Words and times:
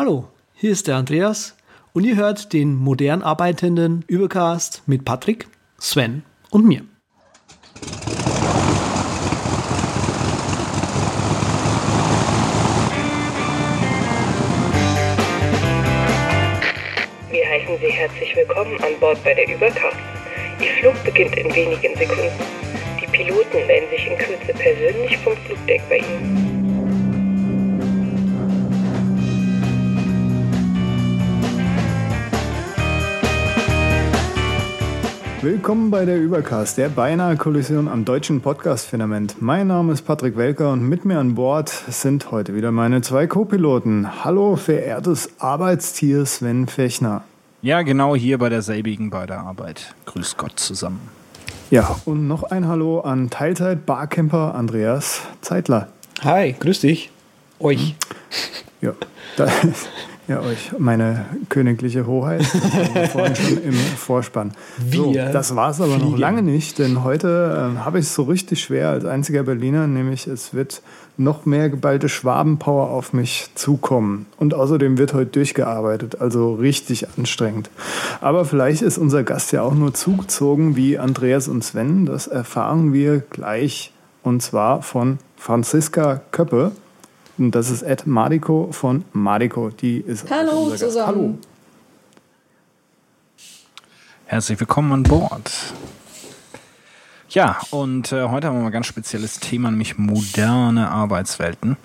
Hallo, 0.00 0.28
hier 0.54 0.70
ist 0.70 0.86
der 0.86 0.94
Andreas 0.94 1.56
und 1.92 2.04
ihr 2.04 2.14
hört 2.14 2.52
den 2.52 2.76
modern 2.76 3.20
arbeitenden 3.20 4.04
Übercast 4.06 4.84
mit 4.86 5.04
Patrick, 5.04 5.48
Sven 5.76 6.22
und 6.50 6.64
mir. 6.64 6.82
Wir 17.32 17.44
heißen 17.48 17.78
Sie 17.80 17.90
herzlich 17.90 18.36
willkommen 18.36 18.80
an 18.80 19.00
Bord 19.00 19.18
bei 19.24 19.34
der 19.34 19.52
Übercast. 19.52 19.96
Ihr 20.60 20.70
Flug 20.80 21.04
beginnt 21.04 21.36
in 21.36 21.52
wenigen 21.52 21.96
Sekunden. 21.96 22.44
Die 23.02 23.06
Piloten 23.08 23.66
melden 23.66 23.90
sich 23.90 24.06
in 24.06 24.16
Kürze 24.16 24.52
persönlich 24.52 25.18
vom 25.24 25.36
Flugdeck 25.38 25.82
bei 25.88 25.98
Ihnen. 25.98 26.47
Willkommen 35.40 35.92
bei 35.92 36.04
der 36.04 36.20
Übercast, 36.20 36.78
der 36.78 36.88
beinahe 36.88 37.36
Kollision 37.36 37.86
am 37.86 38.04
deutschen 38.04 38.40
Podcast-Finament. 38.40 39.40
Mein 39.40 39.68
Name 39.68 39.92
ist 39.92 40.02
Patrick 40.02 40.36
Welker 40.36 40.72
und 40.72 40.82
mit 40.82 41.04
mir 41.04 41.20
an 41.20 41.36
Bord 41.36 41.68
sind 41.68 42.32
heute 42.32 42.56
wieder 42.56 42.72
meine 42.72 43.02
zwei 43.02 43.28
Co-Piloten. 43.28 44.24
Hallo, 44.24 44.56
verehrtes 44.56 45.30
Arbeitstier 45.38 46.26
Sven 46.26 46.66
Fechner. 46.66 47.22
Ja, 47.62 47.82
genau 47.82 48.16
hier 48.16 48.38
bei 48.38 48.48
derselbigen 48.48 49.10
bei 49.10 49.26
der 49.26 49.38
Arbeit. 49.38 49.94
Grüß 50.06 50.36
Gott 50.36 50.58
zusammen. 50.58 51.08
Ja, 51.70 52.00
und 52.04 52.26
noch 52.26 52.42
ein 52.42 52.66
Hallo 52.66 53.00
an 53.00 53.30
Teilzeit-Barcamper 53.30 54.56
Andreas 54.56 55.22
Zeitler. 55.40 55.86
Hi, 56.24 56.56
grüß 56.58 56.80
dich. 56.80 57.12
Euch. 57.60 57.94
Ja, 58.80 58.92
da, 59.36 59.46
ja, 60.28 60.40
euch, 60.42 60.72
meine 60.78 61.24
königliche 61.48 62.06
Hoheit. 62.06 62.44
Vorhin 63.12 63.34
schon 63.34 63.62
im 63.62 63.72
Vorspann. 63.72 64.52
So, 64.92 65.14
Wir 65.14 65.30
das 65.30 65.56
war 65.56 65.70
es 65.70 65.80
aber 65.80 65.94
noch 65.96 66.00
fliegen. 66.00 66.18
lange 66.18 66.42
nicht, 66.42 66.78
denn 66.78 67.02
heute 67.02 67.70
ähm, 67.70 67.84
habe 67.84 67.98
ich 67.98 68.04
es 68.04 68.14
so 68.14 68.24
richtig 68.24 68.60
schwer 68.62 68.90
als 68.90 69.06
einziger 69.06 69.42
Berliner, 69.42 69.86
nämlich 69.86 70.26
es 70.26 70.52
wird 70.52 70.82
noch 71.16 71.46
mehr 71.46 71.70
geballte 71.70 72.08
Schwabenpower 72.08 72.90
auf 72.90 73.12
mich 73.12 73.50
zukommen. 73.54 74.26
Und 74.36 74.54
außerdem 74.54 74.98
wird 74.98 75.14
heute 75.14 75.30
durchgearbeitet, 75.30 76.20
also 76.20 76.54
richtig 76.54 77.06
anstrengend. 77.16 77.70
Aber 78.20 78.44
vielleicht 78.44 78.82
ist 78.82 78.98
unser 78.98 79.24
Gast 79.24 79.50
ja 79.52 79.62
auch 79.62 79.74
nur 79.74 79.94
zugezogen 79.94 80.76
wie 80.76 80.98
Andreas 80.98 81.48
und 81.48 81.64
Sven. 81.64 82.06
Das 82.06 82.26
erfahren 82.26 82.92
wir 82.92 83.20
gleich. 83.30 83.92
Und 84.22 84.42
zwar 84.42 84.82
von 84.82 85.18
Franziska 85.36 86.20
Köppe. 86.32 86.72
Und 87.38 87.52
das 87.52 87.70
ist 87.70 87.82
Ed 87.82 88.06
Mariko 88.06 88.68
von 88.72 89.04
Mariko. 89.12 89.70
Die 89.70 89.98
ist 89.98 90.28
Hallo 90.30 90.62
unser 90.64 90.70
Gast. 90.70 90.80
zusammen. 90.80 91.06
Hallo. 91.06 91.38
Herzlich 94.26 94.60
willkommen 94.60 94.92
an 94.92 95.02
Bord. 95.04 95.50
Ja, 97.30 97.60
und 97.70 98.10
äh, 98.10 98.22
heute 98.28 98.46
haben 98.46 98.56
wir 98.56 98.60
mal 98.62 98.66
ein 98.68 98.72
ganz 98.72 98.86
spezielles 98.86 99.38
Thema, 99.38 99.70
nämlich 99.70 99.98
moderne 99.98 100.88
Arbeitswelten. 100.88 101.76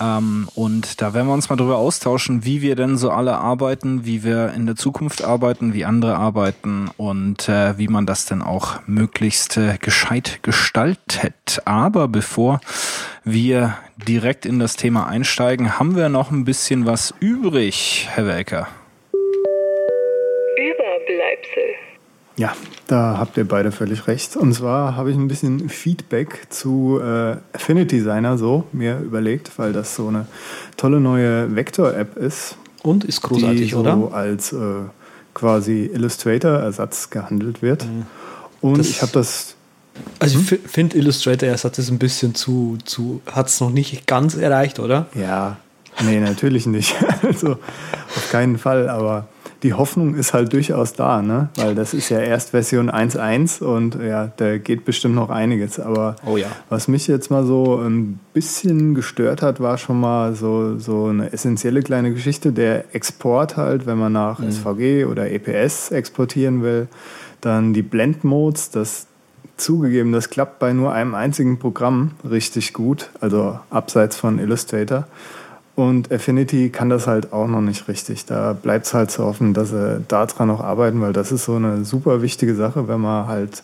Ähm, 0.00 0.48
und 0.54 1.02
da 1.02 1.14
werden 1.14 1.26
wir 1.26 1.34
uns 1.34 1.50
mal 1.50 1.56
drüber 1.56 1.78
austauschen, 1.78 2.44
wie 2.44 2.62
wir 2.62 2.76
denn 2.76 2.96
so 2.96 3.10
alle 3.10 3.38
arbeiten, 3.38 4.06
wie 4.06 4.22
wir 4.22 4.52
in 4.54 4.66
der 4.66 4.76
Zukunft 4.76 5.24
arbeiten, 5.24 5.74
wie 5.74 5.84
andere 5.84 6.14
arbeiten 6.14 6.90
und 6.96 7.48
äh, 7.48 7.76
wie 7.76 7.88
man 7.88 8.06
das 8.06 8.26
denn 8.26 8.40
auch 8.40 8.78
möglichst 8.86 9.56
äh, 9.56 9.78
gescheit 9.80 10.38
gestaltet. 10.42 11.60
Aber 11.64 12.06
bevor 12.06 12.60
wir 13.24 13.76
direkt 13.96 14.46
in 14.46 14.60
das 14.60 14.76
Thema 14.76 15.08
einsteigen, 15.08 15.80
haben 15.80 15.96
wir 15.96 16.08
noch 16.08 16.30
ein 16.30 16.44
bisschen 16.44 16.86
was 16.86 17.12
übrig, 17.18 18.06
Herr 18.12 18.26
Welker. 18.28 18.68
Überbleibsel. 20.56 21.67
Ja, 22.38 22.52
da 22.86 23.16
habt 23.18 23.36
ihr 23.36 23.46
beide 23.46 23.70
völlig 23.72 24.06
recht. 24.06 24.36
Und 24.36 24.54
zwar 24.54 24.96
habe 24.96 25.10
ich 25.10 25.16
ein 25.16 25.28
bisschen 25.28 25.68
Feedback 25.68 26.46
zu 26.48 26.98
äh, 27.02 27.36
Affinity 27.52 27.98
Designer 27.98 28.38
so 28.38 28.64
mir 28.72 28.98
überlegt, 29.00 29.50
weil 29.58 29.72
das 29.74 29.94
so 29.96 30.08
eine 30.08 30.26
tolle 30.76 31.00
neue 31.00 31.54
Vector-App 31.54 32.16
ist, 32.16 32.56
Und 32.82 33.04
ist 33.04 33.20
großartig, 33.22 33.60
die 33.60 33.68
so 33.70 33.80
oder? 33.80 34.10
als 34.14 34.52
äh, 34.52 34.56
quasi 35.34 35.90
Illustrator-Ersatz 35.92 37.10
gehandelt 37.10 37.60
wird. 37.60 37.84
Und 38.60 38.72
Mhm. 38.72 38.76
Das- 38.78 38.88
ich 38.88 39.02
habe 39.02 39.12
das 39.12 39.54
Also 40.20 40.38
ich 40.38 40.46
finde 40.70 40.96
Illustrator 40.96 41.48
Ersatz 41.48 41.78
ist 41.78 41.90
ein 41.90 41.98
bisschen 41.98 42.34
zu, 42.36 42.78
zu 42.84 43.20
hat 43.30 43.48
es 43.48 43.60
noch 43.60 43.70
nicht 43.70 44.06
ganz 44.06 44.36
erreicht, 44.36 44.78
oder? 44.78 45.06
Ja, 45.14 45.56
nee, 46.04 46.20
natürlich 46.20 46.66
nicht. 46.66 46.94
Also 47.22 47.52
auf 47.52 48.28
keinen 48.30 48.58
Fall, 48.58 48.88
aber 48.88 49.26
die 49.62 49.74
Hoffnung 49.74 50.14
ist 50.14 50.34
halt 50.34 50.52
durchaus 50.52 50.92
da, 50.92 51.20
ne? 51.20 51.48
Weil 51.56 51.74
das 51.74 51.92
ist 51.92 52.08
ja 52.10 52.20
erst 52.20 52.50
Version 52.50 52.90
1.1 52.90 53.62
und 53.62 53.96
ja, 54.00 54.30
da 54.36 54.58
geht 54.58 54.84
bestimmt 54.84 55.16
noch 55.16 55.30
einiges. 55.30 55.80
Aber 55.80 56.16
Oh 56.24 56.36
ja. 56.36 56.46
was 56.68 56.86
mich 56.86 57.08
jetzt 57.08 57.30
mal 57.30 57.44
so 57.44 57.76
ein 57.76 58.20
bisschen 58.32 58.94
gestört 58.94 59.42
hat, 59.42 59.60
war 59.60 59.76
schon 59.76 60.00
mal 60.00 60.34
so, 60.34 60.78
so 60.78 61.06
eine 61.06 61.32
essentielle 61.32 61.82
kleine 61.82 62.12
Geschichte. 62.12 62.52
Der 62.52 62.94
Export 62.94 63.56
halt, 63.56 63.86
wenn 63.86 63.98
man 63.98 64.12
nach 64.12 64.40
SVG 64.40 65.06
oder 65.06 65.30
EPS 65.30 65.90
exportieren 65.90 66.62
will, 66.62 66.86
dann 67.40 67.72
die 67.74 67.82
Blend-Modes, 67.82 68.70
das 68.70 69.06
zugegeben, 69.56 70.12
das 70.12 70.30
klappt 70.30 70.60
bei 70.60 70.72
nur 70.72 70.92
einem 70.92 71.14
einzigen 71.14 71.58
Programm 71.58 72.12
richtig 72.28 72.72
gut, 72.72 73.10
also 73.20 73.58
abseits 73.70 74.16
von 74.16 74.38
Illustrator. 74.38 75.08
Und 75.78 76.10
Affinity 76.10 76.70
kann 76.70 76.88
das 76.88 77.06
halt 77.06 77.32
auch 77.32 77.46
noch 77.46 77.60
nicht 77.60 77.86
richtig. 77.86 78.26
Da 78.26 78.52
bleibt 78.52 78.86
es 78.86 78.94
halt 78.94 79.12
zu 79.12 79.24
hoffen, 79.24 79.54
dass 79.54 79.68
sie 79.68 80.04
daran 80.08 80.48
noch 80.48 80.58
arbeiten, 80.58 81.00
weil 81.00 81.12
das 81.12 81.30
ist 81.30 81.44
so 81.44 81.54
eine 81.54 81.84
super 81.84 82.20
wichtige 82.20 82.56
Sache, 82.56 82.88
wenn 82.88 83.00
man 83.00 83.28
halt 83.28 83.62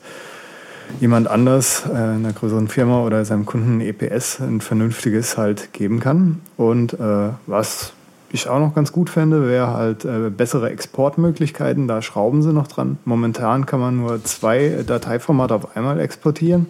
jemand 1.01 1.27
anders, 1.27 1.83
äh, 1.93 1.97
einer 1.97 2.33
größeren 2.33 2.69
Firma 2.69 3.03
oder 3.03 3.25
seinem 3.25 3.47
Kunden 3.47 3.79
ein 3.79 3.81
EPS, 3.81 4.39
ein 4.39 4.61
vernünftiges 4.61 5.37
halt 5.37 5.73
geben 5.73 5.99
kann. 5.99 6.41
Und 6.57 6.93
äh, 6.93 7.31
was 7.49 7.95
ich 8.31 8.49
auch 8.49 8.61
noch 8.61 8.77
ganz 8.77 8.93
gut 8.93 9.11
fände, 9.11 9.49
wäre 9.49 9.75
halt 9.75 10.05
äh, 10.05 10.31
bessere 10.31 10.71
Exportmöglichkeiten. 10.71 11.89
Da 11.89 12.01
schrauben 12.01 12.43
sie 12.43 12.53
noch 12.53 12.69
dran. 12.69 12.97
Momentan 13.05 13.67
kann 13.67 13.81
man 13.81 13.97
nur 13.97 14.23
zwei 14.23 14.85
Dateiformate 14.87 15.53
auf 15.57 15.77
einmal 15.77 15.99
exportieren. 15.99 16.67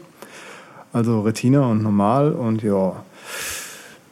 Also 0.95 1.21
Retina 1.21 1.67
und 1.67 1.83
normal. 1.83 2.33
Und 2.33 2.63
ja, 2.63 2.95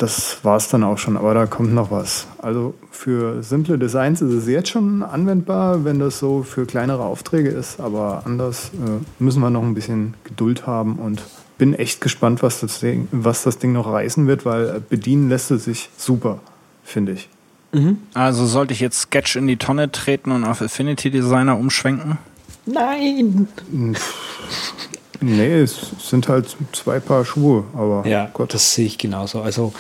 das 0.03 0.45
war 0.45 0.57
es 0.57 0.69
dann 0.69 0.83
auch 0.83 0.99
schon. 0.99 1.17
Aber 1.17 1.33
da 1.33 1.47
kommt 1.47 1.73
noch 1.73 1.91
was. 1.91 2.27
Also 2.39 2.75
für 2.91 3.43
simple 3.43 3.79
Designs 3.79 4.21
ist 4.21 4.33
es 4.33 4.49
jetzt 4.49 4.69
schon 4.69 5.03
anwendbar, 5.03 5.85
wenn 5.85 6.01
das 6.01 6.19
so 6.19 6.43
für 6.43 6.67
kleinere 6.67 7.05
Aufträge 7.05 7.51
ist. 7.51 7.81
Aber 7.81 8.23
anders 8.25 8.71
äh, 8.75 9.23
müssen 9.23 9.41
wir 9.41 9.51
noch 9.51 9.63
ein 9.63 9.75
bisschen 9.75 10.15
Geduld 10.25 10.67
haben 10.67 10.97
und 10.97 11.23
bin 11.57 11.75
echt 11.75 12.01
gespannt, 12.01 12.43
was 12.43 12.61
das 12.61 12.81
Ding, 12.81 13.07
was 13.13 13.45
das 13.45 13.59
Ding 13.59 13.73
noch 13.73 13.87
reißen 13.87 14.27
wird, 14.27 14.45
weil 14.45 14.69
äh, 14.69 14.81
bedienen 14.87 15.29
lässt 15.29 15.53
es 15.53 15.65
sich 15.65 15.91
super, 15.97 16.41
finde 16.83 17.13
ich. 17.13 17.29
Also 18.13 18.45
sollte 18.45 18.75
ich 18.75 18.81
jetzt 18.81 19.01
Sketch 19.01 19.37
in 19.37 19.47
die 19.47 19.57
Tonne 19.57 19.91
treten 19.91 20.31
und 20.33 20.45
auf 20.45 20.61
Affinity 20.61 21.11
Designer 21.11 21.57
umschwenken? 21.57 22.19
Nein! 22.67 23.49
Nee, 25.23 25.61
es 25.61 25.79
sind 26.01 26.29
halt 26.29 26.57
zwei 26.73 26.99
Paar 27.01 27.25
Schuhe, 27.25 27.65
aber 27.75 28.07
Ja, 28.07 28.29
Gott. 28.33 28.53
das 28.53 28.75
sehe 28.75 28.87
ich 28.87 28.99
genauso. 28.99 29.41
Also 29.41 29.73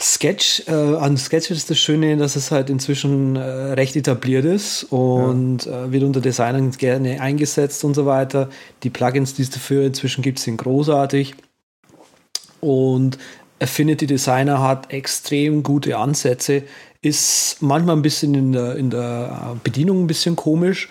Sketch, 0.00 0.64
äh, 0.66 0.72
an 0.72 1.16
Sketch 1.16 1.50
ist 1.50 1.70
das 1.70 1.78
Schöne, 1.78 2.16
dass 2.16 2.36
es 2.36 2.50
halt 2.50 2.70
inzwischen 2.70 3.36
äh, 3.36 3.40
recht 3.40 3.94
etabliert 3.96 4.44
ist 4.44 4.84
und 4.84 5.66
äh, 5.66 5.92
wird 5.92 6.02
unter 6.04 6.20
Designern 6.20 6.70
gerne 6.72 7.20
eingesetzt 7.20 7.84
und 7.84 7.94
so 7.94 8.06
weiter. 8.06 8.48
Die 8.82 8.90
Plugins, 8.90 9.34
die 9.34 9.42
es 9.42 9.50
dafür 9.50 9.84
inzwischen 9.86 10.22
gibt, 10.22 10.38
sind 10.38 10.56
großartig. 10.56 11.34
Und 12.60 13.18
Affinity 13.60 14.06
Designer 14.06 14.62
hat 14.62 14.92
extrem 14.92 15.62
gute 15.62 15.96
Ansätze, 15.96 16.62
ist 17.00 17.56
manchmal 17.60 17.96
ein 17.96 18.02
bisschen 18.02 18.34
in 18.34 18.52
der, 18.52 18.76
in 18.76 18.90
der 18.90 19.56
Bedienung 19.62 20.04
ein 20.04 20.06
bisschen 20.06 20.36
komisch, 20.36 20.88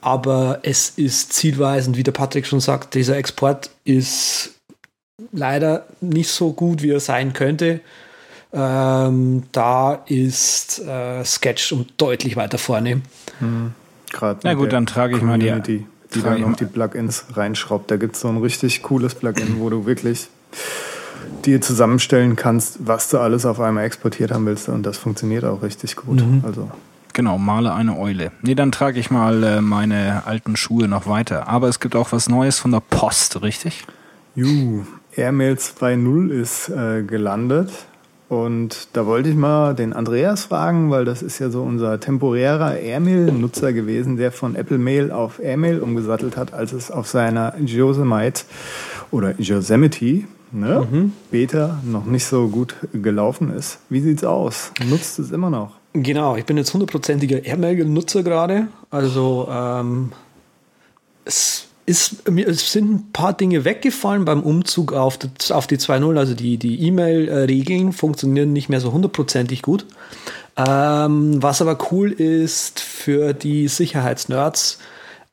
aber 0.00 0.60
es 0.62 0.90
ist 0.90 1.32
zielweisend, 1.32 1.96
wie 1.96 2.02
der 2.02 2.12
Patrick 2.12 2.46
schon 2.46 2.60
sagt, 2.60 2.94
dieser 2.94 3.16
Export 3.16 3.70
ist 3.84 4.54
leider 5.32 5.86
nicht 6.00 6.30
so 6.30 6.52
gut, 6.52 6.82
wie 6.82 6.90
er 6.90 7.00
sein 7.00 7.32
könnte. 7.32 7.80
Ähm, 8.52 9.42
da 9.52 9.94
ist 10.06 10.78
äh, 10.80 11.24
Sketch 11.24 11.72
um 11.72 11.86
deutlich 11.96 12.36
weiter 12.36 12.56
vorne. 12.58 13.02
Gerade 14.10 14.40
Na 14.42 14.54
gut, 14.54 14.72
dann 14.72 14.86
trage 14.86 15.16
ich 15.16 15.22
mal 15.22 15.38
die- 15.38 15.46
Community, 15.46 15.86
die 16.14 16.22
dann 16.22 16.40
noch 16.40 16.56
die 16.56 16.64
Plugins 16.64 17.24
reinschraubt. 17.34 17.90
Da 17.90 17.96
gibt 17.96 18.14
es 18.14 18.22
so 18.22 18.28
ein 18.28 18.38
richtig 18.38 18.82
cooles 18.82 19.14
Plugin, 19.14 19.60
wo 19.60 19.68
du 19.68 19.84
wirklich 19.84 20.28
dir 21.44 21.60
zusammenstellen 21.60 22.36
kannst, 22.36 22.78
was 22.86 23.10
du 23.10 23.18
alles 23.18 23.44
auf 23.44 23.60
einmal 23.60 23.84
exportiert 23.84 24.30
haben 24.30 24.46
willst. 24.46 24.68
Und 24.70 24.84
das 24.84 24.96
funktioniert 24.96 25.44
auch 25.44 25.62
richtig 25.62 25.96
gut. 25.96 26.20
Mhm. 26.20 26.42
Also 26.46 26.70
Genau, 27.18 27.36
male 27.36 27.74
eine 27.74 27.98
Eule. 27.98 28.30
Nee, 28.42 28.54
dann 28.54 28.70
trage 28.70 29.00
ich 29.00 29.10
mal 29.10 29.42
äh, 29.42 29.60
meine 29.60 30.22
alten 30.26 30.54
Schuhe 30.54 30.86
noch 30.86 31.08
weiter. 31.08 31.48
Aber 31.48 31.66
es 31.66 31.80
gibt 31.80 31.96
auch 31.96 32.12
was 32.12 32.28
Neues 32.28 32.60
von 32.60 32.70
der 32.70 32.78
Post, 32.78 33.42
richtig? 33.42 33.84
Juhu, 34.36 34.84
Airmail 35.16 35.54
2.0 35.54 36.30
ist 36.30 36.68
äh, 36.68 37.02
gelandet 37.02 37.72
Und 38.28 38.86
da 38.92 39.04
wollte 39.04 39.30
ich 39.30 39.34
mal 39.34 39.74
den 39.74 39.94
Andreas 39.94 40.44
fragen, 40.44 40.92
weil 40.92 41.04
das 41.04 41.22
ist 41.22 41.40
ja 41.40 41.50
so 41.50 41.64
unser 41.64 41.98
temporärer 41.98 42.76
Airmail-Nutzer 42.76 43.72
gewesen, 43.72 44.16
der 44.16 44.30
von 44.30 44.54
Apple 44.54 44.78
Mail 44.78 45.10
auf 45.10 45.40
Airmail 45.40 45.80
umgesattelt 45.80 46.36
hat, 46.36 46.54
als 46.54 46.72
es 46.72 46.92
auf 46.92 47.08
seiner 47.08 47.58
Yosemite 47.58 48.44
oder 49.10 49.34
Yosemite 49.40 50.22
ne, 50.52 50.86
mhm. 50.88 51.12
Beta 51.32 51.80
noch 51.84 52.04
nicht 52.04 52.26
so 52.26 52.46
gut 52.46 52.76
gelaufen 52.92 53.52
ist. 53.52 53.80
Wie 53.88 54.02
sieht's 54.02 54.22
aus? 54.22 54.70
Nutzt 54.88 55.18
es 55.18 55.32
immer 55.32 55.50
noch? 55.50 55.77
Genau, 55.92 56.36
ich 56.36 56.44
bin 56.44 56.56
jetzt 56.56 56.72
hundertprozentiger 56.72 57.44
Airmail-Nutzer 57.44 58.22
gerade. 58.22 58.68
Also 58.90 59.48
ähm, 59.50 60.12
es 61.24 61.66
ist, 61.86 62.28
mir 62.30 62.52
sind 62.54 62.92
ein 62.92 63.12
paar 63.12 63.32
Dinge 63.32 63.64
weggefallen 63.64 64.26
beim 64.26 64.42
Umzug 64.42 64.92
auf 64.92 65.16
die, 65.16 65.30
auf 65.52 65.66
die 65.66 65.78
2.0. 65.78 66.18
Also 66.18 66.34
die, 66.34 66.58
die 66.58 66.86
E-Mail-Regeln 66.86 67.92
funktionieren 67.92 68.52
nicht 68.52 68.68
mehr 68.68 68.80
so 68.80 68.92
hundertprozentig 68.92 69.62
gut. 69.62 69.86
Ähm, 70.56 71.42
was 71.42 71.62
aber 71.62 71.78
cool 71.90 72.12
ist 72.12 72.80
für 72.80 73.32
die 73.32 73.68
Sicherheitsnerds, 73.68 74.78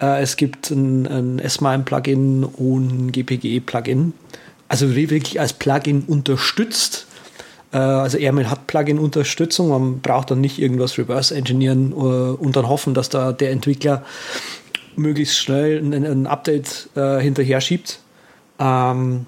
äh, 0.01 0.21
es 0.21 0.37
gibt 0.37 0.71
ein, 0.71 1.07
ein 1.07 1.39
S-MIME-Plugin 1.39 2.43
und 2.43 3.07
ein 3.07 3.11
GPG-Plugin. 3.11 4.13
Also 4.67 4.95
wirklich 4.95 5.39
als 5.39 5.53
Plugin 5.53 6.03
unterstützt. 6.07 7.07
Äh, 7.75 7.79
also 7.79 8.17
Airmail 8.17 8.49
hat 8.49 8.67
Plugin-Unterstützung. 8.67 9.69
Man 9.69 9.99
braucht 9.99 10.31
dann 10.31 10.41
nicht 10.41 10.59
irgendwas 10.59 10.97
reverse 10.97 11.35
engineeren 11.35 11.91
äh, 11.91 11.95
und 11.95 12.55
dann 12.55 12.69
hoffen, 12.69 12.93
dass 12.93 13.09
da 13.09 13.33
der 13.33 13.51
Entwickler 13.51 14.03
möglichst 14.95 15.37
schnell 15.37 15.79
ein, 15.79 16.05
ein 16.05 16.25
Update 16.25 16.89
äh, 16.95 17.19
hinterher 17.19 17.59
schiebt. 17.59 17.99
Ähm, 18.59 19.25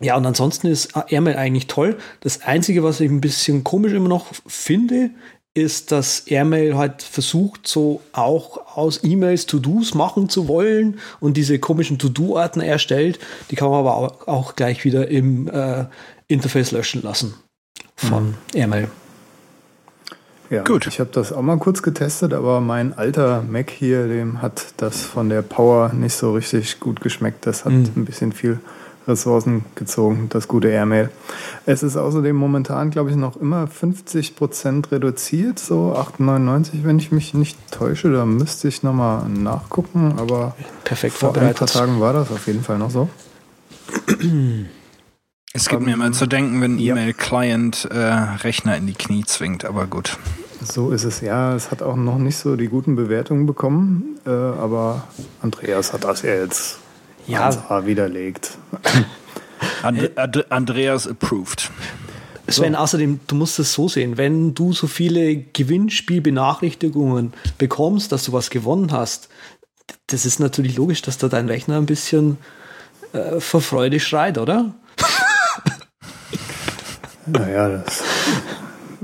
ja, 0.00 0.16
und 0.16 0.26
ansonsten 0.26 0.66
ist 0.66 0.94
Airmail 1.08 1.36
eigentlich 1.36 1.66
toll. 1.66 1.96
Das 2.20 2.42
Einzige, 2.42 2.82
was 2.82 3.00
ich 3.00 3.10
ein 3.10 3.20
bisschen 3.20 3.62
komisch 3.62 3.92
immer 3.92 4.08
noch 4.08 4.26
finde, 4.46 5.10
ist, 5.54 5.92
dass 5.92 6.26
Airmail 6.26 6.76
halt 6.76 7.02
versucht, 7.02 7.68
so 7.68 8.00
auch 8.12 8.76
aus 8.76 9.04
E-Mails 9.04 9.46
To-Dos 9.46 9.94
machen 9.94 10.28
zu 10.28 10.48
wollen 10.48 10.98
und 11.20 11.36
diese 11.36 11.60
komischen 11.60 11.98
To-Do-Ordner 11.98 12.66
erstellt. 12.66 13.20
Die 13.50 13.56
kann 13.56 13.70
man 13.70 13.78
aber 13.80 13.96
auch, 13.96 14.26
auch 14.26 14.56
gleich 14.56 14.84
wieder 14.84 15.08
im 15.08 15.48
äh, 15.48 15.84
Interface 16.26 16.72
löschen 16.72 17.02
lassen 17.02 17.34
von 17.94 18.28
mhm. 18.28 18.34
Airmail. 18.52 18.88
Ja, 20.50 20.62
Gut. 20.62 20.86
Ich 20.86 21.00
habe 21.00 21.10
das 21.12 21.32
auch 21.32 21.42
mal 21.42 21.58
kurz 21.58 21.82
getestet, 21.82 22.32
aber 22.34 22.60
mein 22.60 22.92
alter 22.92 23.42
Mac 23.42 23.70
hier, 23.70 24.06
dem 24.08 24.42
hat 24.42 24.74
das 24.76 25.02
von 25.02 25.28
der 25.28 25.42
Power 25.42 25.92
nicht 25.92 26.14
so 26.14 26.34
richtig 26.34 26.80
gut 26.80 27.00
geschmeckt. 27.00 27.46
Das 27.46 27.64
hat 27.64 27.72
mhm. 27.72 27.90
ein 27.96 28.04
bisschen 28.04 28.32
viel 28.32 28.58
Ressourcen 29.06 29.64
gezogen, 29.74 30.28
das 30.30 30.48
gute 30.48 30.68
Airmail. 30.68 31.10
Es 31.66 31.82
ist 31.82 31.96
außerdem 31.96 32.34
momentan, 32.34 32.90
glaube 32.90 33.10
ich, 33.10 33.16
noch 33.16 33.36
immer 33.36 33.66
50 33.66 34.36
Prozent 34.36 34.92
reduziert, 34.92 35.58
so 35.58 35.94
8,99, 35.96 36.84
wenn 36.84 36.98
ich 36.98 37.12
mich 37.12 37.34
nicht 37.34 37.58
täusche. 37.70 38.12
Da 38.12 38.24
müsste 38.24 38.68
ich 38.68 38.82
nochmal 38.82 39.28
nachgucken, 39.28 40.14
aber 40.18 40.56
Perfekt 40.84 41.16
vor 41.16 41.36
ein 41.36 41.54
paar 41.54 41.66
Tagen 41.66 42.00
war 42.00 42.12
das 42.12 42.30
auf 42.30 42.46
jeden 42.46 42.62
Fall 42.62 42.78
noch 42.78 42.90
so. 42.90 43.08
Es 45.52 45.68
gibt 45.68 45.80
um, 45.80 45.86
mir 45.86 45.94
immer 45.94 46.12
zu 46.12 46.26
denken, 46.26 46.60
wenn 46.60 46.78
ja. 46.78 46.94
E-Mail-Client 46.94 47.88
äh, 47.90 47.96
Rechner 47.96 48.76
in 48.76 48.86
die 48.86 48.94
Knie 48.94 49.24
zwingt, 49.24 49.64
aber 49.64 49.86
gut. 49.86 50.18
So 50.64 50.90
ist 50.90 51.04
es, 51.04 51.20
ja. 51.20 51.54
Es 51.54 51.70
hat 51.70 51.82
auch 51.82 51.96
noch 51.96 52.18
nicht 52.18 52.36
so 52.36 52.56
die 52.56 52.68
guten 52.68 52.96
Bewertungen 52.96 53.46
bekommen, 53.46 54.18
äh, 54.26 54.30
aber 54.30 55.04
Andreas 55.42 55.92
hat 55.92 56.04
das 56.04 56.22
ja 56.22 56.34
jetzt 56.34 56.78
ja. 57.26 57.86
widerlegt. 57.86 58.58
And, 59.82 60.18
And, 60.18 60.52
Andreas 60.52 61.06
approved. 61.06 61.70
Sven, 62.48 62.74
so. 62.74 62.78
außerdem, 62.78 63.20
du 63.26 63.34
musst 63.34 63.58
es 63.58 63.72
so 63.72 63.88
sehen, 63.88 64.18
wenn 64.18 64.54
du 64.54 64.72
so 64.72 64.86
viele 64.86 65.36
Gewinnspielbenachrichtigungen 65.36 67.32
bekommst, 67.56 68.12
dass 68.12 68.24
du 68.24 68.32
was 68.32 68.50
gewonnen 68.50 68.92
hast, 68.92 69.28
das 70.08 70.26
ist 70.26 70.40
natürlich 70.40 70.76
logisch, 70.76 71.02
dass 71.02 71.18
da 71.18 71.28
dein 71.28 71.48
Rechner 71.48 71.78
ein 71.78 71.86
bisschen 71.86 72.38
äh, 73.12 73.40
vor 73.40 73.62
Freude 73.62 74.00
schreit, 74.00 74.38
oder? 74.38 74.74
naja, 77.26 77.68
das. 77.68 78.02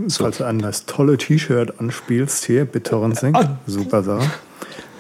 So. 0.07 0.25
Falls 0.25 0.39
du 0.39 0.45
an 0.45 0.59
das 0.59 0.87
tolle 0.87 1.17
T-Shirt 1.17 1.79
anspielst, 1.79 2.45
hier, 2.45 2.65
BitTorrent 2.65 3.23
ah. 3.35 3.59
super 3.67 4.03
Sache. 4.03 4.31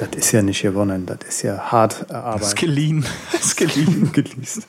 Das 0.00 0.08
ist 0.16 0.32
ja 0.32 0.40
nicht 0.40 0.62
gewonnen, 0.62 1.04
das 1.04 1.18
ist 1.28 1.42
ja 1.42 1.58
hart 1.58 2.06
erarbeitet. 2.08 2.40
Das 2.40 2.48
ist 2.48 2.56
geliehen. 2.56 3.04
Das 3.32 3.44
ist 3.44 3.56
geliehen. 3.56 4.10
Geleast. 4.14 4.66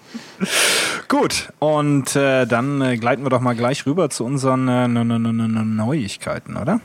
Gut, 1.07 1.53
und 1.59 2.17
äh, 2.17 2.45
dann 2.45 2.81
äh, 2.81 2.97
gleiten 2.97 3.23
wir 3.23 3.29
doch 3.29 3.39
mal 3.39 3.55
gleich 3.55 3.85
rüber 3.85 4.09
zu 4.09 4.25
unseren 4.25 4.67
äh, 4.67 4.89
Neuigkeiten, 4.89 6.57
oder? 6.57 6.81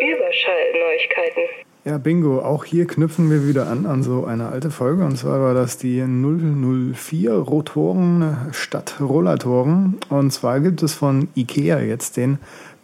Überschallneuigkeiten. 0.00 1.42
Ja, 1.84 1.98
bingo. 1.98 2.40
Auch 2.40 2.64
hier 2.64 2.86
knüpfen 2.86 3.30
wir 3.32 3.48
wieder 3.48 3.66
an 3.66 3.84
an 3.86 4.04
so 4.04 4.24
eine 4.24 4.48
alte 4.48 4.70
Folge. 4.70 5.04
Und 5.04 5.16
zwar 5.16 5.40
war 5.40 5.54
das 5.54 5.78
die 5.78 6.04
004 6.04 7.32
Rotoren 7.32 8.36
statt 8.52 8.94
Rollatoren. 9.00 9.98
Und 10.08 10.30
zwar 10.30 10.60
gibt 10.60 10.84
es 10.84 10.94
von 10.94 11.26
IKEA 11.34 11.80
jetzt 11.80 12.16
den 12.16 12.38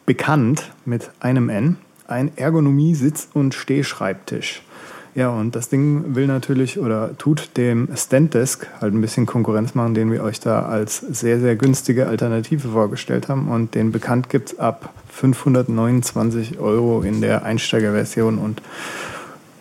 Bekannt 0.07 0.73
mit 0.85 1.11
einem 1.21 1.49
N 1.49 1.77
ein 2.13 2.37
Ergonomie-Sitz- 2.37 3.29
und 3.33 3.55
Stehschreibtisch. 3.55 4.63
Ja, 5.15 5.29
und 5.29 5.55
das 5.55 5.69
Ding 5.69 6.15
will 6.15 6.27
natürlich 6.27 6.79
oder 6.79 7.17
tut 7.19 7.57
dem 7.59 7.89
Standdesk 7.95 8.67
halt 8.81 8.95
ein 8.95 9.03
bisschen 9.03 9.27
Konkurrenz 9.27 9.75
machen, 9.75 9.93
den 9.93 10.11
wir 10.11 10.23
euch 10.23 10.41
da 10.41 10.63
als 10.63 11.01
sehr, 11.01 11.39
sehr 11.39 11.55
günstige 11.55 12.07
Alternative 12.07 12.69
vorgestellt 12.69 13.29
haben. 13.29 13.49
Und 13.49 13.75
den 13.75 13.93
bekannt 13.93 14.31
gibt 14.31 14.53
es 14.53 14.59
ab 14.59 14.95
529 15.11 16.59
Euro 16.61 17.03
in 17.03 17.21
der 17.21 17.45
Einsteigerversion 17.45 18.39
und 18.39 18.63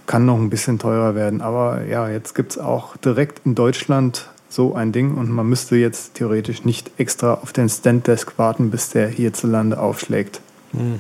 kann 0.08 0.26
noch 0.26 0.38
ein 0.38 0.50
bisschen 0.50 0.80
teurer 0.80 1.16
werden. 1.16 1.42
Aber 1.42 1.84
ja, 1.84 2.10
jetzt 2.10 2.34
gibt 2.34 2.52
es 2.52 2.58
auch 2.58 2.96
direkt 2.98 3.42
in 3.46 3.56
Deutschland 3.56 4.30
so 4.48 4.76
ein 4.76 4.92
Ding 4.92 5.16
und 5.16 5.30
man 5.30 5.48
müsste 5.48 5.76
jetzt 5.76 6.16
theoretisch 6.16 6.64
nicht 6.64 6.92
extra 6.98 7.36
auf 7.36 7.52
den 7.54 7.70
Standdesk 7.70 8.38
warten, 8.38 8.72
bis 8.72 8.90
der 8.90 9.08
hierzulande 9.08 9.80
aufschlägt. 9.80 10.42
Mhm. 10.74 11.00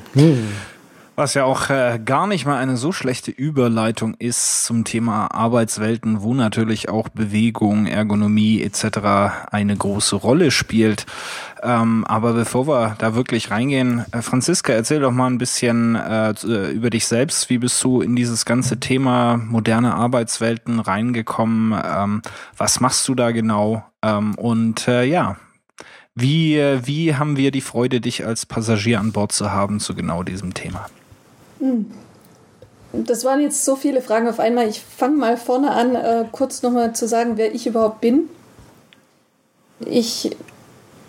Was 1.22 1.36
ja 1.36 1.44
auch 1.44 1.70
äh, 1.70 2.00
gar 2.04 2.26
nicht 2.26 2.48
mal 2.48 2.58
eine 2.58 2.78
so 2.78 2.92
schlechte 2.92 3.30
Überleitung 3.30 4.16
ist 4.16 4.66
zum 4.66 4.86
Thema 4.86 5.28
Arbeitswelten, 5.28 6.24
wo 6.24 6.34
natürlich 6.34 6.90
auch 6.90 7.10
Bewegung, 7.10 7.86
Ergonomie 7.86 8.60
etc. 8.60 9.52
eine 9.52 9.78
große 9.78 10.16
Rolle 10.16 10.50
spielt. 10.50 11.06
Ähm, 11.62 12.06
aber 12.06 12.34
bevor 12.34 12.68
wir 12.68 12.96
da 12.98 13.14
wirklich 13.14 13.52
reingehen, 13.52 14.04
äh, 14.12 14.24
Franziska, 14.24 14.74
erzähl 14.74 15.02
doch 15.02 15.12
mal 15.12 15.28
ein 15.28 15.38
bisschen 15.38 15.94
äh, 15.94 16.32
über 16.72 16.90
dich 16.90 17.06
selbst. 17.06 17.52
Wie 17.52 17.60
bist 17.60 17.84
du 17.84 18.02
in 18.02 18.16
dieses 18.16 18.44
ganze 18.44 18.80
Thema 18.80 19.38
moderne 19.38 19.94
Arbeitswelten 19.94 20.80
reingekommen? 20.80 21.80
Ähm, 21.86 22.24
was 22.58 22.80
machst 22.80 23.08
du 23.08 23.14
da 23.14 23.30
genau? 23.30 23.86
Ähm, 24.02 24.34
und 24.34 24.88
äh, 24.88 25.04
ja, 25.04 25.36
wie, 26.16 26.58
äh, 26.58 26.82
wie 26.88 27.14
haben 27.14 27.38
wir 27.38 27.52
die 27.52 27.62
Freude, 27.62 28.02
dich 28.02 28.26
als 28.26 28.48
Passagier 28.48 29.00
an 29.00 29.12
Bord 29.12 29.32
zu 29.34 29.52
haben 29.52 29.80
zu 29.80 29.94
genau 29.94 30.24
diesem 30.24 30.56
Thema? 30.56 30.88
Hm. 31.62 31.86
Das 32.92 33.24
waren 33.24 33.40
jetzt 33.40 33.64
so 33.64 33.78
viele 33.78 34.02
Fragen 34.02 34.28
auf 34.28 34.42
einmal. 34.42 34.68
Ich 34.68 34.82
fange 34.82 35.16
mal 35.16 35.38
vorne 35.38 35.72
an, 35.72 35.96
äh, 35.96 36.26
kurz 36.34 36.62
nochmal 36.62 36.94
zu 36.94 37.08
sagen, 37.08 37.38
wer 37.38 37.56
ich 37.56 37.66
überhaupt 37.66 38.02
bin. 38.02 38.30
Ich 39.86 40.36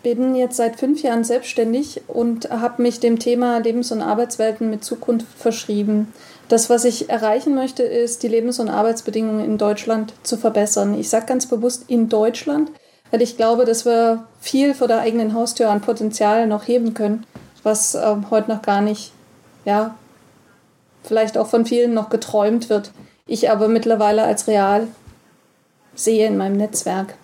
bin 0.04 0.35
jetzt 0.35 0.56
seit 0.56 0.78
fünf 0.78 1.02
Jahren 1.02 1.25
selbstständig 1.25 2.02
und 2.06 2.50
habe 2.50 2.82
mich 2.82 3.00
dem 3.00 3.18
Thema 3.18 3.59
Lebens- 3.59 3.92
und 3.92 4.00
Arbeitswelten 4.00 4.71
mit 4.71 4.85
Zukunft 4.85 5.26
verschrieben. 5.37 6.12
Das, 6.49 6.71
was 6.71 6.85
ich 6.85 7.11
erreichen 7.11 7.54
möchte, 7.54 7.82
ist, 7.82 8.23
die 8.23 8.28
Lebens- 8.28 8.61
und 8.61 8.68
Arbeitsbedingungen 8.68 9.44
in 9.44 9.59
Deutschland 9.59 10.12
zu 10.23 10.37
verbessern. 10.37 10.99
Ich 10.99 11.09
sage 11.09 11.26
ganz 11.26 11.47
bewusst 11.47 11.85
in 11.88 12.09
Deutschland, 12.09 12.71
weil 13.11 13.23
ich 13.23 13.37
glaube, 13.37 13.64
dass 13.64 13.85
wir 13.85 14.25
viel 14.40 14.75
vor 14.75 14.88
der 14.88 15.00
eigenen 15.00 15.35
Haustür 15.35 15.71
an 15.71 15.80
Potenzial 15.80 16.47
noch 16.47 16.66
heben 16.66 16.94
können, 16.94 17.26
was 17.62 17.94
äh, 17.94 18.16
heute 18.30 18.50
noch 18.50 18.62
gar 18.62 18.82
nicht 18.82 19.12
ja, 19.64 19.94
vielleicht 21.02 21.38
auch 21.38 21.47
von 21.47 21.66
vielen 21.66 21.94
noch 21.94 22.11
geträumt 22.11 22.68
wird, 22.71 22.90
ich 23.26 23.50
aber 23.50 23.68
mittlerweile 23.68 24.23
als 24.23 24.47
real 24.47 24.87
sehe 25.94 26.26
in 26.26 26.37
meinem 26.37 26.56
Netzwerk. 26.56 27.14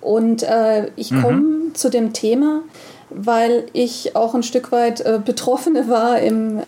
Und 0.00 0.42
äh, 0.42 0.90
ich 0.96 1.10
mhm. 1.10 1.22
komme 1.22 1.72
zu 1.74 1.90
dem 1.90 2.12
Thema, 2.12 2.62
weil 3.10 3.66
ich 3.72 4.16
auch 4.16 4.34
ein 4.34 4.42
Stück 4.42 4.72
weit 4.72 5.00
äh, 5.00 5.20
Betroffene 5.22 5.88
war 5.88 6.18
im 6.20 6.62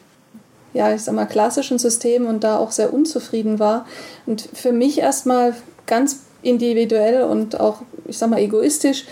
ja, 0.75 0.95
ich 0.95 1.03
sag 1.03 1.15
mal, 1.15 1.27
klassischen 1.27 1.79
System 1.79 2.27
und 2.27 2.45
da 2.45 2.57
auch 2.57 2.71
sehr 2.71 2.93
unzufrieden 2.93 3.59
war. 3.59 3.87
Und 4.27 4.49
für 4.55 4.73
mich 4.73 4.99
erstmal 4.99 5.55
ganz 5.87 6.21
individuell 6.43 7.25
und 7.25 7.61
auch, 7.61 7.83
ich 8.07 8.19
sag 8.19 8.31
mal, 8.31 8.41
egoistisch 8.41 9.05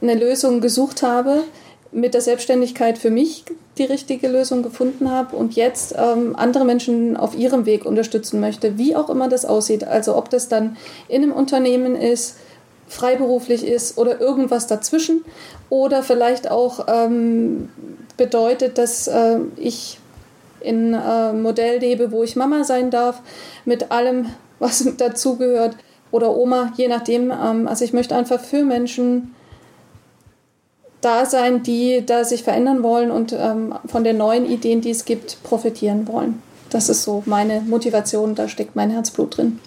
eine 0.00 0.14
Lösung 0.14 0.60
gesucht 0.60 1.02
habe, 1.02 1.44
mit 1.90 2.14
der 2.14 2.20
Selbstständigkeit 2.20 2.98
für 2.98 3.10
mich 3.10 3.44
die 3.78 3.84
richtige 3.84 4.28
Lösung 4.28 4.62
gefunden 4.62 5.10
habe 5.10 5.36
und 5.36 5.54
jetzt 5.54 5.94
ähm, 5.96 6.36
andere 6.36 6.64
Menschen 6.64 7.16
auf 7.16 7.36
ihrem 7.36 7.64
Weg 7.64 7.86
unterstützen 7.86 8.40
möchte, 8.40 8.76
wie 8.76 8.94
auch 8.94 9.08
immer 9.08 9.28
das 9.28 9.44
aussieht. 9.44 9.84
Also 9.84 10.16
ob 10.16 10.28
das 10.30 10.48
dann 10.48 10.76
in 11.08 11.22
einem 11.22 11.32
Unternehmen 11.32 11.96
ist 11.96 12.36
freiberuflich 12.88 13.66
ist 13.66 13.98
oder 13.98 14.20
irgendwas 14.20 14.66
dazwischen 14.66 15.24
oder 15.70 16.02
vielleicht 16.02 16.50
auch 16.50 16.86
ähm, 16.88 17.68
bedeutet, 18.16 18.78
dass 18.78 19.08
äh, 19.08 19.38
ich 19.56 19.98
in 20.60 20.94
äh, 20.94 21.32
Modell 21.32 21.78
lebe, 21.78 22.10
wo 22.10 22.22
ich 22.22 22.34
Mama 22.34 22.64
sein 22.64 22.90
darf, 22.90 23.20
mit 23.64 23.90
allem, 23.92 24.26
was 24.58 24.88
dazugehört 24.96 25.76
oder 26.10 26.34
Oma, 26.34 26.72
je 26.76 26.88
nachdem. 26.88 27.30
Ähm, 27.30 27.68
also 27.68 27.84
ich 27.84 27.92
möchte 27.92 28.16
einfach 28.16 28.40
für 28.40 28.64
Menschen 28.64 29.34
da 31.00 31.26
sein, 31.26 31.62
die 31.62 32.04
da 32.04 32.24
sich 32.24 32.42
verändern 32.42 32.82
wollen 32.82 33.10
und 33.10 33.32
ähm, 33.32 33.74
von 33.86 34.04
den 34.04 34.16
neuen 34.16 34.46
Ideen, 34.46 34.80
die 34.80 34.90
es 34.90 35.04
gibt, 35.04 35.42
profitieren 35.42 36.08
wollen. 36.08 36.42
Das 36.70 36.88
ist 36.88 37.02
so 37.02 37.22
meine 37.26 37.60
Motivation, 37.62 38.34
da 38.34 38.48
steckt 38.48 38.76
mein 38.76 38.90
Herzblut 38.90 39.36
drin. 39.36 39.58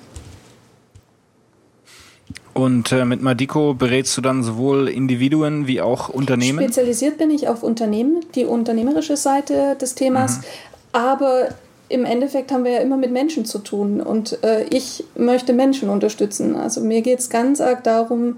Und 2.53 2.91
äh, 2.91 3.05
mit 3.05 3.21
Madiko 3.21 3.73
berätst 3.73 4.17
du 4.17 4.21
dann 4.21 4.43
sowohl 4.43 4.89
Individuen 4.89 5.67
wie 5.67 5.81
auch 5.81 6.09
Unternehmen? 6.09 6.59
Spezialisiert 6.59 7.17
bin 7.17 7.31
ich 7.31 7.47
auf 7.47 7.63
Unternehmen, 7.63 8.19
die 8.35 8.45
unternehmerische 8.45 9.15
Seite 9.15 9.77
des 9.79 9.95
Themas. 9.95 10.39
Mhm. 10.39 10.43
Aber 10.91 11.47
im 11.87 12.05
Endeffekt 12.05 12.51
haben 12.51 12.63
wir 12.63 12.71
ja 12.71 12.79
immer 12.79 12.97
mit 12.97 13.11
Menschen 13.11 13.45
zu 13.45 13.59
tun 13.59 14.01
und 14.01 14.41
äh, 14.43 14.63
ich 14.69 15.03
möchte 15.15 15.53
Menschen 15.53 15.89
unterstützen. 15.89 16.55
Also 16.55 16.81
mir 16.81 17.01
geht 17.01 17.19
es 17.19 17.29
ganz 17.29 17.59
arg 17.59 17.83
darum, 17.83 18.37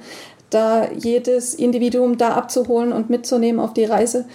da 0.54 0.92
jedes 0.92 1.54
Individuum 1.54 2.18
da 2.18 2.34
abzuholen 2.34 2.94
und 2.94 3.10
mitzunehmen 3.10 3.60
auf 3.60 3.74
die 3.74 3.86
Reise, 3.86 4.26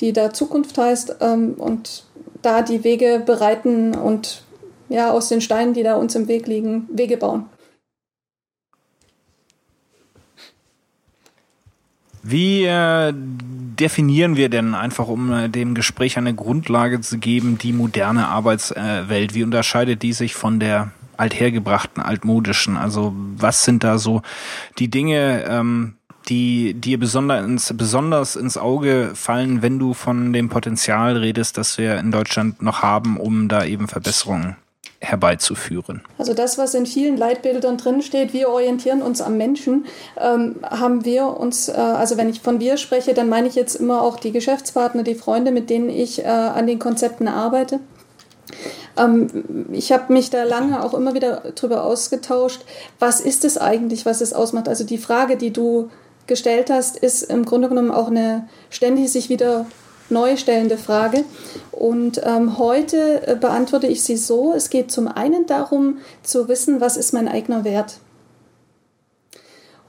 die 0.00 0.12
da 0.12 0.32
Zukunft 0.32 0.76
heißt 0.78 1.16
ähm, 1.20 1.54
und 1.54 2.04
da 2.42 2.62
die 2.62 2.84
Wege 2.84 3.22
bereiten 3.24 3.94
und 3.94 4.42
ja 4.88 5.10
aus 5.10 5.28
den 5.28 5.40
Steinen, 5.40 5.74
die 5.74 5.82
da 5.82 5.96
uns 5.96 6.14
im 6.14 6.28
Weg 6.28 6.46
liegen, 6.46 6.88
Wege 6.92 7.16
bauen. 7.16 7.46
Wie 12.28 12.64
äh, 12.64 13.12
definieren 13.14 14.36
wir 14.36 14.48
denn 14.48 14.74
einfach, 14.74 15.06
um 15.06 15.32
äh, 15.32 15.48
dem 15.48 15.74
Gespräch 15.74 16.18
eine 16.18 16.34
Grundlage 16.34 17.00
zu 17.00 17.18
geben, 17.18 17.56
die 17.56 17.72
moderne 17.72 18.26
Arbeitswelt? 18.26 19.34
Wie 19.34 19.44
unterscheidet 19.44 20.02
die 20.02 20.12
sich 20.12 20.34
von 20.34 20.58
der 20.58 20.90
althergebrachten, 21.16 22.02
altmodischen? 22.02 22.76
Also 22.76 23.12
was 23.14 23.64
sind 23.64 23.84
da 23.84 23.98
so 23.98 24.22
die 24.78 24.88
Dinge, 24.88 25.44
ähm, 25.48 25.94
die 26.28 26.74
dir 26.74 26.98
besonders 26.98 27.44
ins, 27.44 27.72
besonders 27.76 28.36
ins 28.36 28.56
Auge 28.56 29.12
fallen, 29.14 29.62
wenn 29.62 29.78
du 29.78 29.94
von 29.94 30.32
dem 30.32 30.48
Potenzial 30.48 31.16
redest, 31.16 31.56
das 31.56 31.78
wir 31.78 31.98
in 31.98 32.10
Deutschland 32.10 32.62
noch 32.62 32.82
haben, 32.82 33.16
um 33.16 33.48
da 33.48 33.64
eben 33.64 33.88
Verbesserungen 33.88 34.56
herbeizuführen. 35.00 36.02
Also 36.18 36.34
das, 36.34 36.58
was 36.58 36.74
in 36.74 36.86
vielen 36.86 37.16
Leitbildern 37.16 37.76
drin 37.76 38.02
steht, 38.02 38.32
wir 38.32 38.48
orientieren 38.48 39.02
uns 39.02 39.20
am 39.20 39.36
Menschen, 39.36 39.86
ähm, 40.18 40.56
haben 40.62 41.04
wir 41.04 41.26
uns, 41.38 41.68
äh, 41.68 41.72
also 41.72 42.16
wenn 42.16 42.28
ich 42.28 42.40
von 42.40 42.60
wir 42.60 42.76
spreche, 42.76 43.14
dann 43.14 43.28
meine 43.28 43.46
ich 43.46 43.54
jetzt 43.54 43.76
immer 43.76 44.02
auch 44.02 44.18
die 44.18 44.32
Geschäftspartner, 44.32 45.02
die 45.02 45.14
Freunde, 45.14 45.52
mit 45.52 45.70
denen 45.70 45.90
ich 45.90 46.24
äh, 46.24 46.26
an 46.26 46.66
den 46.66 46.78
Konzepten 46.78 47.28
arbeite. 47.28 47.80
Ähm, 48.96 49.66
ich 49.72 49.92
habe 49.92 50.12
mich 50.12 50.30
da 50.30 50.44
lange 50.44 50.82
auch 50.82 50.94
immer 50.94 51.14
wieder 51.14 51.42
darüber 51.54 51.84
ausgetauscht, 51.84 52.64
was 52.98 53.20
ist 53.20 53.44
es 53.44 53.58
eigentlich, 53.58 54.06
was 54.06 54.20
es 54.20 54.32
ausmacht. 54.32 54.68
Also 54.68 54.84
die 54.84 54.98
Frage, 54.98 55.36
die 55.36 55.52
du 55.52 55.90
gestellt 56.26 56.70
hast, 56.70 56.96
ist 56.96 57.22
im 57.22 57.44
Grunde 57.44 57.68
genommen 57.68 57.90
auch 57.90 58.08
eine 58.08 58.48
ständig 58.70 59.12
sich 59.12 59.28
wieder 59.28 59.66
neu 60.08 60.36
stellende 60.36 60.78
Frage. 60.78 61.24
Und 61.72 62.20
ähm, 62.24 62.58
heute 62.58 63.26
äh, 63.26 63.36
beantworte 63.36 63.86
ich 63.86 64.02
sie 64.02 64.16
so, 64.16 64.52
es 64.52 64.70
geht 64.70 64.90
zum 64.90 65.08
einen 65.08 65.46
darum 65.46 65.98
zu 66.22 66.48
wissen, 66.48 66.80
was 66.80 66.96
ist 66.96 67.12
mein 67.12 67.28
eigener 67.28 67.64
Wert. 67.64 67.98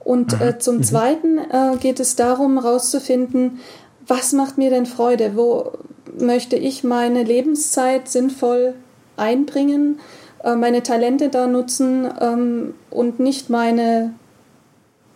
Und 0.00 0.40
äh, 0.40 0.52
mhm. 0.52 0.60
zum 0.60 0.76
mhm. 0.76 0.82
Zweiten 0.82 1.38
äh, 1.38 1.76
geht 1.78 2.00
es 2.00 2.16
darum, 2.16 2.60
herauszufinden, 2.62 3.60
was 4.06 4.32
macht 4.32 4.58
mir 4.58 4.70
denn 4.70 4.86
Freude? 4.86 5.36
Wo 5.36 5.72
möchte 6.20 6.56
ich 6.56 6.84
meine 6.84 7.22
Lebenszeit 7.22 8.08
sinnvoll 8.08 8.74
einbringen, 9.16 10.00
äh, 10.44 10.54
meine 10.54 10.82
Talente 10.82 11.28
da 11.28 11.46
nutzen 11.46 12.08
ähm, 12.20 12.74
und 12.90 13.20
nicht 13.20 13.50
meine, 13.50 14.14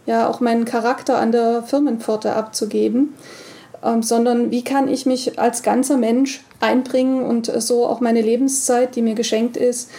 ja, 0.06 0.28
auch 0.28 0.40
meinen 0.40 0.64
Charakter 0.64 1.18
an 1.18 1.32
der 1.32 1.62
Firmenpforte 1.62 2.34
abzugeben 2.34 3.14
ähm, 3.84 4.02
sondern 4.02 4.50
wie 4.50 4.62
kann 4.62 4.88
ich 4.88 5.06
mich 5.06 5.38
als 5.38 5.62
ganzer 5.62 5.96
Mensch 5.96 6.44
einbringen 6.60 7.24
und 7.24 7.46
so 7.46 7.86
auch 7.86 8.00
meine 8.00 8.22
Lebenszeit, 8.22 8.94
die 8.94 9.02
mir 9.02 9.14
geschenkt 9.14 9.56
ist, 9.56 9.90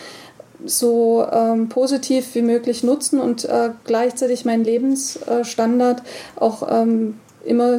so 0.65 1.25
ähm, 1.29 1.67
positiv 1.67 2.35
wie 2.35 2.41
möglich 2.41 2.83
nutzen 2.83 3.19
und 3.19 3.43
äh, 3.45 3.71
gleichzeitig 3.83 4.45
meinen 4.45 4.63
Lebensstandard 4.63 6.03
auch 6.37 6.65
ähm, 6.69 7.19
immer 7.43 7.77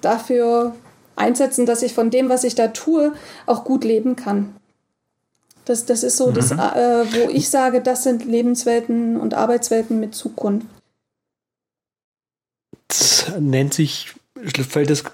dafür 0.00 0.74
einsetzen, 1.18 1.66
dass 1.66 1.82
ich 1.82 1.94
von 1.94 2.10
dem, 2.10 2.28
was 2.28 2.44
ich 2.44 2.54
da 2.54 2.68
tue, 2.68 3.12
auch 3.46 3.64
gut 3.64 3.84
leben 3.84 4.16
kann. 4.16 4.56
Das, 5.64 5.84
das 5.84 6.02
ist 6.02 6.16
so, 6.16 6.28
mhm. 6.28 6.34
das, 6.34 6.50
äh, 6.52 6.56
wo 6.56 7.28
ich 7.30 7.50
sage, 7.50 7.82
das 7.82 8.02
sind 8.02 8.24
Lebenswelten 8.24 9.18
und 9.18 9.34
Arbeitswelten 9.34 10.00
mit 10.00 10.14
Zukunft. 10.14 10.66
Das 12.88 13.32
nennt 13.38 13.74
sich, 13.74 14.14
fällt 14.68 14.88
das 14.88 15.04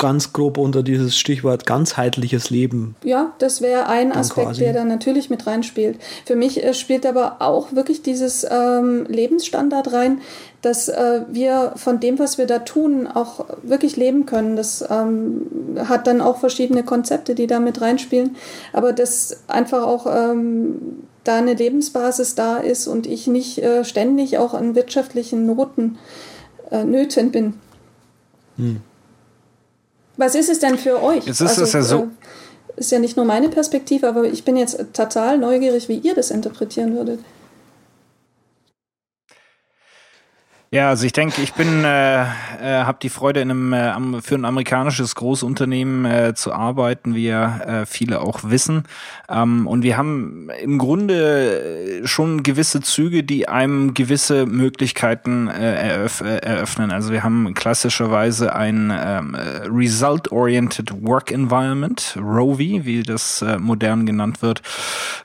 ganz 0.00 0.32
grob 0.32 0.58
unter 0.58 0.82
dieses 0.82 1.16
Stichwort 1.16 1.66
ganzheitliches 1.66 2.50
Leben. 2.50 2.96
Ja, 3.04 3.32
das 3.38 3.60
wäre 3.60 3.86
ein 3.86 4.10
Aspekt, 4.10 4.48
quasi. 4.48 4.60
der 4.60 4.72
da 4.72 4.84
natürlich 4.84 5.30
mit 5.30 5.46
reinspielt. 5.46 6.00
Für 6.24 6.34
mich 6.34 6.64
äh, 6.64 6.74
spielt 6.74 7.06
aber 7.06 7.36
auch 7.40 7.72
wirklich 7.72 8.02
dieses 8.02 8.44
ähm, 8.50 9.04
Lebensstandard 9.06 9.92
rein, 9.92 10.20
dass 10.62 10.88
äh, 10.88 11.20
wir 11.30 11.74
von 11.76 12.00
dem, 12.00 12.18
was 12.18 12.38
wir 12.38 12.46
da 12.46 12.60
tun, 12.60 13.06
auch 13.06 13.46
wirklich 13.62 13.96
leben 13.96 14.26
können. 14.26 14.56
Das 14.56 14.84
ähm, 14.90 15.46
hat 15.76 16.06
dann 16.06 16.20
auch 16.20 16.38
verschiedene 16.38 16.82
Konzepte, 16.82 17.34
die 17.34 17.46
da 17.46 17.60
mit 17.60 17.80
reinspielen. 17.80 18.36
Aber 18.72 18.92
dass 18.92 19.44
einfach 19.46 19.82
auch 19.82 20.06
ähm, 20.06 21.04
da 21.24 21.36
eine 21.36 21.54
Lebensbasis 21.54 22.34
da 22.34 22.56
ist 22.56 22.88
und 22.88 23.06
ich 23.06 23.26
nicht 23.26 23.58
äh, 23.58 23.84
ständig 23.84 24.38
auch 24.38 24.54
an 24.54 24.74
wirtschaftlichen 24.74 25.46
Noten, 25.46 25.98
äh, 26.70 26.84
Nöten 26.84 27.30
bin. 27.30 27.54
Hm. 28.56 28.80
Was 30.20 30.34
ist 30.34 30.50
es 30.50 30.58
denn 30.58 30.76
für 30.76 31.02
euch? 31.02 31.24
Jetzt 31.24 31.40
ist 31.40 31.58
also, 31.58 31.62
es 31.62 31.72
ja 31.72 31.80
so. 31.80 31.96
Äh, 32.76 32.80
ist 32.80 32.92
ja 32.92 32.98
nicht 32.98 33.16
nur 33.16 33.24
meine 33.24 33.48
Perspektive, 33.48 34.06
aber 34.06 34.24
ich 34.24 34.44
bin 34.44 34.58
jetzt 34.58 34.78
total 34.92 35.38
neugierig, 35.38 35.88
wie 35.88 35.96
ihr 35.96 36.14
das 36.14 36.30
interpretieren 36.30 36.94
würdet. 36.94 37.20
Ja, 40.72 40.88
also 40.88 41.04
ich 41.04 41.12
denke, 41.12 41.42
ich 41.42 41.52
bin, 41.54 41.82
äh, 41.82 42.22
äh, 42.22 42.26
habe 42.62 42.98
die 43.02 43.08
Freude, 43.08 43.40
in 43.40 43.50
einem, 43.50 43.72
äh, 43.72 44.22
für 44.22 44.36
ein 44.36 44.44
amerikanisches 44.44 45.16
Großunternehmen 45.16 46.04
äh, 46.04 46.34
zu 46.36 46.52
arbeiten, 46.52 47.16
wie 47.16 47.26
ja 47.26 47.58
äh, 47.58 47.86
viele 47.86 48.20
auch 48.20 48.44
wissen. 48.44 48.84
Ähm, 49.28 49.66
und 49.66 49.82
wir 49.82 49.96
haben 49.96 50.48
im 50.62 50.78
Grunde 50.78 52.02
schon 52.04 52.44
gewisse 52.44 52.82
Züge, 52.82 53.24
die 53.24 53.48
einem 53.48 53.94
gewisse 53.94 54.46
Möglichkeiten 54.46 55.48
äh, 55.48 55.88
eröff 55.88 56.20
äh, 56.20 56.36
eröffnen. 56.36 56.92
Also 56.92 57.10
wir 57.10 57.24
haben 57.24 57.52
klassischerweise 57.54 58.54
ein 58.54 58.92
ähm, 58.96 59.34
Result-Oriented 59.68 61.04
Work 61.04 61.32
Environment, 61.32 62.16
ROVI, 62.16 62.84
wie 62.84 63.02
das 63.02 63.42
äh, 63.42 63.58
modern 63.58 64.06
genannt 64.06 64.40
wird, 64.40 64.62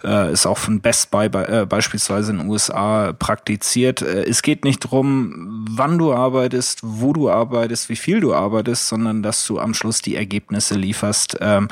äh, 0.03 0.33
ist 0.33 0.47
auch 0.47 0.57
von 0.57 0.81
Best 0.81 1.11
Buy 1.11 1.27
äh, 1.27 1.67
beispielsweise 1.69 2.31
in 2.31 2.39
den 2.39 2.49
USA 2.49 3.13
praktiziert. 3.13 4.01
Äh, 4.01 4.23
es 4.23 4.41
geht 4.41 4.65
nicht 4.65 4.79
drum 4.79 5.34
wann 5.37 5.97
du 5.97 6.13
arbeitest, 6.13 6.79
wo 6.83 7.13
du 7.13 7.29
arbeitest, 7.29 7.89
wie 7.89 7.95
viel 7.95 8.19
du 8.19 8.33
arbeitest, 8.33 8.87
sondern 8.87 9.23
dass 9.23 9.45
du 9.45 9.59
am 9.59 9.73
Schluss 9.73 10.01
die 10.01 10.15
Ergebnisse 10.15 10.75
lieferst, 10.75 11.37
ähm, 11.41 11.67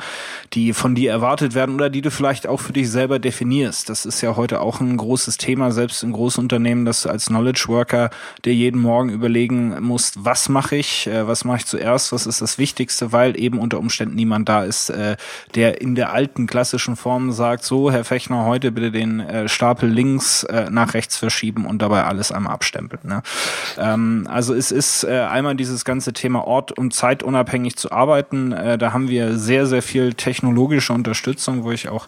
die 0.52 0.72
von 0.72 0.94
dir 0.94 1.10
erwartet 1.10 1.54
werden 1.54 1.74
oder 1.74 1.90
die 1.90 2.02
du 2.02 2.10
vielleicht 2.10 2.46
auch 2.46 2.60
für 2.60 2.72
dich 2.72 2.90
selber 2.90 3.18
definierst. 3.18 3.88
Das 3.88 4.06
ist 4.06 4.20
ja 4.20 4.36
heute 4.36 4.60
auch 4.60 4.80
ein 4.80 4.96
großes 4.96 5.36
Thema, 5.36 5.72
selbst 5.72 6.02
in 6.02 6.12
Großunternehmen, 6.12 6.84
dass 6.84 7.02
du 7.02 7.08
als 7.08 7.26
Knowledge 7.26 7.64
Worker 7.68 8.10
dir 8.44 8.54
jeden 8.54 8.80
Morgen 8.80 9.08
überlegen 9.08 9.80
musst, 9.80 10.24
was 10.24 10.48
mache 10.48 10.76
ich, 10.76 11.06
äh, 11.06 11.26
was 11.26 11.44
mache 11.44 11.58
ich 11.58 11.66
zuerst, 11.66 12.12
was 12.12 12.26
ist 12.26 12.40
das 12.40 12.58
Wichtigste, 12.58 13.12
weil 13.12 13.38
eben 13.38 13.58
unter 13.58 13.78
Umständen 13.78 14.14
niemand 14.14 14.48
da 14.48 14.64
ist, 14.64 14.90
äh, 14.90 15.16
der 15.54 15.80
in 15.80 15.94
der 15.94 16.12
alten 16.12 16.46
klassischen 16.46 16.96
Form 16.96 17.32
sagt, 17.32 17.64
so, 17.64 17.90
Herr 17.90 18.04
Fechner, 18.04 18.44
heute 18.44 18.72
bitte 18.72 18.90
den 18.90 19.20
äh, 19.20 19.48
Stapel 19.48 19.88
links 19.88 20.44
äh, 20.44 20.68
nach 20.70 20.94
rechts 20.94 21.16
verschieben 21.16 21.66
und 21.66 21.80
dabei 21.80 22.04
alles 22.04 22.32
einmal 22.32 22.52
abstempeln. 22.52 23.02
Ne? 23.04 23.22
Ähm, 23.78 24.26
also 24.30 24.54
es 24.54 24.70
ist 24.70 25.04
äh, 25.04 25.20
einmal 25.20 25.54
dieses 25.54 25.84
ganze 25.84 26.12
Thema 26.12 26.46
Ort 26.46 26.72
und 26.72 26.94
Zeit 26.94 27.22
unabhängig 27.22 27.76
zu 27.76 27.92
arbeiten. 27.92 28.52
Äh, 28.52 28.78
da 28.78 28.92
haben 28.92 29.08
wir 29.08 29.38
sehr, 29.38 29.66
sehr 29.66 29.82
viel 29.82 30.14
technologische 30.14 30.92
Unterstützung, 30.92 31.64
wo 31.64 31.72
ich 31.72 31.88
auch 31.88 32.06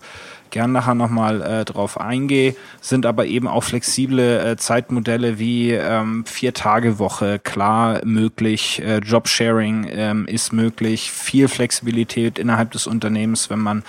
gern 0.50 0.72
nachher 0.72 0.94
nochmal 0.94 1.42
äh, 1.42 1.64
drauf 1.64 2.00
eingehe, 2.00 2.54
sind 2.80 3.06
aber 3.06 3.26
eben 3.26 3.48
auch 3.48 3.64
flexible 3.64 4.38
äh, 4.38 4.56
Zeitmodelle 4.56 5.38
wie 5.38 5.72
ähm, 5.72 6.24
Vier-Tage-Woche, 6.24 7.38
klar 7.40 8.00
möglich, 8.04 8.80
äh, 8.82 8.98
Jobsharing 8.98 9.86
ähm, 9.90 10.26
ist 10.26 10.52
möglich, 10.52 11.10
viel 11.10 11.48
Flexibilität 11.48 12.38
innerhalb 12.38 12.70
des 12.70 12.86
Unternehmens, 12.86 13.50
wenn 13.50 13.58
man 13.58 13.82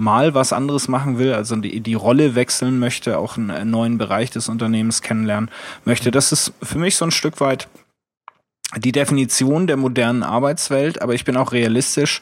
mal 0.00 0.34
was 0.34 0.52
anderes 0.52 0.88
machen 0.88 1.18
will, 1.18 1.32
also 1.34 1.56
die, 1.56 1.80
die 1.80 1.94
Rolle 1.94 2.34
wechseln 2.34 2.78
möchte, 2.78 3.18
auch 3.18 3.36
einen 3.36 3.70
neuen 3.70 3.98
Bereich 3.98 4.30
des 4.30 4.48
Unternehmens 4.48 5.02
kennenlernen 5.02 5.50
möchte. 5.84 6.10
Das 6.10 6.32
ist 6.32 6.52
für 6.62 6.78
mich 6.78 6.96
so 6.96 7.04
ein 7.04 7.10
Stück 7.10 7.40
weit 7.40 7.68
die 8.76 8.92
Definition 8.92 9.66
der 9.66 9.76
modernen 9.76 10.22
Arbeitswelt, 10.22 11.02
aber 11.02 11.14
ich 11.14 11.24
bin 11.24 11.36
auch 11.36 11.52
realistisch 11.52 12.20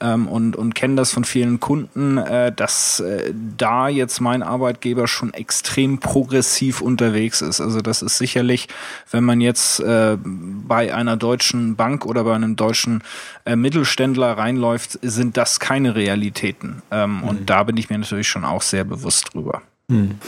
ähm, 0.00 0.28
und, 0.28 0.56
und 0.56 0.74
kenne 0.74 0.96
das 0.96 1.12
von 1.12 1.24
vielen 1.24 1.60
Kunden, 1.60 2.16
äh, 2.16 2.52
dass 2.52 3.00
äh, 3.00 3.34
da 3.58 3.88
jetzt 3.88 4.20
mein 4.20 4.42
Arbeitgeber 4.42 5.06
schon 5.06 5.34
extrem 5.34 5.98
progressiv 5.98 6.80
unterwegs 6.80 7.42
ist. 7.42 7.60
Also 7.60 7.82
das 7.82 8.00
ist 8.00 8.16
sicherlich, 8.16 8.68
wenn 9.10 9.24
man 9.24 9.42
jetzt 9.42 9.80
äh, 9.80 10.16
bei 10.22 10.94
einer 10.94 11.18
deutschen 11.18 11.76
Bank 11.76 12.06
oder 12.06 12.24
bei 12.24 12.34
einem 12.34 12.56
deutschen 12.56 13.02
äh, 13.44 13.54
Mittelständler 13.54 14.38
reinläuft, 14.38 14.98
sind 15.02 15.36
das 15.36 15.60
keine 15.60 15.94
Realitäten. 15.94 16.82
Ähm, 16.90 17.18
mhm. 17.18 17.22
Und 17.24 17.50
da 17.50 17.62
bin 17.64 17.76
ich 17.76 17.90
mir 17.90 17.98
natürlich 17.98 18.28
schon 18.28 18.46
auch 18.46 18.62
sehr 18.62 18.84
bewusst 18.84 19.34
drüber. 19.34 19.60
Mhm. 19.88 20.18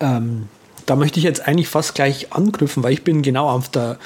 Ähm, 0.00 0.48
da 0.86 0.96
möchte 0.96 1.18
ich 1.18 1.24
jetzt 1.24 1.46
eigentlich 1.46 1.68
fast 1.68 1.94
gleich 1.94 2.32
anknüpfen, 2.32 2.82
weil 2.82 2.92
ich 2.92 3.04
bin 3.04 3.22
genau 3.22 3.48
auf 3.48 3.68
der 3.68 3.98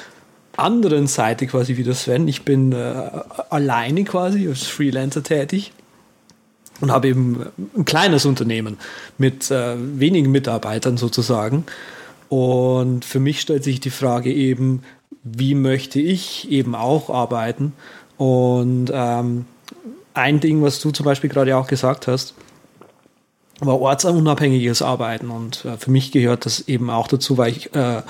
anderen 0.57 1.07
Seite 1.07 1.47
quasi 1.47 1.77
wie 1.77 1.83
der 1.83 1.93
Sven. 1.93 2.27
Ich 2.27 2.43
bin 2.43 2.71
äh, 2.71 3.09
alleine 3.49 4.03
quasi 4.03 4.47
als 4.47 4.63
Freelancer 4.63 5.23
tätig 5.23 5.71
und 6.81 6.91
habe 6.91 7.07
eben 7.07 7.45
ein 7.77 7.85
kleines 7.85 8.25
Unternehmen 8.25 8.77
mit 9.17 9.49
äh, 9.51 9.75
wenigen 9.77 10.31
Mitarbeitern 10.31 10.97
sozusagen. 10.97 11.65
Und 12.29 13.05
für 13.05 13.19
mich 13.19 13.41
stellt 13.41 13.63
sich 13.63 13.79
die 13.79 13.89
Frage 13.89 14.33
eben, 14.33 14.83
wie 15.23 15.53
möchte 15.55 15.99
ich 15.99 16.49
eben 16.49 16.75
auch 16.75 17.09
arbeiten? 17.09 17.73
Und 18.17 18.91
ähm, 18.93 19.45
ein 20.13 20.39
Ding, 20.39 20.61
was 20.61 20.79
du 20.79 20.91
zum 20.91 21.05
Beispiel 21.05 21.29
gerade 21.29 21.55
auch 21.55 21.67
gesagt 21.67 22.07
hast, 22.07 22.33
war 23.59 23.79
ortsunabhängiges 23.79 24.81
Arbeiten. 24.81 25.29
Und 25.29 25.65
äh, 25.65 25.77
für 25.77 25.91
mich 25.91 26.11
gehört 26.11 26.45
das 26.45 26.67
eben 26.67 26.89
auch 26.89 27.07
dazu, 27.07 27.37
weil 27.37 27.51
ich 27.51 27.73
äh, 27.75 28.01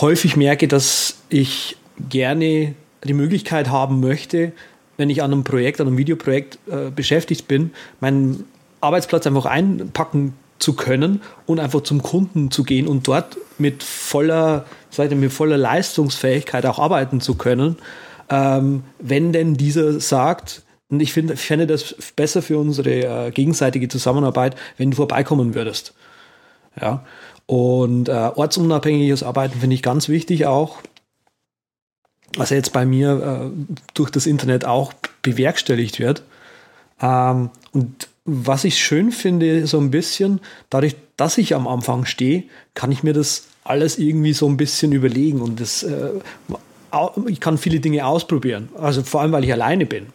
häufig 0.00 0.36
merke, 0.36 0.68
dass 0.68 1.18
ich 1.28 1.76
gerne 2.08 2.74
die 3.04 3.14
Möglichkeit 3.14 3.70
haben 3.70 4.00
möchte, 4.00 4.52
wenn 4.96 5.10
ich 5.10 5.22
an 5.22 5.32
einem 5.32 5.44
Projekt, 5.44 5.80
an 5.80 5.86
einem 5.86 5.98
Videoprojekt 5.98 6.58
äh, 6.70 6.90
beschäftigt 6.90 7.48
bin, 7.48 7.72
meinen 8.00 8.44
Arbeitsplatz 8.80 9.26
einfach 9.26 9.46
einpacken 9.46 10.34
zu 10.58 10.74
können 10.74 11.20
und 11.44 11.60
einfach 11.60 11.82
zum 11.82 12.02
Kunden 12.02 12.50
zu 12.50 12.64
gehen 12.64 12.88
und 12.88 13.06
dort 13.06 13.36
mit 13.58 13.82
voller, 13.82 14.64
ich, 14.90 15.10
mit 15.10 15.32
voller 15.32 15.58
Leistungsfähigkeit 15.58 16.64
auch 16.66 16.78
arbeiten 16.78 17.20
zu 17.20 17.34
können, 17.34 17.76
ähm, 18.30 18.82
wenn 18.98 19.32
denn 19.32 19.54
dieser 19.54 20.00
sagt, 20.00 20.62
und 20.88 21.00
ich, 21.00 21.12
finde, 21.12 21.34
ich 21.34 21.40
fände 21.40 21.66
das 21.66 21.94
besser 22.14 22.42
für 22.42 22.58
unsere 22.58 23.26
äh, 23.26 23.30
gegenseitige 23.32 23.88
Zusammenarbeit, 23.88 24.56
wenn 24.78 24.92
du 24.92 24.96
vorbeikommen 24.96 25.54
würdest. 25.54 25.94
Ja. 26.80 27.04
Und 27.46 28.08
äh, 28.08 28.30
ortsunabhängiges 28.34 29.22
Arbeiten 29.22 29.60
finde 29.60 29.74
ich 29.74 29.82
ganz 29.82 30.08
wichtig 30.08 30.46
auch, 30.46 30.78
was 32.36 32.50
jetzt 32.50 32.72
bei 32.72 32.84
mir 32.84 33.52
äh, 33.52 33.74
durch 33.94 34.10
das 34.10 34.26
Internet 34.26 34.64
auch 34.64 34.92
bewerkstelligt 35.22 36.00
wird. 36.00 36.22
Ähm, 37.00 37.50
und 37.72 38.08
was 38.24 38.64
ich 38.64 38.78
schön 38.78 39.12
finde, 39.12 39.66
so 39.68 39.78
ein 39.78 39.92
bisschen, 39.92 40.40
dadurch, 40.68 40.96
dass 41.16 41.38
ich 41.38 41.54
am 41.54 41.68
Anfang 41.68 42.04
stehe, 42.04 42.44
kann 42.74 42.90
ich 42.90 43.04
mir 43.04 43.12
das 43.12 43.44
alles 43.62 43.98
irgendwie 43.98 44.32
so 44.32 44.48
ein 44.48 44.56
bisschen 44.56 44.92
überlegen 44.92 45.40
und 45.40 45.60
das, 45.60 45.84
äh, 45.84 46.10
ich 47.28 47.40
kann 47.40 47.58
viele 47.58 47.78
Dinge 47.78 48.06
ausprobieren. 48.06 48.68
Also 48.76 49.02
vor 49.02 49.20
allem, 49.20 49.32
weil 49.32 49.44
ich 49.44 49.52
alleine 49.52 49.86
bin. 49.86 50.06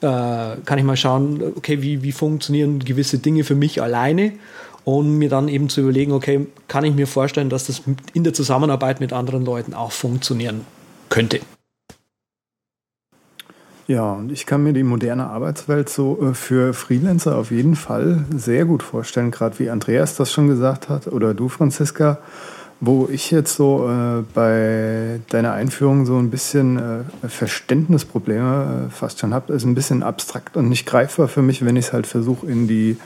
Äh, 0.00 0.56
kann 0.64 0.78
ich 0.78 0.84
mal 0.84 0.96
schauen, 0.96 1.42
okay, 1.56 1.80
wie, 1.80 2.02
wie 2.02 2.12
funktionieren 2.12 2.80
gewisse 2.80 3.18
Dinge 3.18 3.44
für 3.44 3.54
mich 3.54 3.80
alleine 3.80 4.32
und 4.84 5.18
mir 5.18 5.28
dann 5.28 5.48
eben 5.48 5.68
zu 5.68 5.80
überlegen, 5.80 6.12
okay, 6.12 6.46
kann 6.68 6.84
ich 6.84 6.94
mir 6.94 7.06
vorstellen, 7.06 7.48
dass 7.50 7.66
das 7.66 7.82
in 8.12 8.24
der 8.24 8.34
Zusammenarbeit 8.34 9.00
mit 9.00 9.12
anderen 9.12 9.44
Leuten 9.44 9.74
auch 9.74 9.92
funktionieren 9.92 10.62
könnte. 11.08 11.40
Ja, 13.86 14.12
und 14.12 14.32
ich 14.32 14.46
kann 14.46 14.62
mir 14.62 14.72
die 14.72 14.82
moderne 14.82 15.26
Arbeitswelt 15.26 15.90
so 15.90 16.30
äh, 16.30 16.34
für 16.34 16.72
Freelancer 16.72 17.36
auf 17.36 17.50
jeden 17.50 17.76
Fall 17.76 18.24
sehr 18.34 18.64
gut 18.64 18.82
vorstellen, 18.82 19.30
gerade 19.30 19.58
wie 19.58 19.68
Andreas 19.68 20.16
das 20.16 20.32
schon 20.32 20.48
gesagt 20.48 20.88
hat 20.88 21.06
oder 21.06 21.34
du, 21.34 21.48
Franziska. 21.48 22.18
Wo 22.80 23.08
ich 23.10 23.30
jetzt 23.30 23.54
so 23.54 23.88
äh, 23.88 24.24
bei 24.34 25.20
deiner 25.30 25.52
Einführung 25.52 26.06
so 26.06 26.16
ein 26.16 26.30
bisschen 26.30 26.78
äh, 26.78 27.28
Verständnisprobleme 27.28 28.86
äh, 28.88 28.90
fast 28.90 29.20
schon 29.20 29.32
habe, 29.32 29.52
ist 29.52 29.64
ein 29.64 29.74
bisschen 29.74 30.02
abstrakt 30.02 30.56
und 30.56 30.68
nicht 30.68 30.84
greifbar 30.84 31.28
für 31.28 31.42
mich, 31.42 31.64
wenn 31.64 31.76
ich 31.76 31.86
es 31.86 31.92
halt 31.92 32.06
versuche 32.06 32.46
in 32.46 32.66
die 32.66 32.96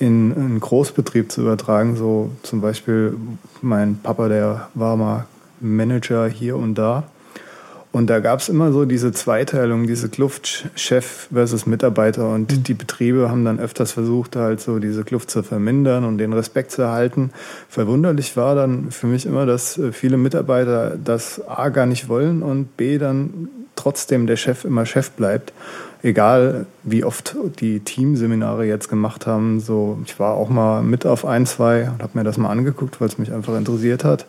in 0.00 0.34
einen 0.34 0.60
Großbetrieb 0.60 1.30
zu 1.30 1.42
übertragen. 1.42 1.94
So 1.94 2.30
zum 2.42 2.60
Beispiel 2.60 3.16
mein 3.62 4.00
Papa, 4.02 4.28
der 4.28 4.68
war 4.74 4.96
mal 4.96 5.26
Manager 5.60 6.26
hier 6.26 6.56
und 6.56 6.74
da. 6.74 7.04
Und 7.92 8.08
da 8.08 8.20
gab 8.20 8.38
es 8.38 8.48
immer 8.48 8.72
so 8.72 8.84
diese 8.84 9.10
Zweiteilung, 9.10 9.86
diese 9.86 10.08
Kluft 10.08 10.68
Chef 10.76 11.28
versus 11.32 11.66
Mitarbeiter. 11.66 12.28
Und 12.30 12.50
mhm. 12.50 12.62
die 12.62 12.74
Betriebe 12.74 13.28
haben 13.28 13.44
dann 13.44 13.58
öfters 13.58 13.92
versucht, 13.92 14.36
halt 14.36 14.60
so 14.60 14.78
diese 14.78 15.02
Kluft 15.02 15.30
zu 15.30 15.42
vermindern 15.42 16.04
und 16.04 16.18
den 16.18 16.32
Respekt 16.32 16.70
zu 16.70 16.82
erhalten. 16.82 17.30
Verwunderlich 17.68 18.36
war 18.36 18.54
dann 18.54 18.90
für 18.92 19.08
mich 19.08 19.26
immer, 19.26 19.44
dass 19.44 19.76
äh, 19.76 19.92
viele 19.92 20.16
Mitarbeiter 20.16 20.96
das 21.02 21.42
A 21.48 21.68
gar 21.70 21.86
nicht 21.86 22.08
wollen 22.08 22.42
und 22.42 22.76
B 22.76 22.98
dann 22.98 23.48
trotzdem 23.74 24.26
der 24.26 24.36
Chef 24.36 24.64
immer 24.64 24.86
Chef 24.86 25.10
bleibt. 25.10 25.52
Egal 26.02 26.66
wie 26.82 27.04
oft 27.04 27.36
die 27.60 27.80
Teamseminare 27.80 28.64
jetzt 28.64 28.88
gemacht 28.88 29.26
haben. 29.26 29.60
So, 29.60 29.98
ich 30.04 30.18
war 30.18 30.34
auch 30.34 30.48
mal 30.48 30.82
mit 30.82 31.04
auf 31.06 31.26
ein, 31.26 31.44
zwei 31.44 31.90
und 31.90 32.02
habe 32.02 32.18
mir 32.18 32.24
das 32.24 32.38
mal 32.38 32.50
angeguckt, 32.50 33.00
weil 33.00 33.08
es 33.08 33.18
mich 33.18 33.32
einfach 33.32 33.56
interessiert 33.56 34.04
hat. 34.04 34.26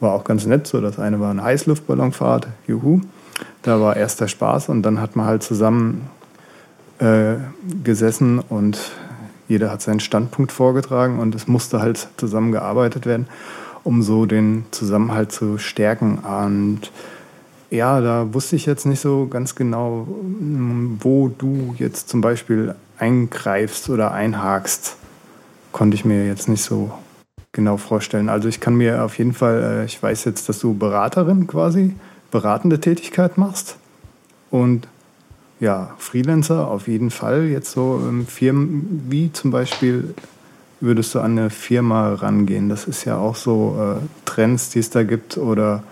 War 0.00 0.12
auch 0.12 0.24
ganz 0.24 0.46
nett. 0.46 0.66
So, 0.66 0.80
das 0.80 0.98
eine 0.98 1.20
war 1.20 1.30
eine 1.30 1.42
Heißluftballonfahrt, 1.42 2.48
juhu. 2.66 3.00
Da 3.62 3.80
war 3.80 3.96
erster 3.96 4.26
Spaß 4.28 4.68
und 4.70 4.82
dann 4.82 5.00
hat 5.00 5.16
man 5.16 5.26
halt 5.26 5.42
zusammen 5.42 6.08
äh, 6.98 7.34
gesessen 7.84 8.38
und 8.38 8.78
jeder 9.48 9.70
hat 9.70 9.82
seinen 9.82 10.00
Standpunkt 10.00 10.50
vorgetragen 10.50 11.18
und 11.18 11.34
es 11.34 11.46
musste 11.46 11.80
halt 11.80 12.08
zusammengearbeitet 12.16 13.04
werden, 13.04 13.26
um 13.84 14.02
so 14.02 14.24
den 14.24 14.64
Zusammenhalt 14.70 15.30
zu 15.30 15.58
stärken. 15.58 16.18
Und 16.18 16.90
ja, 17.72 18.02
da 18.02 18.34
wusste 18.34 18.54
ich 18.54 18.66
jetzt 18.66 18.84
nicht 18.84 19.00
so 19.00 19.26
ganz 19.26 19.54
genau, 19.54 20.06
wo 21.00 21.28
du 21.28 21.74
jetzt 21.78 22.10
zum 22.10 22.20
Beispiel 22.20 22.74
eingreifst 22.98 23.88
oder 23.88 24.12
einhakst. 24.12 24.96
Konnte 25.72 25.94
ich 25.94 26.04
mir 26.04 26.26
jetzt 26.26 26.50
nicht 26.50 26.62
so 26.62 26.92
genau 27.52 27.78
vorstellen. 27.78 28.28
Also 28.28 28.48
ich 28.48 28.60
kann 28.60 28.74
mir 28.74 29.02
auf 29.02 29.16
jeden 29.16 29.32
Fall, 29.32 29.62
äh, 29.62 29.84
ich 29.86 30.02
weiß 30.02 30.24
jetzt, 30.24 30.50
dass 30.50 30.58
du 30.58 30.74
Beraterin 30.74 31.46
quasi, 31.46 31.94
beratende 32.30 32.78
Tätigkeit 32.78 33.38
machst. 33.38 33.76
Und 34.50 34.86
ja, 35.58 35.94
Freelancer 35.96 36.68
auf 36.68 36.88
jeden 36.88 37.10
Fall. 37.10 37.44
Jetzt 37.44 37.72
so 37.72 38.02
ähm, 38.06 38.26
Firmen, 38.26 39.06
wie 39.08 39.32
zum 39.32 39.50
Beispiel 39.50 40.14
würdest 40.80 41.14
du 41.14 41.20
an 41.20 41.38
eine 41.38 41.48
Firma 41.48 42.12
rangehen? 42.14 42.68
Das 42.68 42.84
ist 42.84 43.06
ja 43.06 43.16
auch 43.16 43.36
so 43.36 43.78
äh, 43.80 44.04
Trends, 44.26 44.68
die 44.70 44.80
es 44.80 44.90
da 44.90 45.04
gibt 45.04 45.38
oder 45.38 45.82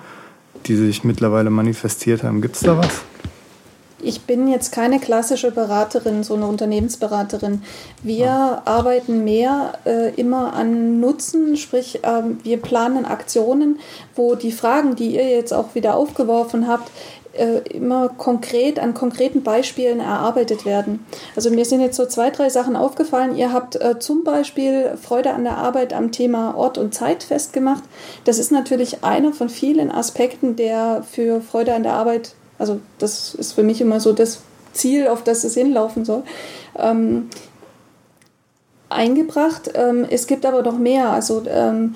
die 0.67 0.77
sich 0.77 1.05
mittlerweile 1.05 1.51
manifestiert 1.51 2.23
haben. 2.23 2.41
Gibt 2.41 2.57
es 2.57 2.63
da 2.63 2.79
was? 2.79 3.03
Ich 4.03 4.23
bin 4.23 4.49
jetzt 4.49 4.73
keine 4.73 4.99
klassische 4.99 5.51
Beraterin, 5.51 6.23
so 6.23 6.35
eine 6.35 6.47
Unternehmensberaterin. 6.47 7.63
Wir 8.03 8.17
ja. 8.17 8.63
arbeiten 8.65 9.25
mehr 9.25 9.75
äh, 9.85 10.15
immer 10.15 10.55
an 10.55 11.01
Nutzen, 11.01 11.57
sprich 11.57 12.03
äh, 12.03 12.23
wir 12.43 12.57
planen 12.63 13.05
Aktionen, 13.05 13.79
wo 14.17 14.37
die 14.37 14.53
Fragen, 14.53 14.97
die 14.97 15.17
ihr 15.17 15.29
jetzt 15.29 15.53
auch 15.53 15.75
wieder 15.75 15.97
aufgeworfen 15.97 16.67
habt, 16.67 16.91
immer 17.33 18.09
konkret 18.09 18.79
an 18.79 18.95
konkreten 18.95 19.43
Beispielen 19.43 20.01
erarbeitet 20.01 20.65
werden. 20.65 21.07
Also 21.37 21.51
mir 21.51 21.65
sind 21.65 21.81
jetzt 21.81 21.97
so 21.97 22.07
zwei, 22.07 22.31
drei 22.31 22.49
Sachen 22.49 22.77
aufgefallen. 22.77 23.37
Ihr 23.37 23.53
habt 23.53 23.77
äh, 23.77 23.99
zum 23.99 24.25
Beispiel 24.25 24.97
Freude 25.01 25.33
an 25.33 25.45
der 25.45 25.57
Arbeit 25.57 25.93
am 25.93 26.13
Thema 26.13 26.57
Ort 26.57 26.77
und 26.77 26.95
Zeit 26.95 27.23
festgemacht. 27.23 27.85
Das 28.25 28.39
ist 28.39 28.51
natürlich 28.51 29.05
einer 29.05 29.33
von 29.33 29.49
vielen 29.49 29.91
Aspekten, 29.91 30.57
der 30.57 31.05
für 31.09 31.41
Freude 31.41 31.75
an 31.75 31.83
der 31.83 31.93
Arbeit 31.93 32.35
also 32.61 32.79
das 32.99 33.35
ist 33.35 33.55
für 33.55 33.63
mich 33.63 33.81
immer 33.81 34.01
so 34.01 34.13
das 34.13 34.43
Ziel, 34.75 35.09
auf 35.09 35.25
das 35.25 35.45
es 35.45 35.55
hinlaufen 35.55 36.05
soll. 36.05 36.23
Ähm, 36.77 37.31
eingebracht. 38.91 39.71
Ähm, 39.75 40.07
es 40.09 40.27
gibt 40.27 40.45
aber 40.45 40.63
noch 40.63 40.77
mehr. 40.77 41.09
Also 41.09 41.43
ähm, 41.49 41.95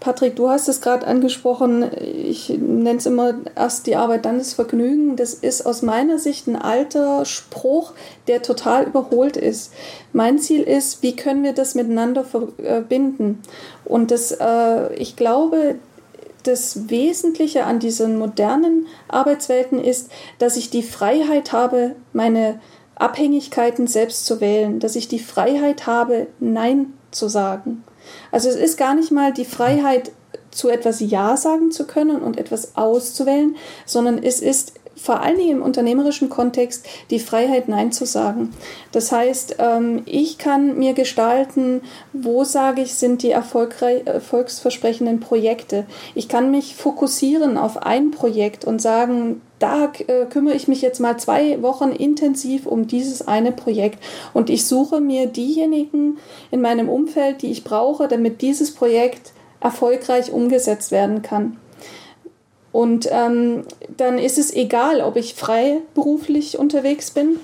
Patrick, 0.00 0.36
du 0.36 0.48
hast 0.48 0.68
es 0.68 0.80
gerade 0.80 1.06
angesprochen. 1.06 1.90
Ich 2.00 2.50
nenne 2.50 2.98
es 2.98 3.06
immer 3.06 3.34
erst 3.54 3.86
die 3.86 3.96
Arbeit, 3.96 4.24
dann 4.24 4.38
das 4.38 4.52
Vergnügen. 4.52 5.16
Das 5.16 5.34
ist 5.34 5.64
aus 5.64 5.82
meiner 5.82 6.18
Sicht 6.18 6.46
ein 6.46 6.56
alter 6.56 7.24
Spruch, 7.24 7.92
der 8.28 8.42
total 8.42 8.84
überholt 8.84 9.36
ist. 9.36 9.72
Mein 10.12 10.38
Ziel 10.38 10.62
ist, 10.62 11.02
wie 11.02 11.16
können 11.16 11.42
wir 11.42 11.54
das 11.54 11.74
miteinander 11.74 12.24
verbinden? 12.24 13.42
Und 13.84 14.10
das, 14.10 14.32
äh, 14.32 14.94
ich 14.94 15.16
glaube, 15.16 15.76
das 16.42 16.88
Wesentliche 16.88 17.64
an 17.64 17.80
diesen 17.80 18.18
modernen 18.18 18.86
Arbeitswelten 19.08 19.82
ist, 19.82 20.10
dass 20.38 20.56
ich 20.56 20.70
die 20.70 20.82
Freiheit 20.82 21.52
habe, 21.52 21.96
meine 22.12 22.60
Abhängigkeiten 22.94 23.86
selbst 23.86 24.26
zu 24.26 24.40
wählen, 24.40 24.78
dass 24.78 24.96
ich 24.96 25.08
die 25.08 25.18
Freiheit 25.18 25.86
habe, 25.86 26.28
Nein 26.38 26.92
zu 27.10 27.28
sagen. 27.28 27.84
Also 28.30 28.48
es 28.48 28.56
ist 28.56 28.76
gar 28.76 28.94
nicht 28.94 29.12
mal 29.12 29.32
die 29.32 29.44
Freiheit, 29.44 30.12
zu 30.50 30.70
etwas 30.70 31.00
Ja 31.00 31.36
sagen 31.36 31.70
zu 31.70 31.86
können 31.86 32.22
und 32.22 32.38
etwas 32.38 32.76
auszuwählen, 32.76 33.56
sondern 33.84 34.22
es 34.22 34.40
ist 34.40 34.72
vor 35.06 35.22
allen 35.22 35.38
Dingen 35.38 35.58
im 35.58 35.62
unternehmerischen 35.62 36.28
Kontext 36.28 36.84
die 37.10 37.20
Freiheit, 37.20 37.68
Nein 37.68 37.92
zu 37.92 38.04
sagen. 38.04 38.52
Das 38.90 39.12
heißt, 39.12 39.56
ähm, 39.60 40.02
ich 40.04 40.36
kann 40.36 40.76
mir 40.76 40.94
gestalten, 40.94 41.80
wo 42.12 42.42
sage 42.42 42.82
ich, 42.82 42.94
sind 42.94 43.22
die 43.22 43.30
erfolgsversprechenden 43.30 45.20
Projekte. 45.20 45.86
Ich 46.16 46.28
kann 46.28 46.50
mich 46.50 46.74
fokussieren 46.74 47.56
auf 47.56 47.78
ein 47.78 48.10
Projekt 48.10 48.64
und 48.64 48.82
sagen, 48.82 49.42
da 49.60 49.92
äh, 50.08 50.26
kümmere 50.26 50.56
ich 50.56 50.66
mich 50.66 50.82
jetzt 50.82 50.98
mal 50.98 51.16
zwei 51.18 51.62
Wochen 51.62 51.90
intensiv 51.92 52.66
um 52.66 52.88
dieses 52.88 53.26
eine 53.26 53.52
Projekt 53.52 54.02
und 54.34 54.50
ich 54.50 54.66
suche 54.66 55.00
mir 55.00 55.28
diejenigen 55.28 56.18
in 56.50 56.60
meinem 56.60 56.88
Umfeld, 56.88 57.42
die 57.42 57.52
ich 57.52 57.62
brauche, 57.62 58.08
damit 58.08 58.42
dieses 58.42 58.74
Projekt 58.74 59.32
erfolgreich 59.60 60.32
umgesetzt 60.32 60.90
werden 60.90 61.22
kann. 61.22 61.58
Und 62.76 63.08
ähm, 63.10 63.64
dann 63.96 64.18
ist 64.18 64.36
es 64.36 64.54
egal, 64.54 65.00
ob 65.00 65.16
ich 65.16 65.34
freiberuflich 65.34 66.58
unterwegs 66.58 67.10
bin 67.10 67.40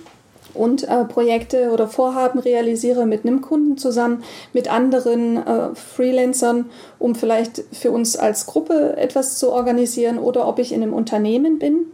und 0.53 0.87
äh, 0.87 1.07
Projekte 1.07 1.71
oder 1.71 1.89
Vorhaben 1.89 2.39
realisiere 2.39 3.07
mit 3.07 3.25
einem 3.25 3.41
Kunden 3.41 3.79
zusammen, 3.79 4.25
mit 4.53 4.71
anderen 4.71 5.39
äh, 5.39 5.75
Freelancern, 5.75 6.67
um 6.99 7.15
vielleicht 7.15 7.65
für 7.73 7.93
uns 7.93 8.15
als 8.15 8.45
Gruppe 8.45 8.99
etwas 8.99 9.39
zu 9.39 9.51
organisieren 9.51 10.19
oder 10.19 10.47
ob 10.47 10.59
ich 10.59 10.71
in 10.71 10.83
einem 10.83 10.93
Unternehmen 10.93 11.59
bin, 11.59 11.87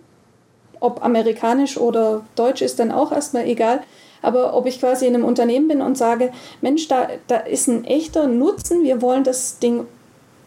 ob 0.81 1.05
amerikanisch 1.05 1.79
oder 1.79 2.23
deutsch 2.35 2.61
ist 2.61 2.81
dann 2.81 2.91
auch 2.91 3.13
erstmal 3.13 3.47
egal. 3.47 3.83
Aber 4.21 4.55
ob 4.55 4.67
ich 4.67 4.81
quasi 4.81 5.07
in 5.07 5.15
einem 5.15 5.25
Unternehmen 5.25 5.69
bin 5.69 5.81
und 5.81 5.97
sage, 5.97 6.33
Mensch, 6.61 6.89
da, 6.89 7.07
da 7.29 7.37
ist 7.37 7.69
ein 7.69 7.85
echter 7.85 8.27
Nutzen, 8.27 8.83
wir 8.83 9.01
wollen 9.01 9.23
das 9.23 9.61
Ding 9.61 9.87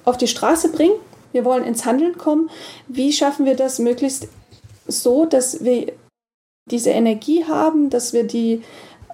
auf 0.04 0.18
die 0.18 0.28
Straße 0.28 0.74
bringen 0.74 1.00
wir 1.32 1.46
wollen 1.46 1.64
ins 1.64 1.86
Handeln 1.86 2.18
kommen. 2.18 2.50
Wie 2.88 3.14
schaffen 3.14 3.46
wir 3.46 3.56
das 3.56 3.80
möglichst 3.80 4.28
so, 4.88 5.26
dass 5.26 5.64
wir 5.64 5.94
diese 6.70 6.92
Energie 6.92 7.46
haben, 7.46 7.90
dass 7.90 8.14
wir 8.14 8.24
die 8.24 8.62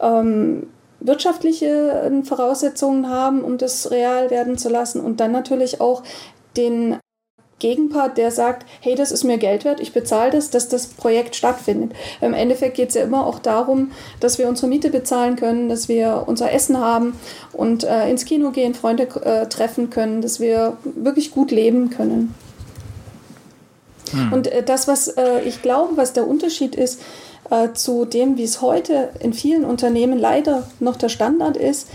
ähm, 0.01 0.67
wirtschaftliche 0.99 2.11
Voraussetzungen 2.23 3.09
haben, 3.09 3.43
um 3.43 3.57
das 3.57 3.91
real 3.91 4.29
werden 4.29 4.57
zu 4.57 4.69
lassen 4.69 5.01
und 5.01 5.19
dann 5.19 5.31
natürlich 5.31 5.79
auch 5.79 6.03
den 6.55 6.97
Gegenpart, 7.59 8.17
der 8.17 8.29
sagt, 8.29 8.67
hey, 8.81 8.93
das 8.93 9.11
ist 9.11 9.23
mir 9.23 9.39
Geld 9.39 9.65
wert, 9.65 9.79
ich 9.79 9.91
bezahle 9.91 10.31
das, 10.31 10.51
dass 10.51 10.69
das 10.69 10.87
Projekt 10.87 11.35
stattfindet. 11.35 11.91
Im 12.21 12.35
Endeffekt 12.35 12.75
geht 12.75 12.89
es 12.89 12.95
ja 12.95 13.01
immer 13.01 13.25
auch 13.25 13.39
darum, 13.39 13.91
dass 14.19 14.37
wir 14.37 14.47
unsere 14.47 14.67
Miete 14.67 14.91
bezahlen 14.91 15.35
können, 15.37 15.67
dass 15.67 15.89
wir 15.89 16.25
unser 16.27 16.51
Essen 16.51 16.79
haben 16.79 17.13
und 17.53 17.83
äh, 17.83 18.09
ins 18.09 18.25
Kino 18.25 18.51
gehen, 18.51 18.75
Freunde 18.75 19.07
äh, 19.23 19.47
treffen 19.47 19.89
können, 19.89 20.21
dass 20.21 20.39
wir 20.39 20.77
wirklich 20.83 21.31
gut 21.31 21.49
leben 21.49 21.89
können. 21.89 22.35
Hm. 24.11 24.33
Und 24.33 24.47
äh, 24.47 24.61
das, 24.61 24.87
was 24.87 25.07
äh, 25.07 25.41
ich 25.41 25.63
glaube, 25.63 25.97
was 25.97 26.13
der 26.13 26.27
Unterschied 26.27 26.75
ist 26.75 27.01
äh, 27.49 27.73
zu 27.73 28.05
dem, 28.05 28.37
wie 28.37 28.43
es 28.43 28.61
heute 28.61 29.09
in 29.19 29.33
vielen 29.33 29.65
Unternehmen 29.65 30.19
leider 30.19 30.67
noch 30.79 30.95
der 30.95 31.09
Standard 31.09 31.57
ist, 31.57 31.89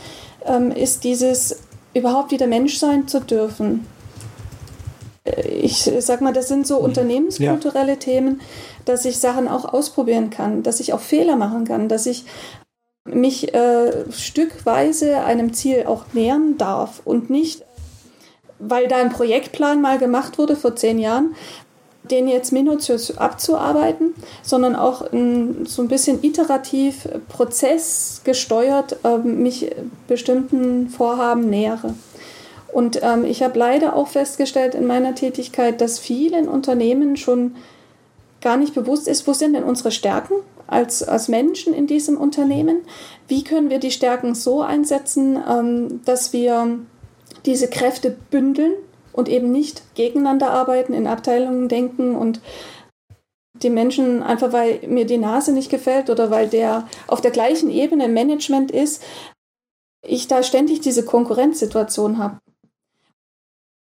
ähm, 0.44 0.72
ist 0.72 1.04
dieses 1.04 1.60
überhaupt 1.94 2.32
wieder 2.32 2.48
Mensch 2.48 2.78
sein 2.78 3.06
zu 3.06 3.20
dürfen 3.20 3.86
ich 5.24 5.90
sag 6.00 6.20
mal, 6.20 6.32
das 6.32 6.48
sind 6.48 6.66
so 6.66 6.78
mhm. 6.78 6.84
unternehmenskulturelle 6.86 7.92
ja. 7.92 7.98
Themen, 7.98 8.40
dass 8.84 9.04
ich 9.04 9.18
Sachen 9.18 9.48
auch 9.48 9.72
ausprobieren 9.72 10.30
kann, 10.30 10.62
dass 10.62 10.80
ich 10.80 10.92
auch 10.92 11.00
Fehler 11.00 11.36
machen 11.36 11.64
kann, 11.64 11.88
dass 11.88 12.06
ich 12.06 12.24
mich 13.04 13.54
äh, 13.54 14.10
stückweise 14.12 15.24
einem 15.24 15.52
Ziel 15.52 15.84
auch 15.86 16.04
nähern 16.12 16.56
darf 16.56 17.02
und 17.04 17.30
nicht, 17.30 17.64
weil 18.58 18.86
da 18.88 18.96
ein 18.96 19.10
Projektplan 19.10 19.80
mal 19.80 19.98
gemacht 19.98 20.38
wurde 20.38 20.54
vor 20.54 20.76
zehn 20.76 20.98
Jahren, 20.98 21.34
den 22.10 22.26
jetzt 22.26 22.52
minutiös 22.52 23.16
abzuarbeiten, 23.16 24.14
sondern 24.42 24.74
auch 24.76 25.02
in, 25.12 25.66
so 25.66 25.82
ein 25.82 25.88
bisschen 25.88 26.22
iterativ, 26.22 27.08
prozessgesteuert 27.28 28.98
äh, 29.04 29.18
mich 29.18 29.70
bestimmten 30.08 30.88
Vorhaben 30.88 31.48
nähere. 31.48 31.94
Und 32.72 33.00
ähm, 33.02 33.24
ich 33.24 33.42
habe 33.42 33.58
leider 33.58 33.94
auch 33.94 34.08
festgestellt 34.08 34.74
in 34.74 34.86
meiner 34.86 35.14
Tätigkeit, 35.14 35.80
dass 35.80 35.98
vielen 35.98 36.48
Unternehmen 36.48 37.16
schon 37.16 37.56
gar 38.40 38.56
nicht 38.56 38.74
bewusst 38.74 39.06
ist, 39.08 39.26
wo 39.26 39.34
sind 39.34 39.52
denn 39.52 39.64
unsere 39.64 39.92
Stärken 39.92 40.34
als, 40.66 41.02
als 41.02 41.28
Menschen 41.28 41.74
in 41.74 41.86
diesem 41.86 42.18
Unternehmen? 42.18 42.80
Wie 43.28 43.44
können 43.44 43.70
wir 43.70 43.78
die 43.78 43.90
Stärken 43.90 44.34
so 44.34 44.62
einsetzen, 44.62 45.38
ähm, 45.48 46.00
dass 46.04 46.32
wir 46.32 46.78
diese 47.44 47.68
Kräfte 47.68 48.16
bündeln 48.30 48.72
und 49.12 49.28
eben 49.28 49.52
nicht 49.52 49.82
gegeneinander 49.94 50.50
arbeiten, 50.50 50.94
in 50.94 51.06
Abteilungen 51.06 51.68
denken 51.68 52.16
und 52.16 52.40
die 53.54 53.70
Menschen 53.70 54.22
einfach, 54.22 54.52
weil 54.52 54.80
mir 54.88 55.04
die 55.04 55.18
Nase 55.18 55.52
nicht 55.52 55.70
gefällt 55.70 56.10
oder 56.10 56.30
weil 56.30 56.48
der 56.48 56.88
auf 57.06 57.20
der 57.20 57.30
gleichen 57.30 57.70
Ebene 57.70 58.08
Management 58.08 58.70
ist, 58.70 59.02
ich 60.04 60.26
da 60.26 60.42
ständig 60.42 60.80
diese 60.80 61.04
Konkurrenzsituation 61.04 62.18
habe. 62.18 62.38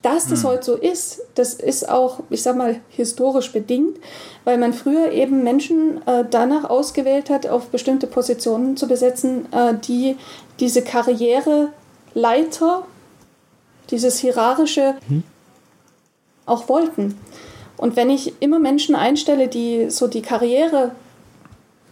Dass 0.03 0.27
das 0.27 0.43
hm. 0.43 0.49
heute 0.49 0.63
so 0.63 0.75
ist, 0.75 1.21
das 1.33 1.55
ist 1.55 1.89
auch, 1.89 2.19
ich 2.29 2.43
sag 2.43 2.55
mal, 2.55 2.79
historisch 2.89 3.51
bedingt, 3.51 3.97
weil 4.43 4.59
man 4.59 4.71
früher 4.73 5.11
eben 5.11 5.43
Menschen 5.43 6.05
äh, 6.07 6.23
danach 6.29 6.69
ausgewählt 6.69 7.31
hat, 7.31 7.47
auf 7.47 7.69
bestimmte 7.69 8.05
Positionen 8.05 8.77
zu 8.77 8.87
besetzen, 8.87 9.51
äh, 9.51 9.73
die 9.73 10.15
diese 10.59 10.83
Karriereleiter, 10.83 11.73
dieses 13.89 14.19
hierarchische 14.19 14.95
hm. 15.07 15.23
auch 16.45 16.69
wollten. 16.69 17.19
Und 17.75 17.95
wenn 17.95 18.11
ich 18.11 18.33
immer 18.39 18.59
Menschen 18.59 18.93
einstelle, 18.93 19.47
die 19.47 19.89
so 19.89 20.07
die 20.07 20.21
Karriere 20.21 20.91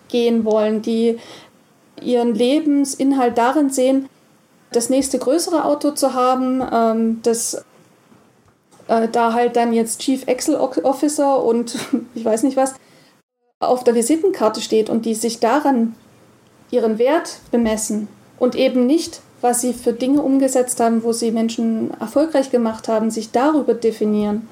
gehen 0.09 0.45
wollen, 0.45 0.83
die 0.83 1.17
ihren 2.01 2.35
Lebensinhalt 2.35 3.37
darin 3.37 3.71
sehen, 3.71 4.09
das 4.71 4.89
nächste 4.89 5.17
größere 5.17 5.65
Auto 5.65 5.91
zu 5.91 6.13
haben, 6.13 6.61
ähm, 6.71 7.19
das 7.23 7.65
äh, 8.87 9.07
da 9.07 9.33
halt 9.33 9.55
dann 9.55 9.73
jetzt 9.73 10.01
Chief 10.01 10.27
Excel 10.27 10.55
Officer 10.55 11.43
und 11.43 11.77
ich 12.15 12.25
weiß 12.25 12.43
nicht 12.43 12.57
was 12.57 12.75
auf 13.59 13.83
der 13.83 13.95
Visitenkarte 13.95 14.61
steht 14.61 14.89
und 14.89 15.05
die 15.05 15.15
sich 15.15 15.39
daran 15.39 15.95
ihren 16.71 16.99
Wert 16.99 17.39
bemessen 17.51 18.07
und 18.37 18.55
eben 18.55 18.85
nicht, 18.85 19.21
was 19.41 19.61
sie 19.61 19.73
für 19.73 19.93
Dinge 19.93 20.21
umgesetzt 20.21 20.79
haben, 20.79 21.03
wo 21.03 21.13
sie 21.13 21.31
Menschen 21.31 21.91
erfolgreich 21.99 22.51
gemacht 22.51 22.87
haben, 22.87 23.11
sich 23.11 23.31
darüber 23.31 23.73
definieren, 23.73 24.47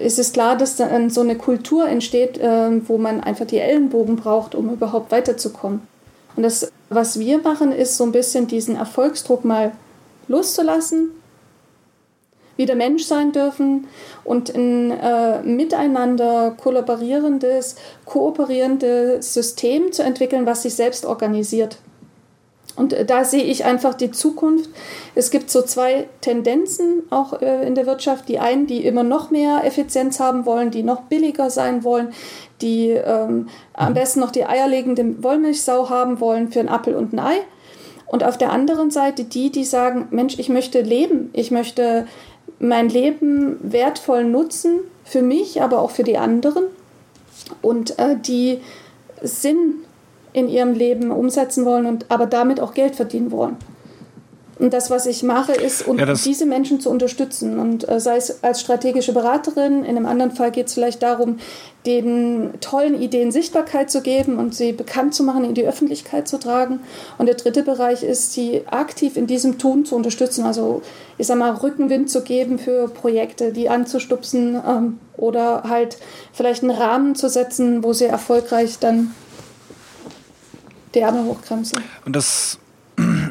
ist 0.00 0.18
es 0.18 0.32
klar, 0.32 0.56
dass 0.56 0.76
dann 0.76 1.10
so 1.10 1.20
eine 1.20 1.36
Kultur 1.36 1.86
entsteht, 1.88 2.38
äh, 2.38 2.88
wo 2.88 2.96
man 2.96 3.20
einfach 3.20 3.46
die 3.46 3.58
Ellenbogen 3.58 4.16
braucht, 4.16 4.54
um 4.54 4.70
überhaupt 4.70 5.12
weiterzukommen. 5.12 5.82
Und 6.36 6.42
das, 6.42 6.72
was 6.88 7.18
wir 7.18 7.38
machen, 7.38 7.70
ist 7.70 7.96
so 7.96 8.04
ein 8.04 8.12
bisschen 8.12 8.46
diesen 8.46 8.76
Erfolgsdruck 8.76 9.44
mal 9.44 9.72
loszulassen 10.26 11.10
wieder 12.56 12.74
Mensch 12.74 13.04
sein 13.04 13.32
dürfen 13.32 13.86
und 14.24 14.54
ein 14.54 14.90
äh, 14.90 15.42
miteinander 15.42 16.54
kollaborierendes, 16.60 17.76
kooperierendes 18.04 19.34
System 19.34 19.92
zu 19.92 20.02
entwickeln, 20.02 20.46
was 20.46 20.62
sich 20.62 20.74
selbst 20.74 21.06
organisiert. 21.06 21.78
Und 22.76 22.92
äh, 22.92 23.04
da 23.04 23.24
sehe 23.24 23.44
ich 23.44 23.64
einfach 23.64 23.94
die 23.94 24.10
Zukunft. 24.10 24.70
Es 25.14 25.30
gibt 25.30 25.50
so 25.50 25.62
zwei 25.62 26.08
Tendenzen 26.20 27.04
auch 27.10 27.40
äh, 27.40 27.66
in 27.66 27.74
der 27.74 27.86
Wirtschaft. 27.86 28.28
Die 28.28 28.38
einen, 28.38 28.66
die 28.66 28.84
immer 28.84 29.02
noch 29.04 29.30
mehr 29.30 29.62
Effizienz 29.64 30.20
haben 30.20 30.46
wollen, 30.46 30.70
die 30.70 30.82
noch 30.82 31.02
billiger 31.02 31.50
sein 31.50 31.84
wollen, 31.84 32.12
die 32.60 32.90
ähm, 32.90 33.48
am 33.74 33.94
besten 33.94 34.20
noch 34.20 34.30
die 34.30 34.44
eierlegende 34.44 35.22
Wollmilchsau 35.22 35.88
haben 35.88 36.20
wollen 36.20 36.50
für 36.50 36.60
ein 36.60 36.68
Appel 36.68 36.94
und 36.94 37.12
ein 37.12 37.18
Ei. 37.18 37.36
Und 38.06 38.22
auf 38.22 38.38
der 38.38 38.52
anderen 38.52 38.90
Seite 38.90 39.24
die, 39.24 39.50
die 39.50 39.64
sagen, 39.64 40.08
Mensch, 40.10 40.38
ich 40.38 40.48
möchte 40.48 40.82
leben, 40.82 41.30
ich 41.32 41.50
möchte 41.50 42.06
mein 42.64 42.88
Leben 42.88 43.58
wertvoll 43.62 44.24
nutzen, 44.24 44.80
für 45.04 45.22
mich, 45.22 45.62
aber 45.62 45.80
auch 45.80 45.90
für 45.90 46.02
die 46.02 46.16
anderen 46.16 46.64
und 47.62 47.98
äh, 47.98 48.16
die 48.16 48.60
Sinn 49.22 49.84
in 50.32 50.48
ihrem 50.48 50.72
Leben 50.72 51.10
umsetzen 51.10 51.64
wollen 51.64 51.86
und 51.86 52.10
aber 52.10 52.26
damit 52.26 52.60
auch 52.60 52.74
Geld 52.74 52.96
verdienen 52.96 53.30
wollen. 53.30 53.56
Und 54.58 54.72
das, 54.72 54.90
was 54.90 55.06
ich 55.06 55.22
mache, 55.22 55.52
ist, 55.52 55.86
um 55.86 55.98
ja, 55.98 56.12
diese 56.12 56.46
Menschen 56.46 56.80
zu 56.80 56.88
unterstützen. 56.88 57.58
Und 57.58 57.88
äh, 57.88 57.98
sei 57.98 58.16
es 58.16 58.42
als 58.44 58.60
strategische 58.60 59.12
Beraterin, 59.12 59.84
in 59.84 59.96
einem 59.96 60.06
anderen 60.06 60.30
Fall 60.30 60.52
geht 60.52 60.68
es 60.68 60.74
vielleicht 60.74 61.02
darum, 61.02 61.38
den 61.86 62.54
tollen 62.60 63.00
Ideen 63.00 63.32
Sichtbarkeit 63.32 63.90
zu 63.90 64.00
geben 64.00 64.38
und 64.38 64.54
sie 64.54 64.72
bekannt 64.72 65.14
zu 65.14 65.22
machen, 65.22 65.44
in 65.44 65.54
die 65.54 65.66
Öffentlichkeit 65.66 66.28
zu 66.28 66.38
tragen. 66.38 66.80
Und 67.18 67.26
der 67.26 67.34
dritte 67.34 67.62
Bereich 67.62 68.02
ist, 68.02 68.32
sie 68.32 68.62
aktiv 68.66 69.16
in 69.16 69.26
diesem 69.26 69.58
Tun 69.58 69.84
zu 69.84 69.96
unterstützen. 69.96 70.44
Also, 70.44 70.82
ich 71.18 71.26
sag 71.26 71.36
mal, 71.36 71.50
Rückenwind 71.50 72.08
zu 72.08 72.22
geben 72.22 72.58
für 72.58 72.88
Projekte, 72.88 73.52
die 73.52 73.68
anzustupsen 73.68 74.60
ähm, 74.66 74.98
oder 75.16 75.64
halt 75.64 75.98
vielleicht 76.32 76.62
einen 76.62 76.70
Rahmen 76.70 77.16
zu 77.16 77.28
setzen, 77.28 77.82
wo 77.82 77.92
sie 77.92 78.06
erfolgreich 78.06 78.78
dann 78.78 79.14
die 80.94 81.00
Ärmel 81.00 81.24
hochkrempeln. 81.24 81.82
Und 82.04 82.14
das 82.14 82.58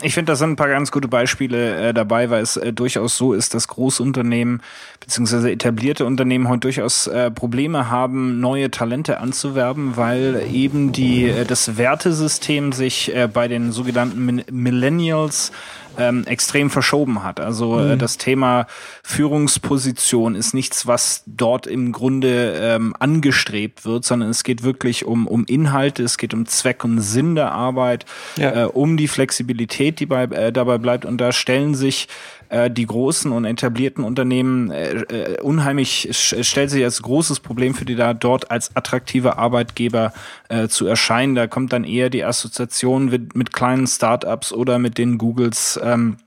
ich 0.02 0.13
finde, 0.13 0.32
da 0.32 0.36
sind 0.36 0.52
ein 0.52 0.56
paar 0.56 0.67
ganz 0.67 0.91
gute 0.91 1.08
Beispiele 1.08 1.89
äh, 1.89 1.93
dabei, 1.93 2.30
weil 2.30 2.43
es 2.43 2.58
äh, 2.58 2.73
durchaus 2.73 3.17
so 3.17 3.34
ist, 3.34 3.54
dass 3.54 3.67
Großunternehmen 3.67 4.62
beziehungsweise 4.99 5.52
etablierte 5.52 6.06
Unternehmen 6.06 6.49
heute 6.49 6.62
durchaus 6.62 7.08
äh, 7.08 7.32
Probleme 7.32 7.89
haben, 7.89 8.39
neue 8.39 8.71
Talente 8.71 9.19
anzuwerben, 9.19 9.95
weil 9.95 10.43
eben 10.52 10.91
die 10.91 11.26
äh, 11.26 11.45
das 11.45 11.78
Wertesystem 11.78 12.73
sich 12.73 13.15
äh, 13.15 13.28
bei 13.32 13.47
den 13.47 13.71
sogenannten 13.71 14.43
Millennials 14.52 15.52
ähm, 15.98 16.26
extrem 16.26 16.70
verschoben 16.70 17.24
hat. 17.24 17.40
Also 17.40 17.80
äh, 17.80 17.84
mhm. 17.84 17.92
äh, 17.92 17.98
das 17.98 18.18
Thema 18.18 18.68
Führungsposition 19.04 20.36
ist 20.36 20.54
nichts, 20.54 20.88
was 20.88 21.24
dort 21.26 21.68
im 21.68 21.92
Grunde 21.92 22.54
ähm, 22.60 22.96
angestrebt 23.00 23.86
wird, 23.86 24.06
sondern 24.06 24.30
es 24.30 24.44
geht 24.44 24.64
wirklich 24.64 25.06
um, 25.06 25.28
um 25.28 25.46
Inhalte, 25.46 26.04
es 26.04 26.18
geht 26.18 26.34
um 26.34 26.46
Zweck 26.46 26.84
und 26.84 27.02
Sinn 27.02 27.36
der 27.36 27.52
Arbeit, 27.52 28.06
ja. 28.38 28.64
äh, 28.64 28.66
um 28.66 28.98
die 28.98 29.08
Flexibilität, 29.08 30.00
die 30.00 30.06
bei, 30.06 30.24
äh, 30.24 30.52
dabei 30.52 30.78
bleibt. 30.78 31.06
Und 31.06 31.20
da 31.20 31.32
stellen 31.32 31.76
sich 31.76 32.08
äh, 32.54 32.70
die 32.70 32.86
großen 32.86 33.32
und 33.32 33.46
etablierten 33.46 34.04
Unternehmen 34.04 34.70
äh, 34.70 34.92
äh, 34.92 35.42
unheimlich 35.42 36.10
stellt 36.12 36.70
sich 36.70 36.84
als 36.84 37.02
großes 37.02 37.39
Problem 37.39 37.74
für 37.74 37.86
die 37.86 37.96
da 37.96 38.13
dort 38.13 38.52
als 38.52 38.76
attraktive 38.76 39.38
Arbeitgeber 39.38 40.13
äh, 40.50 40.68
zu 40.68 40.86
erscheinen. 40.86 41.34
Da 41.34 41.48
kommt 41.48 41.74
dann 41.74 41.84
eher 41.84 42.12
die 42.12 42.24
Assoziation 42.24 43.06
mit, 43.06 43.36
mit 43.36 43.54
kleinen 43.54 43.88
Startups 43.88 44.54
oder 44.54 44.78
mit 44.78 45.00
den 45.00 45.18
Googles 45.18 45.80
ähm, 45.84 46.18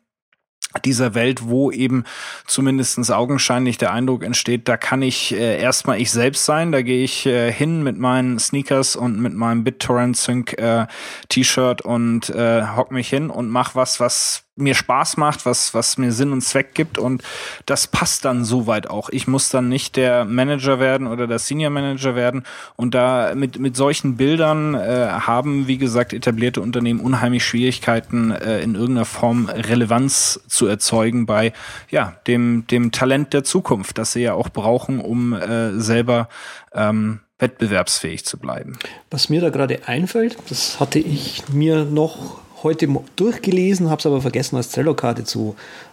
dieser 0.85 1.15
Welt, 1.15 1.45
wo 1.45 1.71
eben 1.71 2.05
zumindestens 2.47 3.11
augenscheinlich 3.13 3.79
der 3.79 3.93
Eindruck 3.93 4.25
entsteht, 4.25 4.69
da 4.69 4.77
kann 4.77 5.03
ich 5.03 5.33
äh, 5.33 5.61
erstmal 5.61 6.01
ich 6.01 6.11
selbst 6.11 6.45
sein, 6.45 6.73
da 6.73 6.83
gehe 6.83 7.05
ich 7.05 7.25
äh, 7.25 7.53
hin 7.53 7.83
mit 7.85 7.99
meinen 7.99 8.39
Sneakers 8.41 8.97
und 8.97 9.21
mit 9.21 9.33
meinem 9.33 9.63
BitTorrent 9.63 10.17
Sync 10.17 10.59
äh, 10.59 10.87
T-Shirt 11.29 11.83
und 11.83 12.31
äh, 12.31 12.67
hock 12.75 12.91
mich 12.91 13.09
hin 13.09 13.31
und 13.31 13.49
mach 13.49 13.75
was, 13.77 14.01
was 14.01 14.46
mir 14.57 14.75
Spaß 14.75 15.19
macht, 15.19 15.45
was, 15.45 15.75
was 15.75 15.99
mir 15.99 16.13
Sinn 16.13 16.33
und 16.33 16.41
Zweck 16.41 16.75
gibt 16.75 16.99
und 16.99 17.23
das 17.67 17.87
passt 17.87 18.25
dann 18.25 18.45
soweit 18.45 18.89
auch. 18.89 19.11
Ich 19.11 19.29
muss 19.29 19.51
dann 19.51 19.69
nicht 19.69 19.97
der 19.97 20.25
Manager 20.25 20.81
werden 20.81 21.07
oder 21.07 21.27
der 21.27 21.39
Senior 21.39 21.71
Manager 21.71 22.15
werden 22.15 22.45
und 22.75 22.95
da 22.95 23.35
mit, 23.35 23.59
mit 23.59 23.77
solchen 23.77 24.17
Bildern 24.17 24.75
äh, 24.75 25.09
haben, 25.11 25.67
wie 25.67 25.77
gesagt, 25.77 26.15
etablierte 26.15 26.63
Unternehmen 26.63 27.01
unheimlich 27.01 27.45
Schwierigkeiten, 27.45 28.31
äh, 28.31 28.61
in 28.61 28.75
irgendeiner 28.75 29.05
Form 29.05 29.47
Relevanz 29.47 30.41
zu 30.49 30.67
erzeugen 30.67 31.27
bei, 31.27 31.53
ja, 31.91 32.17
dem, 32.27 32.67
dem 32.67 32.93
Talent 32.93 33.35
der 33.35 33.45
Zukunft, 33.45 33.99
das 33.99 34.13
sie 34.13 34.23
ja 34.23 34.33
auch 34.33 34.49
brauchen, 34.49 35.01
um 35.01 35.35
äh, 35.35 35.79
selber 35.79 36.29
ähm, 36.73 37.21
wettbewerbsfähig 37.39 38.25
zu 38.25 38.39
bleiben. 38.39 38.79
Was 39.11 39.29
mir 39.29 39.43
da 39.43 39.51
gerade 39.51 39.87
einfällt, 39.87 40.39
das 40.49 40.81
hatte 40.81 40.99
ich 40.99 41.45
mir 41.53 41.85
noch 41.85 42.41
heute 42.63 42.89
durchgelesen, 43.17 43.91
habe 43.91 43.99
es 43.99 44.07
aber 44.07 44.21
vergessen 44.21 44.57
als 44.57 44.71
Trello-Karte 44.71 45.25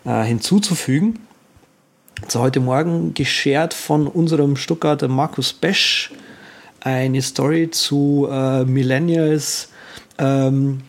äh, 0.05 0.23
hinzuzufügen. 0.23 1.19
So 2.27 2.39
heute 2.39 2.59
Morgen 2.59 3.13
geshared 3.13 3.73
von 3.73 4.07
unserem 4.07 4.55
Stuttgarter 4.55 5.07
Markus 5.07 5.51
Besch 5.51 6.11
eine 6.79 7.21
Story 7.21 7.69
zu 7.71 8.27
äh, 8.29 8.65
Millennials, 8.65 9.69
ähm, 10.17 10.81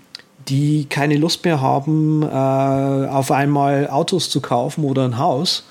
die 0.48 0.87
keine 0.87 1.16
Lust 1.16 1.44
mehr 1.44 1.60
haben, 1.60 2.22
äh, 2.22 2.26
auf 2.26 3.30
einmal 3.30 3.88
Autos 3.88 4.28
zu 4.30 4.40
kaufen 4.40 4.84
oder 4.84 5.04
ein 5.04 5.18
Haus. 5.18 5.66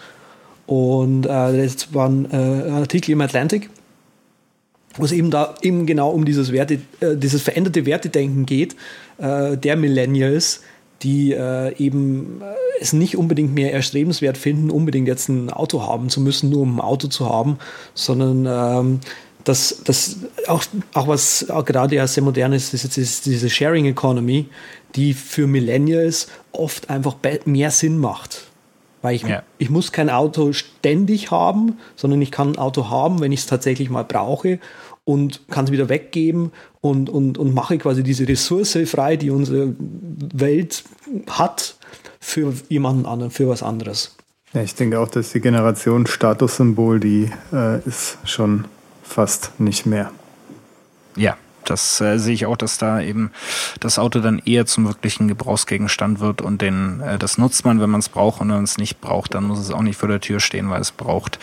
Und 0.66 1.26
äh, 1.26 1.66
das 1.68 1.94
war 1.94 2.10
ein 2.10 2.30
äh, 2.32 2.70
Artikel 2.72 3.12
im 3.12 3.22
Atlantic, 3.22 3.70
wo 4.96 5.06
es 5.06 5.12
eben 5.12 5.32
da 5.32 5.56
eben 5.62 5.86
genau 5.86 6.12
um 6.12 6.26
dieses 6.26 6.52
Werte, 6.52 6.80
äh, 7.00 7.16
dieses 7.16 7.42
veränderte 7.42 7.86
Wertedenken 7.86 8.46
geht, 8.46 8.76
äh, 9.18 9.58
der 9.58 9.76
Millennials, 9.76 10.62
die 11.02 11.34
äh, 11.34 11.76
eben 11.78 12.42
äh, 12.42 12.54
es 12.80 12.94
nicht 12.94 13.18
unbedingt 13.18 13.54
mehr 13.54 13.74
erstrebenswert 13.74 14.38
finden, 14.38 14.72
unbedingt 14.72 15.08
jetzt 15.08 15.30
ein 15.30 15.50
Auto 15.50 15.84
haben 15.86 16.10
zu 16.10 16.22
müssen, 16.22 16.50
nur 16.50 16.62
um 16.62 16.78
ein 16.78 16.82
Auto 16.82 17.08
zu 17.08 17.30
haben, 17.30 17.58
sondern 17.94 18.46
ähm, 18.48 19.00
dass 19.44 19.82
das 19.84 20.18
auch, 20.48 20.64
auch 20.94 21.08
was 21.08 21.50
auch 21.50 21.66
gerade 21.66 21.96
ja 21.96 22.08
sehr 22.08 22.24
modern 22.24 22.54
ist, 22.54 22.74
ist 22.74 22.84
jetzt 22.96 23.26
diese 23.26 23.50
Sharing 23.50 23.86
Economy, 23.86 24.48
die 24.96 25.14
für 25.14 25.48
Millennials 25.48 26.28
oft 26.52 26.90
einfach 26.90 27.16
mehr 27.46 27.72
Sinn 27.72 27.98
macht. 27.98 28.46
Weil 29.02 29.16
ich, 29.16 29.24
ja. 29.24 29.44
ich 29.58 29.70
muss 29.70 29.92
kein 29.92 30.10
Auto 30.10 30.54
ständig 30.54 31.30
haben, 31.30 31.78
sondern 31.98 32.22
ich 32.22 32.32
kann 32.32 32.54
ein 32.54 32.58
Auto 32.58 32.90
haben, 32.90 33.20
wenn 33.20 33.34
ich 33.34 33.42
es 33.42 33.46
tatsächlich 33.48 33.90
mal 33.90 34.06
brauche 34.06 34.60
und 35.06 35.48
kann 35.50 35.66
es 35.66 35.72
wieder 35.72 35.90
weggeben 35.90 36.52
und, 36.82 37.10
und, 37.10 37.38
und 37.38 37.54
mache 37.54 37.78
quasi 37.78 38.04
diese 38.04 38.28
Ressource 38.28 38.78
frei, 38.86 39.18
die 39.18 39.30
unsere 39.30 39.76
Welt 40.34 40.84
hat, 41.30 41.76
für 42.20 42.54
jemanden 42.70 43.06
anderen, 43.06 43.32
für 43.32 43.50
was 43.50 43.64
anderes. 43.64 44.16
Ja, 44.54 44.62
ich 44.62 44.76
denke 44.76 45.00
auch, 45.00 45.10
dass 45.10 45.32
die 45.32 45.42
Generation 45.42 46.08
Statussymbol, 46.08 47.00
die 47.00 47.30
äh, 47.52 47.80
ist 47.86 48.18
schon 48.24 48.66
fast 49.04 49.60
nicht 49.60 49.86
mehr. 49.86 50.12
Ja, 51.18 51.38
das 51.66 52.02
äh, 52.02 52.18
sehe 52.18 52.34
ich 52.34 52.46
auch, 52.46 52.58
dass 52.58 52.78
da 52.78 53.02
eben 53.02 53.32
das 53.80 54.00
Auto 54.00 54.20
dann 54.20 54.40
eher 54.40 54.66
zum 54.66 54.86
wirklichen 54.86 55.28
Gebrauchsgegenstand 55.28 56.20
wird 56.20 56.42
und 56.42 56.62
den, 56.62 57.02
äh, 57.02 57.18
das 57.18 57.38
nutzt 57.38 57.66
man, 57.66 57.80
wenn 57.82 57.90
man 57.90 58.00
es 58.00 58.10
braucht 58.10 58.42
und 58.42 58.50
wenn 58.50 58.56
man 58.56 58.64
es 58.64 58.78
nicht 58.78 59.02
braucht, 59.02 59.34
dann 59.36 59.46
muss 59.46 59.60
es 59.60 59.72
auch 59.72 59.82
nicht 59.82 59.98
vor 59.98 60.10
der 60.10 60.22
Tür 60.22 60.40
stehen, 60.40 60.70
weil 60.70 60.82
es 60.82 60.92
braucht 60.92 61.40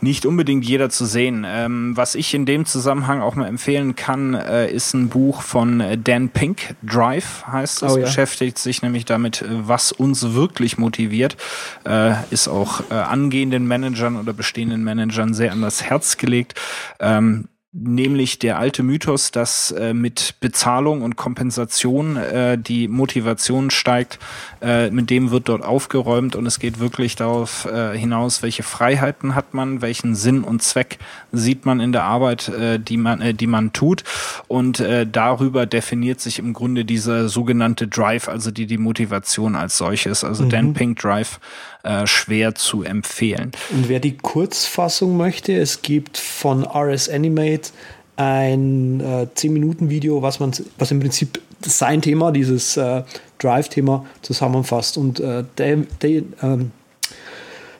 nicht 0.00 0.26
unbedingt 0.26 0.64
jeder 0.64 0.90
zu 0.90 1.04
sehen. 1.04 1.44
Ähm, 1.46 1.96
was 1.96 2.14
ich 2.14 2.34
in 2.34 2.46
dem 2.46 2.66
Zusammenhang 2.66 3.20
auch 3.20 3.34
mal 3.34 3.46
empfehlen 3.46 3.96
kann, 3.96 4.34
äh, 4.34 4.70
ist 4.70 4.94
ein 4.94 5.08
Buch 5.08 5.42
von 5.42 5.82
Dan 6.02 6.28
Pink, 6.28 6.74
Drive 6.82 7.44
heißt 7.46 7.82
es, 7.82 7.92
oh, 7.92 7.96
ja. 7.98 8.04
beschäftigt 8.04 8.58
sich 8.58 8.82
nämlich 8.82 9.04
damit, 9.04 9.44
was 9.48 9.92
uns 9.92 10.34
wirklich 10.34 10.78
motiviert, 10.78 11.36
äh, 11.84 12.14
ist 12.30 12.48
auch 12.48 12.82
äh, 12.90 12.94
angehenden 12.94 13.66
Managern 13.66 14.16
oder 14.16 14.32
bestehenden 14.32 14.84
Managern 14.84 15.34
sehr 15.34 15.52
an 15.52 15.62
das 15.62 15.82
Herz 15.82 16.16
gelegt. 16.16 16.54
Ähm, 17.00 17.48
nämlich 17.78 18.38
der 18.38 18.58
alte 18.58 18.82
Mythos, 18.82 19.30
dass 19.30 19.70
äh, 19.70 19.92
mit 19.92 20.34
Bezahlung 20.40 21.02
und 21.02 21.16
Kompensation 21.16 22.16
äh, 22.16 22.56
die 22.56 22.88
Motivation 22.88 23.70
steigt, 23.70 24.18
äh, 24.62 24.90
mit 24.90 25.10
dem 25.10 25.30
wird 25.30 25.48
dort 25.48 25.62
aufgeräumt 25.62 26.36
und 26.36 26.46
es 26.46 26.58
geht 26.58 26.78
wirklich 26.78 27.16
darauf 27.16 27.66
äh, 27.66 27.96
hinaus, 27.96 28.42
welche 28.42 28.62
Freiheiten 28.62 29.34
hat 29.34 29.52
man, 29.52 29.82
welchen 29.82 30.14
Sinn 30.14 30.42
und 30.42 30.62
Zweck 30.62 30.98
sieht 31.32 31.66
man 31.66 31.80
in 31.80 31.92
der 31.92 32.04
Arbeit, 32.04 32.48
äh, 32.48 32.78
die 32.78 32.96
man, 32.96 33.20
äh, 33.20 33.34
die 33.34 33.46
man 33.46 33.72
tut 33.72 34.04
und 34.48 34.80
äh, 34.80 35.06
darüber 35.06 35.66
definiert 35.66 36.20
sich 36.20 36.38
im 36.38 36.54
Grunde 36.54 36.84
dieser 36.84 37.28
sogenannte 37.28 37.86
Drive, 37.88 38.28
also 38.28 38.50
die 38.50 38.66
die 38.66 38.78
Motivation 38.78 39.54
als 39.54 39.76
solches, 39.76 40.24
also 40.24 40.44
mhm. 40.44 40.50
Dan 40.50 40.74
Pink 40.74 40.98
Drive 40.98 41.38
äh, 41.86 42.06
schwer 42.06 42.54
zu 42.54 42.82
empfehlen. 42.82 43.52
Und 43.70 43.88
wer 43.88 44.00
die 44.00 44.16
Kurzfassung 44.16 45.16
möchte, 45.16 45.56
es 45.56 45.82
gibt 45.82 46.18
von 46.18 46.64
RS 46.64 47.08
Animate 47.08 47.70
ein 48.16 49.00
äh, 49.00 49.26
10-Minuten-Video, 49.34 50.22
was 50.22 50.40
man, 50.40 50.52
was 50.78 50.90
im 50.90 51.00
Prinzip 51.00 51.40
sein 51.64 52.02
Thema, 52.02 52.32
dieses 52.32 52.76
äh, 52.76 53.02
Drive-Thema 53.38 54.06
zusammenfasst. 54.22 54.96
Und 54.96 55.20
äh, 55.20 55.44
Dan, 55.56 55.86
Dan, 56.00 56.34
ähm, 56.42 56.70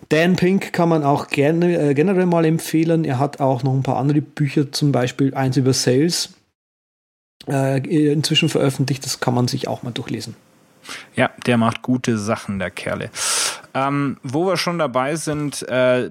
Dan 0.08 0.36
Pink 0.36 0.72
kann 0.72 0.88
man 0.88 1.02
auch 1.02 1.28
gerne, 1.28 1.90
äh, 1.90 1.94
generell 1.94 2.26
mal 2.26 2.44
empfehlen. 2.44 3.04
Er 3.04 3.18
hat 3.18 3.40
auch 3.40 3.62
noch 3.62 3.72
ein 3.72 3.82
paar 3.82 3.96
andere 3.96 4.20
Bücher, 4.20 4.70
zum 4.72 4.92
Beispiel 4.92 5.34
eins 5.34 5.56
über 5.56 5.72
Sales, 5.72 6.34
äh, 7.48 7.78
inzwischen 8.12 8.48
veröffentlicht. 8.48 9.04
Das 9.04 9.20
kann 9.20 9.34
man 9.34 9.48
sich 9.48 9.68
auch 9.68 9.82
mal 9.82 9.92
durchlesen. 9.92 10.36
Ja, 11.14 11.30
der 11.46 11.56
macht 11.56 11.82
gute 11.82 12.18
Sachen, 12.18 12.58
der 12.58 12.70
Kerle. 12.70 13.10
Ähm, 13.76 14.16
wo 14.22 14.46
wir 14.46 14.56
schon 14.56 14.78
dabei 14.78 15.16
sind, 15.16 15.60
äh, 15.68 16.08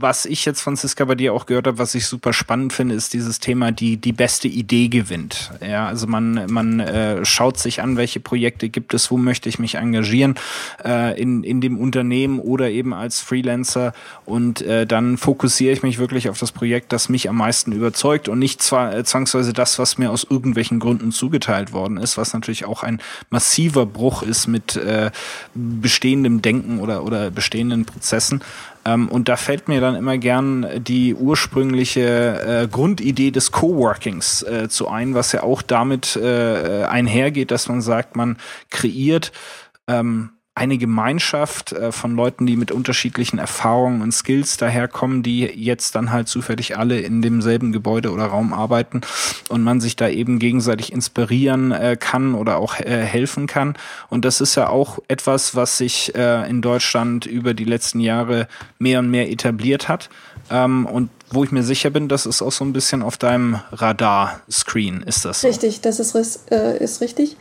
was 0.00 0.24
ich 0.24 0.44
jetzt 0.44 0.60
von 0.60 0.76
Cisca 0.76 1.04
bei 1.04 1.14
dir 1.14 1.34
auch 1.34 1.46
gehört 1.46 1.66
habe, 1.66 1.78
was 1.78 1.94
ich 1.94 2.06
super 2.06 2.32
spannend 2.32 2.72
finde, 2.72 2.94
ist 2.94 3.12
dieses 3.12 3.38
Thema, 3.38 3.70
die 3.70 3.96
die 3.98 4.12
beste 4.12 4.48
Idee 4.48 4.88
gewinnt. 4.88 5.52
Ja, 5.60 5.86
also 5.86 6.06
man 6.06 6.46
man 6.50 6.80
äh, 6.80 7.24
schaut 7.24 7.58
sich 7.58 7.82
an, 7.82 7.96
welche 7.96 8.20
Projekte 8.20 8.68
gibt 8.68 8.94
es, 8.94 9.10
wo 9.10 9.16
möchte 9.16 9.48
ich 9.48 9.58
mich 9.58 9.74
engagieren 9.76 10.36
äh, 10.84 11.20
in 11.20 11.44
in 11.44 11.60
dem 11.60 11.78
Unternehmen 11.78 12.40
oder 12.40 12.70
eben 12.70 12.94
als 12.94 13.20
Freelancer 13.20 13.92
und 14.24 14.62
äh, 14.62 14.86
dann 14.86 15.18
fokussiere 15.18 15.72
ich 15.72 15.82
mich 15.82 15.98
wirklich 15.98 16.28
auf 16.28 16.38
das 16.38 16.52
Projekt, 16.52 16.92
das 16.92 17.08
mich 17.08 17.28
am 17.28 17.36
meisten 17.36 17.72
überzeugt 17.72 18.28
und 18.28 18.38
nicht 18.38 18.62
zwar 18.62 18.94
äh, 18.94 19.04
zwangsweise 19.04 19.52
das, 19.52 19.78
was 19.78 19.98
mir 19.98 20.10
aus 20.10 20.26
irgendwelchen 20.28 20.80
Gründen 20.80 21.12
zugeteilt 21.12 21.72
worden 21.72 21.98
ist, 21.98 22.16
was 22.16 22.32
natürlich 22.32 22.64
auch 22.64 22.82
ein 22.82 23.00
massiver 23.28 23.86
Bruch 23.86 24.22
ist 24.22 24.46
mit 24.46 24.76
äh, 24.76 25.10
bestehendem 25.54 26.42
Denken 26.42 26.80
oder, 26.80 27.04
oder 27.04 27.30
bestehenden 27.30 27.84
Prozessen. 27.84 28.40
Ähm, 28.84 29.08
und 29.08 29.28
da 29.28 29.36
fällt 29.36 29.68
mir 29.68 29.80
dann 29.80 29.94
immer 29.94 30.18
gern 30.18 30.66
die 30.78 31.14
ursprüngliche 31.14 32.62
äh, 32.64 32.68
Grundidee 32.68 33.30
des 33.30 33.52
Coworkings 33.52 34.42
äh, 34.42 34.68
zu 34.68 34.88
ein, 34.88 35.14
was 35.14 35.32
ja 35.32 35.42
auch 35.42 35.62
damit 35.62 36.16
äh, 36.16 36.84
einhergeht, 36.84 37.50
dass 37.50 37.68
man 37.68 37.82
sagt, 37.82 38.16
man 38.16 38.38
kreiert 38.70 39.32
ähm, 39.86 40.30
eine 40.54 40.78
Gemeinschaft 40.78 41.72
äh, 41.72 41.92
von 41.92 42.16
Leuten, 42.16 42.46
die 42.46 42.56
mit 42.56 42.72
unterschiedlichen 42.72 43.38
Erfahrungen 43.38 44.02
und 44.02 44.12
Skills 44.12 44.56
daherkommen, 44.56 45.22
die 45.22 45.42
jetzt 45.44 45.94
dann 45.94 46.10
halt 46.10 46.28
zufällig 46.28 46.76
alle 46.76 47.00
in 47.00 47.22
demselben 47.22 47.72
Gebäude 47.72 48.10
oder 48.10 48.26
Raum 48.26 48.52
arbeiten 48.52 49.00
und 49.48 49.62
man 49.62 49.80
sich 49.80 49.96
da 49.96 50.08
eben 50.08 50.38
gegenseitig 50.38 50.92
inspirieren 50.92 51.72
äh, 51.72 51.96
kann 51.98 52.34
oder 52.34 52.58
auch 52.58 52.78
äh, 52.78 53.02
helfen 53.02 53.46
kann. 53.46 53.76
Und 54.08 54.24
das 54.24 54.40
ist 54.40 54.56
ja 54.56 54.68
auch 54.68 54.98
etwas, 55.08 55.54
was 55.54 55.78
sich 55.78 56.12
in 56.14 56.60
Deutschland 56.60 57.26
über 57.26 57.54
die 57.54 57.64
letzten 57.64 58.00
Jahre 58.00 58.48
mehr 58.78 58.98
und 58.98 59.10
mehr 59.10 59.30
etabliert 59.30 59.88
hat. 59.88 60.10
Ähm, 60.50 60.86
und 60.86 61.10
wo 61.30 61.44
ich 61.44 61.52
mir 61.52 61.62
sicher 61.62 61.90
bin, 61.90 62.08
das 62.08 62.26
ist 62.26 62.42
auch 62.42 62.52
so 62.52 62.64
ein 62.64 62.72
bisschen 62.72 63.02
auf 63.02 63.16
deinem 63.16 63.60
Radar-Screen, 63.72 65.02
ist 65.02 65.24
das 65.24 65.42
so? 65.42 65.48
Richtig, 65.48 65.80
das 65.80 66.00
ist, 66.00 66.50
äh, 66.50 66.82
ist 66.82 67.00
richtig. 67.00 67.36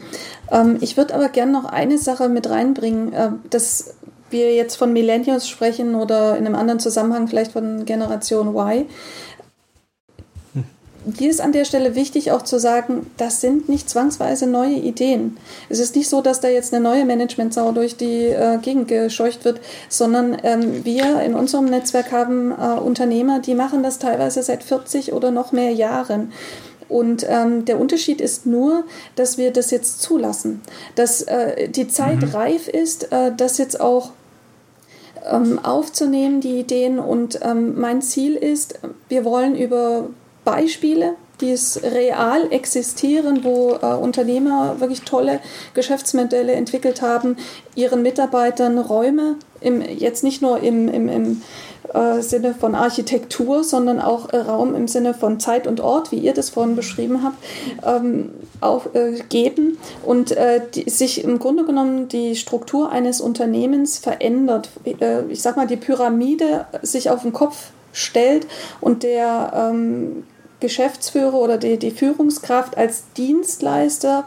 Ähm, 0.51 0.77
ich 0.81 0.97
würde 0.97 1.15
aber 1.15 1.29
gerne 1.29 1.51
noch 1.51 1.65
eine 1.65 1.97
Sache 1.97 2.29
mit 2.29 2.49
reinbringen, 2.49 3.13
äh, 3.13 3.31
dass 3.49 3.95
wir 4.29 4.53
jetzt 4.53 4.75
von 4.75 4.93
Millennials 4.93 5.49
sprechen 5.49 5.95
oder 5.95 6.37
in 6.37 6.45
einem 6.45 6.55
anderen 6.55 6.79
Zusammenhang 6.79 7.27
vielleicht 7.27 7.51
von 7.51 7.85
Generation 7.85 8.49
Y 8.55 8.85
hier 11.17 11.29
ist 11.29 11.41
an 11.41 11.51
der 11.51 11.65
Stelle 11.65 11.95
wichtig 11.95 12.31
auch 12.31 12.41
zu 12.41 12.59
sagen, 12.59 13.09
das 13.17 13.41
sind 13.41 13.69
nicht 13.69 13.89
zwangsweise 13.89 14.47
neue 14.47 14.75
Ideen. 14.75 15.37
Es 15.69 15.79
ist 15.79 15.95
nicht 15.95 16.09
so, 16.09 16.21
dass 16.21 16.41
da 16.41 16.49
jetzt 16.49 16.73
eine 16.73 16.83
neue 16.83 17.05
Managementsau 17.05 17.71
durch 17.71 17.95
die 17.95 18.25
äh, 18.25 18.57
Gegend 18.57 18.87
gescheucht 18.87 19.45
wird, 19.45 19.61
sondern 19.87 20.37
ähm, 20.43 20.83
wir 20.83 21.21
in 21.21 21.35
unserem 21.35 21.65
Netzwerk 21.65 22.11
haben 22.11 22.51
äh, 22.51 22.79
Unternehmer, 22.79 23.39
die 23.39 23.55
machen 23.55 23.83
das 23.83 23.99
teilweise 23.99 24.43
seit 24.43 24.63
40 24.63 25.13
oder 25.13 25.31
noch 25.31 25.51
mehr 25.51 25.71
Jahren. 25.71 26.31
Und 26.89 27.25
ähm, 27.29 27.65
der 27.65 27.79
Unterschied 27.79 28.19
ist 28.19 28.45
nur, 28.47 28.83
dass 29.15 29.37
wir 29.37 29.51
das 29.51 29.69
jetzt 29.69 30.01
zulassen, 30.01 30.61
dass 30.95 31.21
äh, 31.21 31.69
die 31.69 31.87
Zeit 31.87 32.21
mhm. 32.21 32.29
reif 32.29 32.67
ist, 32.67 33.11
äh, 33.11 33.31
das 33.35 33.59
jetzt 33.59 33.79
auch 33.79 34.11
ähm, 35.29 35.59
aufzunehmen, 35.63 36.41
die 36.41 36.59
Ideen. 36.59 36.99
Und 36.99 37.39
ähm, 37.43 37.79
mein 37.79 38.01
Ziel 38.01 38.35
ist, 38.35 38.79
wir 39.07 39.23
wollen 39.23 39.55
über 39.55 40.09
Beispiele, 40.43 41.15
die 41.41 41.51
es 41.51 41.81
real 41.83 42.51
existieren, 42.51 43.43
wo 43.43 43.77
äh, 43.81 43.85
Unternehmer 43.85 44.79
wirklich 44.79 45.03
tolle 45.03 45.39
Geschäftsmodelle 45.73 46.53
entwickelt 46.53 47.01
haben, 47.01 47.37
ihren 47.75 48.01
Mitarbeitern 48.01 48.77
Räume, 48.77 49.35
im, 49.61 49.81
jetzt 49.81 50.23
nicht 50.23 50.41
nur 50.41 50.59
im, 50.59 50.87
im, 50.87 51.09
im 51.09 51.41
äh, 51.93 52.21
Sinne 52.21 52.53
von 52.53 52.75
Architektur, 52.75 53.63
sondern 53.63 53.99
auch 53.99 54.29
äh, 54.29 54.37
Raum 54.37 54.75
im 54.75 54.87
Sinne 54.87 55.13
von 55.13 55.39
Zeit 55.39 55.67
und 55.67 55.81
Ort, 55.81 56.11
wie 56.11 56.17
ihr 56.17 56.33
das 56.33 56.49
vorhin 56.49 56.75
beschrieben 56.75 57.23
habt, 57.23 57.37
ähm, 57.85 58.31
auch 58.61 58.93
äh, 58.93 59.19
geben 59.29 59.77
und 60.05 60.31
äh, 60.31 60.61
die, 60.73 60.89
sich 60.89 61.23
im 61.23 61.39
Grunde 61.39 61.65
genommen 61.65 62.07
die 62.07 62.35
Struktur 62.35 62.91
eines 62.91 63.21
Unternehmens 63.21 63.97
verändert. 63.97 64.69
Äh, 64.85 65.23
ich 65.29 65.41
sag 65.41 65.55
mal, 65.55 65.67
die 65.67 65.77
Pyramide 65.77 66.65
sich 66.81 67.09
auf 67.09 67.23
den 67.23 67.33
Kopf 67.33 67.71
stellt 67.91 68.47
und 68.81 69.03
der 69.03 69.51
ähm, 69.55 70.23
Geschäftsführer 70.59 71.35
oder 71.35 71.57
die, 71.57 71.77
die 71.77 71.91
Führungskraft 71.91 72.77
als 72.77 73.03
Dienstleister 73.15 74.25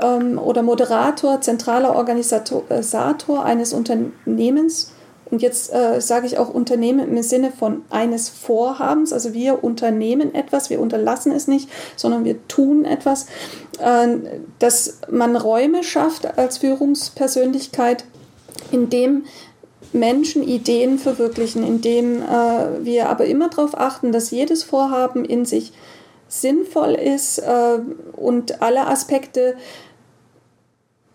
ähm, 0.00 0.38
oder 0.38 0.62
Moderator, 0.62 1.40
zentraler 1.40 1.96
Organisator 1.96 3.44
eines 3.44 3.72
Unternehmens. 3.72 4.92
Und 5.32 5.40
jetzt 5.40 5.72
äh, 5.72 6.00
sage 6.00 6.26
ich 6.26 6.36
auch 6.36 6.50
Unternehmen 6.50 7.16
im 7.16 7.22
Sinne 7.22 7.50
von 7.50 7.84
eines 7.88 8.28
Vorhabens. 8.28 9.14
Also 9.14 9.32
wir 9.32 9.64
unternehmen 9.64 10.34
etwas, 10.34 10.68
wir 10.68 10.78
unterlassen 10.78 11.32
es 11.32 11.48
nicht, 11.48 11.70
sondern 11.96 12.26
wir 12.26 12.46
tun 12.48 12.84
etwas, 12.84 13.26
äh, 13.78 14.08
dass 14.58 14.98
man 15.10 15.34
Räume 15.34 15.84
schafft 15.84 16.38
als 16.38 16.58
Führungspersönlichkeit, 16.58 18.04
in 18.72 18.90
dem 18.90 19.24
Menschen 19.92 20.42
Ideen 20.42 20.98
verwirklichen, 20.98 21.66
indem 21.66 22.22
äh, 22.22 22.84
wir 22.84 23.08
aber 23.08 23.26
immer 23.26 23.48
darauf 23.48 23.78
achten, 23.78 24.12
dass 24.12 24.30
jedes 24.30 24.62
Vorhaben 24.62 25.24
in 25.24 25.44
sich 25.44 25.72
sinnvoll 26.28 26.94
ist 26.94 27.38
äh, 27.38 27.78
und 28.16 28.62
alle 28.62 28.86
Aspekte 28.86 29.54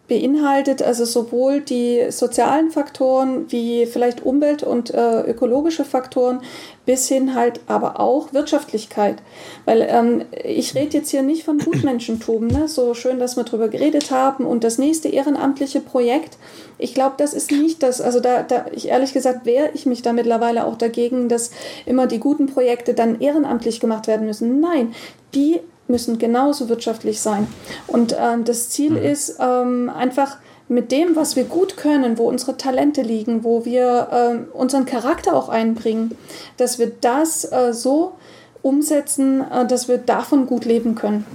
beinhaltet, 0.08 0.82
also 0.82 1.04
sowohl 1.04 1.60
die 1.60 2.06
sozialen 2.10 2.72
Faktoren 2.72 3.52
wie 3.52 3.86
vielleicht 3.86 4.26
Umwelt- 4.26 4.64
und 4.64 4.94
äh, 4.94 5.22
ökologische 5.22 5.84
Faktoren 5.84 6.42
bis 6.86 7.10
hin 7.10 7.36
halt 7.36 7.60
aber 7.68 8.00
auch 8.00 8.32
Wirtschaftlichkeit. 8.32 9.18
Weil 9.66 9.86
ähm, 9.90 10.24
ich 10.44 10.74
rede 10.76 10.98
jetzt 10.98 11.10
hier 11.12 11.22
nicht 11.22 11.44
von 11.44 11.60
Gutmenschentum, 11.60 12.48
ne? 12.48 12.70
so 12.70 12.94
schön, 12.94 13.20
dass 13.20 13.36
wir 13.36 13.44
darüber 13.44 13.68
geredet 13.68 14.10
haben 14.10 14.46
und 14.46 14.64
das 14.64 14.78
nächste 14.78 15.10
ehrenamtliche 15.10 15.82
Projekt. 15.82 16.38
Ich 16.78 16.94
glaube, 16.94 17.16
das 17.18 17.34
ist 17.34 17.52
nicht 17.52 17.84
das, 17.84 18.00
also 18.00 18.22
da, 18.22 18.44
da 18.44 18.68
ich 18.72 18.88
ehrlich 18.88 19.12
gesagt 19.12 19.46
wehre 19.46 19.72
ich 19.74 19.86
mich 19.86 20.02
da 20.02 20.14
mittlerweile 20.14 20.66
auch 20.66 20.78
dagegen, 20.78 21.28
dass 21.28 21.52
immer 21.86 22.08
die 22.08 22.20
guten 22.20 22.46
Projekte 22.46 22.94
dann 22.94 23.20
ehrenamtlich 23.20 23.82
gemacht 23.82 24.08
werden 24.08 24.26
müssen. 24.26 24.62
Nein, 24.62 24.96
die 25.34 25.60
müssen 25.88 26.18
genauso 26.18 26.70
wirtschaftlich 26.70 27.22
sein. 27.22 27.48
Und 27.88 28.14
äh, 28.14 28.38
das 28.44 28.70
Ziel 28.70 28.92
mhm. 28.92 29.04
ist 29.04 29.38
ähm, 29.40 29.90
einfach 29.90 30.38
mit 30.70 30.92
dem, 30.92 31.16
was 31.16 31.36
wir 31.36 31.46
gut 31.46 31.78
können, 31.78 32.18
wo 32.18 32.28
unsere 32.28 32.58
Talente 32.58 33.02
liegen, 33.02 33.44
wo 33.44 33.64
wir 33.64 34.08
äh, 34.12 34.58
unseren 34.58 34.86
Charakter 34.86 35.36
auch 35.36 35.50
einbringen, 35.50 36.18
dass 36.58 36.78
wir 36.78 36.92
das 37.00 37.50
äh, 37.52 37.74
so 37.74 38.14
umsetzen, 38.62 39.42
äh, 39.50 39.66
dass 39.66 39.88
wir 39.88 39.98
davon 39.98 40.46
gut 40.46 40.66
leben 40.66 40.96
können. 40.96 41.26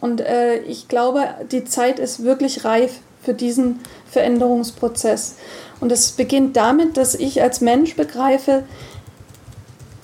Und 0.00 0.20
äh, 0.20 0.58
ich 0.60 0.88
glaube, 0.88 1.24
die 1.50 1.64
Zeit 1.64 1.98
ist 1.98 2.22
wirklich 2.22 2.64
reif 2.64 3.00
für 3.22 3.34
diesen 3.34 3.80
Veränderungsprozess. 4.10 5.36
Und 5.80 5.92
es 5.92 6.12
beginnt 6.12 6.56
damit, 6.56 6.96
dass 6.96 7.14
ich 7.14 7.42
als 7.42 7.60
Mensch 7.60 7.96
begreife, 7.96 8.64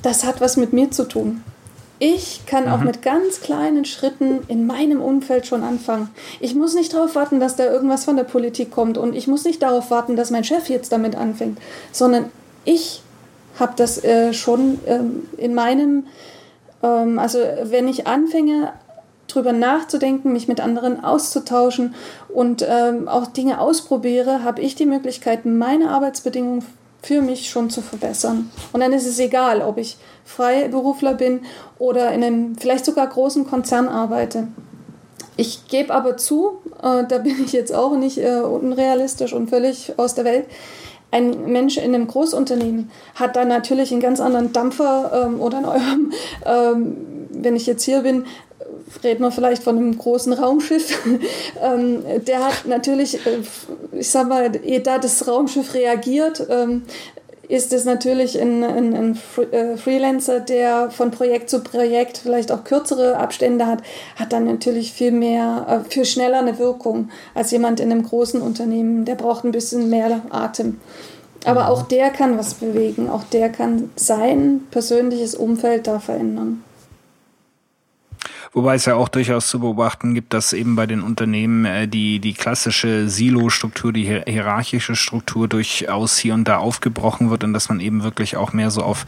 das 0.02 0.24
hat 0.24 0.40
was 0.40 0.56
mit 0.56 0.72
mir 0.72 0.90
zu 0.90 1.04
tun. 1.04 1.42
Ich 2.04 2.46
kann 2.46 2.64
mhm. 2.64 2.72
auch 2.72 2.80
mit 2.80 3.00
ganz 3.02 3.42
kleinen 3.42 3.84
Schritten 3.84 4.40
in 4.48 4.66
meinem 4.66 5.00
Umfeld 5.00 5.46
schon 5.46 5.62
anfangen. 5.62 6.10
Ich 6.40 6.52
muss 6.52 6.74
nicht 6.74 6.92
darauf 6.92 7.14
warten, 7.14 7.38
dass 7.38 7.54
da 7.54 7.66
irgendwas 7.66 8.06
von 8.06 8.16
der 8.16 8.24
Politik 8.24 8.72
kommt 8.72 8.98
und 8.98 9.14
ich 9.14 9.28
muss 9.28 9.44
nicht 9.44 9.62
darauf 9.62 9.92
warten, 9.92 10.16
dass 10.16 10.32
mein 10.32 10.42
Chef 10.42 10.68
jetzt 10.68 10.90
damit 10.90 11.14
anfängt, 11.14 11.60
sondern 11.92 12.24
ich 12.64 13.02
habe 13.60 13.74
das 13.76 14.02
äh, 14.02 14.32
schon 14.34 14.80
ähm, 14.88 15.28
in 15.36 15.54
meinem, 15.54 16.06
ähm, 16.82 17.20
also 17.20 17.38
wenn 17.62 17.86
ich 17.86 18.04
anfange, 18.08 18.72
drüber 19.28 19.52
nachzudenken, 19.52 20.32
mich 20.32 20.48
mit 20.48 20.60
anderen 20.60 21.04
auszutauschen 21.04 21.94
und 22.28 22.66
ähm, 22.68 23.06
auch 23.06 23.28
Dinge 23.28 23.60
ausprobiere, 23.60 24.42
habe 24.42 24.60
ich 24.60 24.74
die 24.74 24.86
Möglichkeit, 24.86 25.46
meine 25.46 25.90
Arbeitsbedingungen 25.90 26.66
für 27.02 27.20
mich 27.20 27.50
schon 27.50 27.68
zu 27.68 27.82
verbessern. 27.82 28.50
Und 28.72 28.80
dann 28.80 28.92
ist 28.92 29.06
es 29.06 29.18
egal, 29.18 29.60
ob 29.60 29.78
ich 29.78 29.96
Freiberufler 30.24 31.14
bin 31.14 31.40
oder 31.78 32.12
in 32.12 32.22
einem 32.22 32.56
vielleicht 32.56 32.84
sogar 32.84 33.08
großen 33.08 33.46
Konzern 33.46 33.88
arbeite. 33.88 34.48
Ich 35.36 35.66
gebe 35.66 35.92
aber 35.92 36.16
zu, 36.16 36.60
äh, 36.82 37.04
da 37.06 37.18
bin 37.18 37.42
ich 37.44 37.52
jetzt 37.52 37.74
auch 37.74 37.96
nicht 37.96 38.18
äh, 38.18 38.40
unrealistisch 38.40 39.32
und 39.32 39.48
völlig 39.48 39.98
aus 39.98 40.14
der 40.14 40.24
Welt. 40.24 40.46
Ein 41.10 41.52
Mensch 41.52 41.76
in 41.76 41.94
einem 41.94 42.06
Großunternehmen 42.06 42.90
hat 43.16 43.36
da 43.36 43.44
natürlich 43.44 43.92
einen 43.92 44.00
ganz 44.00 44.20
anderen 44.20 44.52
Dampfer 44.52 45.26
ähm, 45.26 45.40
oder 45.40 45.58
in 45.58 45.64
eurem, 45.64 46.12
ähm, 46.46 46.96
wenn 47.30 47.56
ich 47.56 47.66
jetzt 47.66 47.82
hier 47.82 48.00
bin, 48.00 48.24
reden 49.02 49.22
wir 49.22 49.32
vielleicht 49.32 49.62
von 49.62 49.76
einem 49.76 49.96
großen 49.96 50.32
Raumschiff. 50.32 50.98
ähm, 51.62 52.02
der 52.26 52.46
hat 52.46 52.66
natürlich, 52.66 53.26
äh, 53.26 53.40
ich 53.92 54.10
sag 54.10 54.28
mal, 54.28 54.50
ehe 54.64 54.80
da 54.80 54.98
das 54.98 55.26
Raumschiff 55.26 55.74
reagiert, 55.74 56.46
ähm, 56.50 56.82
ist 57.48 57.72
es 57.72 57.84
natürlich 57.84 58.40
ein, 58.40 58.64
ein, 58.64 58.94
ein, 58.94 59.18
äh, 59.50 59.76
Freelancer, 59.76 60.40
der 60.40 60.90
von 60.90 61.10
Projekt 61.10 61.50
zu 61.50 61.60
Projekt 61.60 62.18
vielleicht 62.18 62.50
auch 62.50 62.64
kürzere 62.64 63.18
Abstände 63.18 63.66
hat, 63.66 63.82
hat 64.16 64.32
dann 64.32 64.46
natürlich 64.46 64.92
viel 64.92 65.12
mehr, 65.12 65.66
äh, 65.68 65.90
viel 65.90 66.04
schneller 66.04 66.38
eine 66.38 66.58
Wirkung 66.58 67.10
als 67.34 67.50
jemand 67.50 67.80
in 67.80 67.90
einem 67.90 68.04
großen 68.04 68.40
Unternehmen. 68.40 69.04
Der 69.04 69.16
braucht 69.16 69.44
ein 69.44 69.52
bisschen 69.52 69.90
mehr 69.90 70.22
Atem. 70.30 70.80
Aber 71.44 71.68
auch 71.68 71.82
der 71.82 72.10
kann 72.10 72.38
was 72.38 72.54
bewegen, 72.54 73.10
auch 73.10 73.24
der 73.24 73.50
kann 73.50 73.90
sein 73.96 74.66
persönliches 74.70 75.34
Umfeld 75.34 75.88
da 75.88 75.98
verändern. 75.98 76.62
Wobei 78.54 78.74
es 78.74 78.84
ja 78.84 78.96
auch 78.96 79.08
durchaus 79.08 79.48
zu 79.48 79.60
beobachten 79.60 80.12
gibt, 80.12 80.34
dass 80.34 80.52
eben 80.52 80.76
bei 80.76 80.86
den 80.86 81.00
Unternehmen 81.00 81.64
äh, 81.64 81.88
die, 81.88 82.18
die 82.18 82.34
klassische 82.34 83.08
Silo-Struktur, 83.08 83.94
die 83.94 84.04
hierarchische 84.04 84.94
Struktur 84.94 85.48
durchaus 85.48 86.18
hier 86.18 86.34
und 86.34 86.44
da 86.44 86.58
aufgebrochen 86.58 87.30
wird 87.30 87.44
und 87.44 87.54
dass 87.54 87.70
man 87.70 87.80
eben 87.80 88.02
wirklich 88.02 88.36
auch 88.36 88.52
mehr 88.52 88.70
so 88.70 88.82
auf 88.82 89.06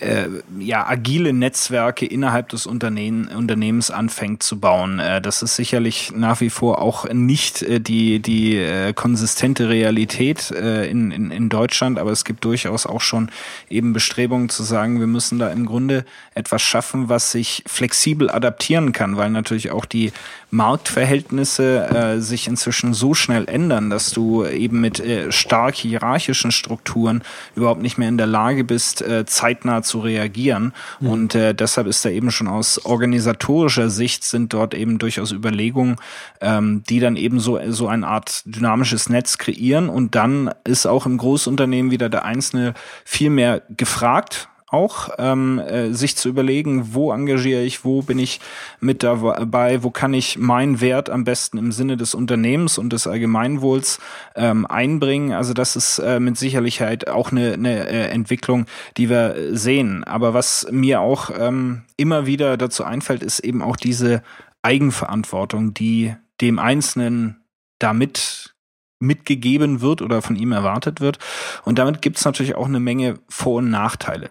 äh, 0.00 0.28
ja, 0.58 0.86
agile 0.86 1.32
Netzwerke 1.32 2.06
innerhalb 2.06 2.48
des 2.48 2.66
Unternehmen, 2.66 3.28
Unternehmens 3.28 3.90
anfängt 3.90 4.42
zu 4.42 4.58
bauen. 4.58 4.98
Äh, 4.98 5.20
das 5.20 5.42
ist 5.42 5.56
sicherlich 5.56 6.12
nach 6.14 6.40
wie 6.40 6.50
vor 6.50 6.80
auch 6.80 7.08
nicht 7.08 7.62
äh, 7.62 7.80
die, 7.80 8.20
die 8.20 8.56
äh, 8.56 8.92
konsistente 8.92 9.68
Realität 9.68 10.50
äh, 10.50 10.90
in, 10.90 11.10
in, 11.10 11.30
in 11.30 11.48
Deutschland, 11.48 11.98
aber 11.98 12.10
es 12.10 12.24
gibt 12.24 12.44
durchaus 12.44 12.86
auch 12.86 13.00
schon 13.00 13.30
eben 13.68 13.92
Bestrebungen 13.92 14.48
zu 14.48 14.62
sagen, 14.62 15.00
wir 15.00 15.06
müssen 15.06 15.38
da 15.38 15.50
im 15.50 15.66
Grunde 15.66 16.04
etwas 16.34 16.62
schaffen, 16.62 17.08
was 17.08 17.32
sich 17.32 17.62
flexibel 17.66 18.30
adaptieren 18.30 18.92
kann, 18.92 19.16
weil 19.16 19.30
natürlich 19.30 19.70
auch 19.70 19.84
die 19.84 20.12
Marktverhältnisse 20.50 21.86
äh, 21.88 22.20
sich 22.20 22.48
inzwischen 22.48 22.92
so 22.92 23.14
schnell 23.14 23.48
ändern, 23.48 23.88
dass 23.88 24.10
du 24.10 24.44
eben 24.44 24.80
mit 24.80 25.00
äh, 25.00 25.30
stark 25.30 25.76
hierarchischen 25.76 26.50
Strukturen 26.50 27.22
überhaupt 27.54 27.82
nicht 27.82 27.98
mehr 27.98 28.08
in 28.08 28.18
der 28.18 28.26
Lage 28.26 28.64
bist, 28.64 29.00
äh, 29.00 29.24
zeitnah 29.26 29.82
zu 29.82 30.00
reagieren. 30.00 30.72
Mhm. 30.98 31.08
Und 31.08 31.34
äh, 31.34 31.54
deshalb 31.54 31.86
ist 31.86 32.04
da 32.04 32.10
eben 32.10 32.30
schon 32.30 32.48
aus 32.48 32.84
organisatorischer 32.84 33.90
Sicht 33.90 34.24
sind 34.24 34.52
dort 34.52 34.74
eben 34.74 34.98
durchaus 34.98 35.32
Überlegungen, 35.32 35.96
ähm, 36.40 36.82
die 36.88 37.00
dann 37.00 37.16
eben 37.16 37.40
so, 37.40 37.58
so 37.68 37.88
eine 37.88 38.06
Art 38.06 38.42
dynamisches 38.44 39.08
Netz 39.08 39.38
kreieren. 39.38 39.88
Und 39.88 40.14
dann 40.14 40.52
ist 40.64 40.86
auch 40.86 41.06
im 41.06 41.16
Großunternehmen 41.16 41.90
wieder 41.90 42.08
der 42.08 42.24
Einzelne 42.24 42.74
viel 43.04 43.30
mehr 43.30 43.62
gefragt 43.70 44.49
auch, 44.70 45.10
ähm, 45.18 45.58
äh, 45.58 45.92
sich 45.92 46.16
zu 46.16 46.28
überlegen, 46.28 46.94
wo 46.94 47.12
engagiere 47.12 47.62
ich, 47.62 47.84
wo 47.84 48.02
bin 48.02 48.18
ich 48.18 48.40
mit 48.80 49.02
dabei, 49.02 49.82
wo 49.82 49.90
kann 49.90 50.14
ich 50.14 50.38
meinen 50.38 50.80
Wert 50.80 51.10
am 51.10 51.24
besten 51.24 51.58
im 51.58 51.72
Sinne 51.72 51.96
des 51.96 52.14
Unternehmens 52.14 52.78
und 52.78 52.92
des 52.92 53.06
Allgemeinwohls 53.06 53.98
ähm, 54.36 54.66
einbringen. 54.66 55.32
Also 55.32 55.54
das 55.54 55.76
ist 55.76 55.98
äh, 55.98 56.20
mit 56.20 56.38
Sicherheit 56.38 57.08
auch 57.08 57.32
eine, 57.32 57.54
eine 57.54 57.88
äh, 57.88 58.08
Entwicklung, 58.10 58.66
die 58.96 59.10
wir 59.10 59.56
sehen. 59.56 60.04
Aber 60.04 60.34
was 60.34 60.66
mir 60.70 61.00
auch 61.00 61.30
ähm, 61.36 61.82
immer 61.96 62.26
wieder 62.26 62.56
dazu 62.56 62.84
einfällt, 62.84 63.22
ist 63.22 63.40
eben 63.40 63.62
auch 63.62 63.76
diese 63.76 64.22
Eigenverantwortung, 64.62 65.74
die 65.74 66.14
dem 66.40 66.58
Einzelnen 66.58 67.42
damit 67.78 68.54
mitgegeben 69.00 69.80
wird 69.80 70.02
oder 70.02 70.22
von 70.22 70.36
ihm 70.36 70.52
erwartet 70.52 71.00
wird. 71.00 71.18
Und 71.64 71.78
damit 71.78 72.02
gibt 72.02 72.18
es 72.18 72.24
natürlich 72.24 72.54
auch 72.54 72.66
eine 72.66 72.80
Menge 72.80 73.18
Vor- 73.28 73.58
und 73.58 73.70
Nachteile. 73.70 74.28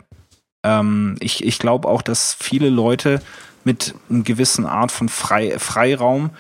Ähm, 0.64 1.16
ich 1.20 1.44
ich 1.44 1.60
glaube 1.60 1.88
auch, 1.88 2.02
dass 2.02 2.34
viele 2.34 2.70
Leute 2.70 3.22
mit 3.64 3.94
einer 4.10 4.24
gewissen 4.24 4.66
Art 4.66 4.92
von 4.92 5.10
Frei, 5.10 5.60
Freiraum 5.60 6.32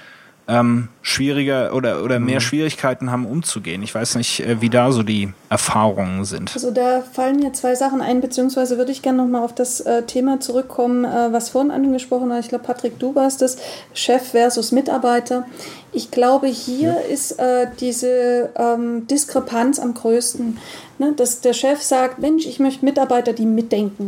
ähm, 0.49 0.87
schwieriger 1.01 1.73
oder, 1.75 2.03
oder 2.03 2.19
mehr 2.19 2.35
mhm. 2.35 2.41
Schwierigkeiten 2.41 3.11
haben, 3.11 3.25
umzugehen. 3.25 3.83
Ich 3.83 3.93
weiß 3.93 4.15
nicht, 4.15 4.39
äh, 4.39 4.61
wie 4.61 4.69
da 4.69 4.91
so 4.91 5.03
die 5.03 5.31
Erfahrungen 5.49 6.25
sind. 6.25 6.51
Also 6.53 6.71
da 6.71 7.01
fallen 7.01 7.37
mir 7.37 7.53
zwei 7.53 7.75
Sachen 7.75 8.01
ein, 8.01 8.19
beziehungsweise 8.19 8.77
würde 8.77 8.91
ich 8.91 9.01
gerne 9.01 9.19
nochmal 9.19 9.43
auf 9.43 9.53
das 9.53 9.81
äh, 9.81 10.03
Thema 10.03 10.39
zurückkommen, 10.39 11.05
äh, 11.05 11.31
was 11.31 11.49
vorhin 11.49 11.71
angesprochen 11.71 12.33
hat. 12.33 12.43
Ich 12.43 12.49
glaube, 12.49 12.63
Patrick, 12.63 12.97
du 12.99 13.13
warst 13.13 13.41
das, 13.41 13.57
Chef 13.93 14.31
versus 14.31 14.71
Mitarbeiter. 14.71 15.45
Ich 15.91 16.09
glaube, 16.09 16.47
hier 16.47 16.93
ja. 16.93 17.13
ist 17.13 17.39
äh, 17.39 17.67
diese 17.79 18.49
ähm, 18.55 19.05
Diskrepanz 19.07 19.79
am 19.79 19.93
größten. 19.93 20.57
Ne? 20.97 21.13
Dass 21.15 21.41
der 21.41 21.53
Chef 21.53 21.81
sagt, 21.81 22.19
Mensch, 22.19 22.47
ich 22.47 22.59
möchte 22.59 22.83
Mitarbeiter, 22.83 23.33
die 23.33 23.45
mitdenken. 23.45 24.07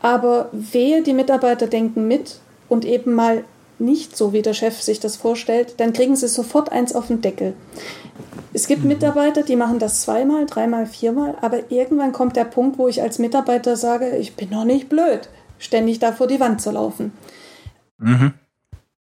Aber 0.00 0.48
wehe, 0.52 1.02
die 1.02 1.12
Mitarbeiter 1.12 1.66
denken 1.66 2.08
mit 2.08 2.38
und 2.68 2.84
eben 2.84 3.14
mal 3.14 3.44
nicht 3.78 4.16
so, 4.16 4.32
wie 4.32 4.42
der 4.42 4.54
Chef 4.54 4.80
sich 4.80 5.00
das 5.00 5.16
vorstellt, 5.16 5.74
dann 5.78 5.92
kriegen 5.92 6.16
sie 6.16 6.28
sofort 6.28 6.72
eins 6.72 6.94
auf 6.94 7.08
den 7.08 7.20
Deckel. 7.20 7.54
Es 8.52 8.66
gibt 8.66 8.82
mhm. 8.82 8.88
Mitarbeiter, 8.88 9.42
die 9.42 9.56
machen 9.56 9.78
das 9.78 10.02
zweimal, 10.02 10.46
dreimal, 10.46 10.86
viermal, 10.86 11.36
aber 11.40 11.70
irgendwann 11.70 12.12
kommt 12.12 12.36
der 12.36 12.44
Punkt, 12.44 12.78
wo 12.78 12.88
ich 12.88 13.02
als 13.02 13.18
Mitarbeiter 13.18 13.76
sage, 13.76 14.16
ich 14.16 14.34
bin 14.34 14.50
noch 14.50 14.64
nicht 14.64 14.88
blöd, 14.88 15.28
ständig 15.58 15.98
da 15.98 16.12
vor 16.12 16.26
die 16.26 16.40
Wand 16.40 16.60
zu 16.60 16.70
laufen. 16.70 17.12
Mhm. 17.98 18.34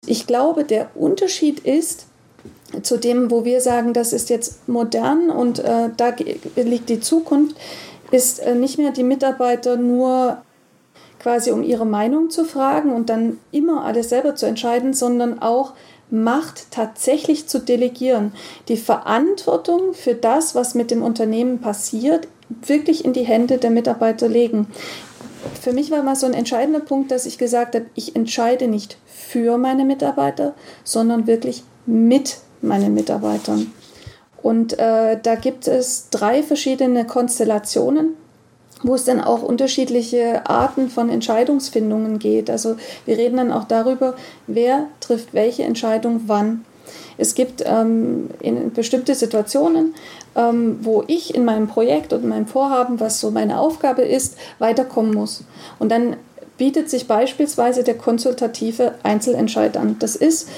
Ich 0.06 0.28
glaube, 0.28 0.64
der 0.64 0.96
Unterschied 0.96 1.60
ist 1.60 2.06
zu 2.82 2.98
dem, 2.98 3.32
wo 3.32 3.46
wir 3.46 3.62
sagen, 3.62 3.94
das 3.94 4.14
ist 4.14 4.30
jetzt 4.30 4.68
modern 4.68 5.30
und 5.30 5.60
äh, 5.60 5.90
da 5.96 6.14
liegt 6.56 6.90
die 6.90 7.00
Zukunft, 7.00 7.56
ist 8.12 8.40
äh, 8.40 8.56
nicht 8.56 8.78
mehr 8.78 8.92
die 8.92 9.04
Mitarbeiter 9.04 9.78
nur 9.78 10.42
quasi 11.28 11.52
um 11.52 11.62
ihre 11.62 11.86
Meinung 11.86 12.30
zu 12.30 12.46
fragen 12.46 12.94
und 12.94 13.10
dann 13.10 13.38
immer 13.52 13.84
alles 13.84 14.08
selber 14.08 14.36
zu 14.36 14.46
entscheiden, 14.46 14.94
sondern 14.94 15.40
auch 15.40 15.74
Macht 16.10 16.72
tatsächlich 16.72 17.48
zu 17.48 17.60
delegieren, 17.60 18.32
die 18.70 18.78
Verantwortung 18.78 19.94
für 19.94 20.16
das, 20.16 20.56
was 20.56 20.74
mit 20.74 20.90
dem 20.90 21.04
Unternehmen 21.04 21.60
passiert, 21.60 22.30
wirklich 22.66 23.04
in 23.04 23.12
die 23.12 23.26
Hände 23.26 23.58
der 23.58 23.72
Mitarbeiter 23.72 24.30
legen. 24.30 24.68
Für 25.62 25.74
mich 25.74 25.92
war 25.92 26.02
mal 26.02 26.16
so 26.16 26.28
ein 26.28 26.34
entscheidender 26.34 26.80
Punkt, 26.80 27.12
dass 27.12 27.26
ich 27.26 27.38
gesagt 27.38 27.76
habe, 27.76 27.88
ich 27.94 28.16
entscheide 28.16 28.70
nicht 28.70 28.98
für 29.06 29.58
meine 29.58 29.84
Mitarbeiter, 29.84 30.54
sondern 30.86 31.28
wirklich 31.28 31.66
mit 31.86 32.38
meinen 32.62 32.94
Mitarbeitern. 32.94 33.74
Und 34.42 34.80
äh, 34.80 35.20
da 35.22 35.36
gibt 35.36 35.68
es 35.68 36.08
drei 36.10 36.42
verschiedene 36.42 37.06
Konstellationen 37.06 38.16
wo 38.84 38.96
es 38.96 39.06
dann 39.06 39.22
auch 39.22 39.42
unterschiedliche 39.42 40.48
Arten 40.48 40.90
von 40.90 41.10
Entscheidungsfindungen 41.10 42.20
geht. 42.20 42.50
Also 42.50 42.76
wir 43.06 43.18
reden 43.18 43.38
dann 43.38 43.52
auch 43.52 43.66
darüber, 43.66 44.16
wer 44.46 44.88
trifft 45.00 45.34
welche 45.34 45.64
Entscheidung 45.64 46.24
wann. 46.28 46.66
Es 47.18 47.34
gibt 47.36 47.64
ähm, 47.66 48.30
in 48.42 48.72
bestimmte 48.72 49.16
Situationen, 49.16 49.96
ähm, 50.36 50.80
wo 50.82 51.04
ich 51.08 51.34
in 51.34 51.46
meinem 51.46 51.68
Projekt 51.68 52.14
und 52.14 52.24
in 52.24 52.30
meinem 52.30 52.48
Vorhaben, 52.48 53.00
was 53.00 53.20
so 53.20 53.32
meine 53.32 53.60
Aufgabe 53.60 54.04
ist, 54.04 54.38
weiterkommen 54.60 55.14
muss. 55.14 55.44
Und 55.80 55.92
dann 55.92 56.16
bietet 56.58 56.90
sich 56.90 57.08
beispielsweise 57.08 57.84
der 57.84 57.98
konsultative 57.98 58.96
Einzelentscheid 59.04 59.78
an. 59.78 59.98
Das 60.00 60.16
ist, 60.16 60.50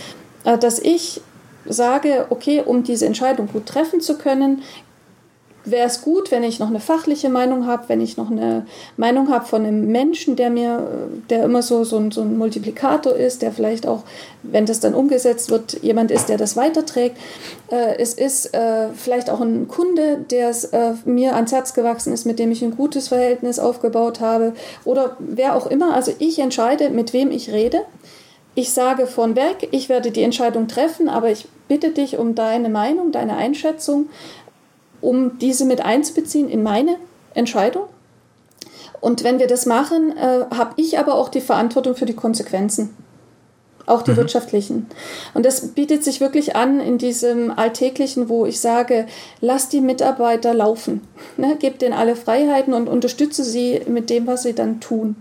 äh, 0.43 0.57
dass 0.57 0.79
ich 0.79 1.21
sage, 1.65 2.25
okay, 2.29 2.61
um 2.65 2.83
diese 2.83 3.05
Entscheidung 3.05 3.47
gut 3.51 3.65
treffen 3.65 4.01
zu 4.01 4.17
können, 4.17 4.63
wäre 5.65 5.87
es 5.87 6.01
gut, 6.01 6.31
wenn 6.31 6.43
ich 6.43 6.59
noch 6.59 6.69
eine 6.69 6.79
fachliche 6.79 7.29
Meinung 7.29 7.67
habe, 7.67 7.83
wenn 7.87 8.01
ich 8.01 8.17
noch 8.17 8.31
eine 8.31 8.65
Meinung 8.97 9.29
habe 9.29 9.45
von 9.45 9.65
einem 9.65 9.87
Menschen, 9.87 10.35
der 10.35 10.49
mir, 10.49 11.09
der 11.29 11.43
immer 11.43 11.61
so, 11.61 11.83
so, 11.83 11.97
ein, 11.97 12.11
so 12.11 12.21
ein 12.21 12.37
Multiplikator 12.37 13.13
ist, 13.13 13.41
der 13.41 13.51
vielleicht 13.51 13.87
auch, 13.87 14.03
wenn 14.43 14.65
das 14.65 14.79
dann 14.79 14.93
umgesetzt 14.93 15.51
wird, 15.51 15.81
jemand 15.83 16.11
ist, 16.11 16.29
der 16.29 16.37
das 16.37 16.55
weiterträgt. 16.55 17.17
Äh, 17.69 17.97
es 17.97 18.13
ist 18.13 18.53
äh, 18.53 18.89
vielleicht 18.95 19.29
auch 19.29 19.41
ein 19.41 19.67
Kunde, 19.67 20.25
der 20.29 20.49
äh, 20.49 20.93
mir 21.05 21.35
ans 21.35 21.51
Herz 21.51 21.73
gewachsen 21.73 22.13
ist, 22.13 22.25
mit 22.25 22.39
dem 22.39 22.51
ich 22.51 22.63
ein 22.63 22.75
gutes 22.75 23.09
Verhältnis 23.09 23.59
aufgebaut 23.59 24.19
habe 24.21 24.53
oder 24.85 25.17
wer 25.19 25.55
auch 25.55 25.67
immer. 25.67 25.93
Also 25.93 26.13
ich 26.19 26.39
entscheide, 26.39 26.89
mit 26.89 27.13
wem 27.13 27.31
ich 27.31 27.51
rede. 27.51 27.81
Ich 28.55 28.73
sage 28.73 29.07
von 29.07 29.35
weg, 29.35 29.69
ich 29.71 29.89
werde 29.89 30.11
die 30.11 30.23
Entscheidung 30.23 30.67
treffen, 30.67 31.07
aber 31.07 31.29
ich 31.29 31.47
bitte 31.69 31.91
dich 31.91 32.17
um 32.17 32.35
deine 32.35 32.67
Meinung, 32.67 33.11
deine 33.13 33.37
Einschätzung 33.37 34.09
um 35.01 35.39
diese 35.39 35.65
mit 35.65 35.81
einzubeziehen 35.81 36.49
in 36.49 36.63
meine 36.63 36.95
Entscheidung. 37.33 37.83
Und 39.01 39.23
wenn 39.23 39.39
wir 39.39 39.47
das 39.47 39.65
machen, 39.65 40.15
äh, 40.17 40.45
habe 40.53 40.73
ich 40.75 40.99
aber 40.99 41.15
auch 41.15 41.29
die 41.29 41.41
Verantwortung 41.41 41.95
für 41.95 42.05
die 42.05 42.15
Konsequenzen, 42.15 42.95
auch 43.85 44.01
die 44.01 44.11
mhm. 44.11 44.17
wirtschaftlichen. 44.17 44.87
Und 45.33 45.45
das 45.45 45.69
bietet 45.69 46.03
sich 46.03 46.19
wirklich 46.19 46.55
an 46.55 46.79
in 46.79 46.97
diesem 46.97 47.51
Alltäglichen, 47.51 48.27
wo 48.29 48.45
ich 48.45 48.59
sage, 48.59 49.07
lass 49.39 49.69
die 49.69 49.81
Mitarbeiter 49.81 50.53
laufen, 50.53 51.01
ne? 51.37 51.55
gib 51.59 51.79
denen 51.79 51.93
alle 51.93 52.15
Freiheiten 52.15 52.73
und 52.73 52.89
unterstütze 52.89 53.43
sie 53.43 53.81
mit 53.87 54.09
dem, 54.09 54.27
was 54.27 54.43
sie 54.43 54.53
dann 54.53 54.81
tun. 54.81 55.15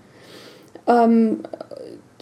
Ähm, 0.89 1.41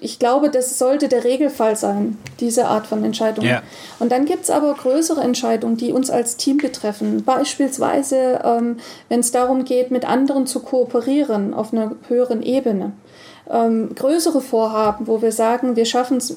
ich 0.00 0.18
glaube, 0.18 0.50
das 0.50 0.78
sollte 0.78 1.08
der 1.08 1.24
Regelfall 1.24 1.74
sein, 1.74 2.18
diese 2.38 2.66
Art 2.66 2.86
von 2.86 3.02
Entscheidungen. 3.02 3.48
Ja. 3.48 3.62
Und 3.98 4.12
dann 4.12 4.26
gibt 4.26 4.44
es 4.44 4.50
aber 4.50 4.74
größere 4.74 5.22
Entscheidungen, 5.22 5.78
die 5.78 5.92
uns 5.92 6.10
als 6.10 6.36
Team 6.36 6.58
betreffen. 6.58 7.24
Beispielsweise, 7.24 8.40
ähm, 8.44 8.76
wenn 9.08 9.20
es 9.20 9.32
darum 9.32 9.64
geht, 9.64 9.90
mit 9.90 10.06
anderen 10.06 10.46
zu 10.46 10.60
kooperieren 10.60 11.54
auf 11.54 11.72
einer 11.72 11.92
höheren 12.08 12.42
Ebene. 12.42 12.92
Ähm, 13.48 13.94
größere 13.94 14.42
Vorhaben, 14.42 15.06
wo 15.06 15.22
wir 15.22 15.32
sagen, 15.32 15.76
wir 15.76 15.86
schaffen 15.86 16.18
es 16.18 16.34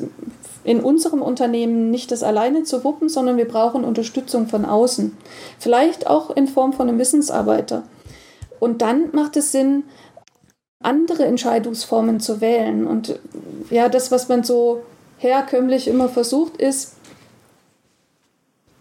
in 0.64 0.80
unserem 0.80 1.22
Unternehmen 1.22 1.89
nicht 1.89 2.12
das 2.12 2.24
alleine 2.24 2.64
zu 2.64 2.84
wuppen, 2.84 3.10
sondern 3.10 3.38
wir 3.38 3.47
brauchen 3.47 3.84
Unterstützung 3.84 4.47
von 4.47 4.64
außen. 4.64 5.18
Vielleicht 5.57 6.07
auch 6.07 6.30
in 6.30 6.47
Form 6.47 6.72
von 6.72 6.88
einem 6.88 6.99
Wissensarbeiter. 6.99 7.84
Und 8.60 8.82
dann 8.82 9.10
macht 9.14 9.38
es 9.38 9.51
Sinn, 9.51 9.84
andere 10.82 11.25
Entscheidungsformen 11.25 12.19
zu 12.19 12.41
wählen. 12.41 12.88
Und 12.88 13.19
ja, 13.69 13.89
das, 13.89 14.11
was 14.11 14.30
man 14.30 14.43
so 14.43 14.84
herkömmlich 15.17 15.88
immer 15.88 16.09
versucht, 16.09 16.57
ist, 16.57 16.93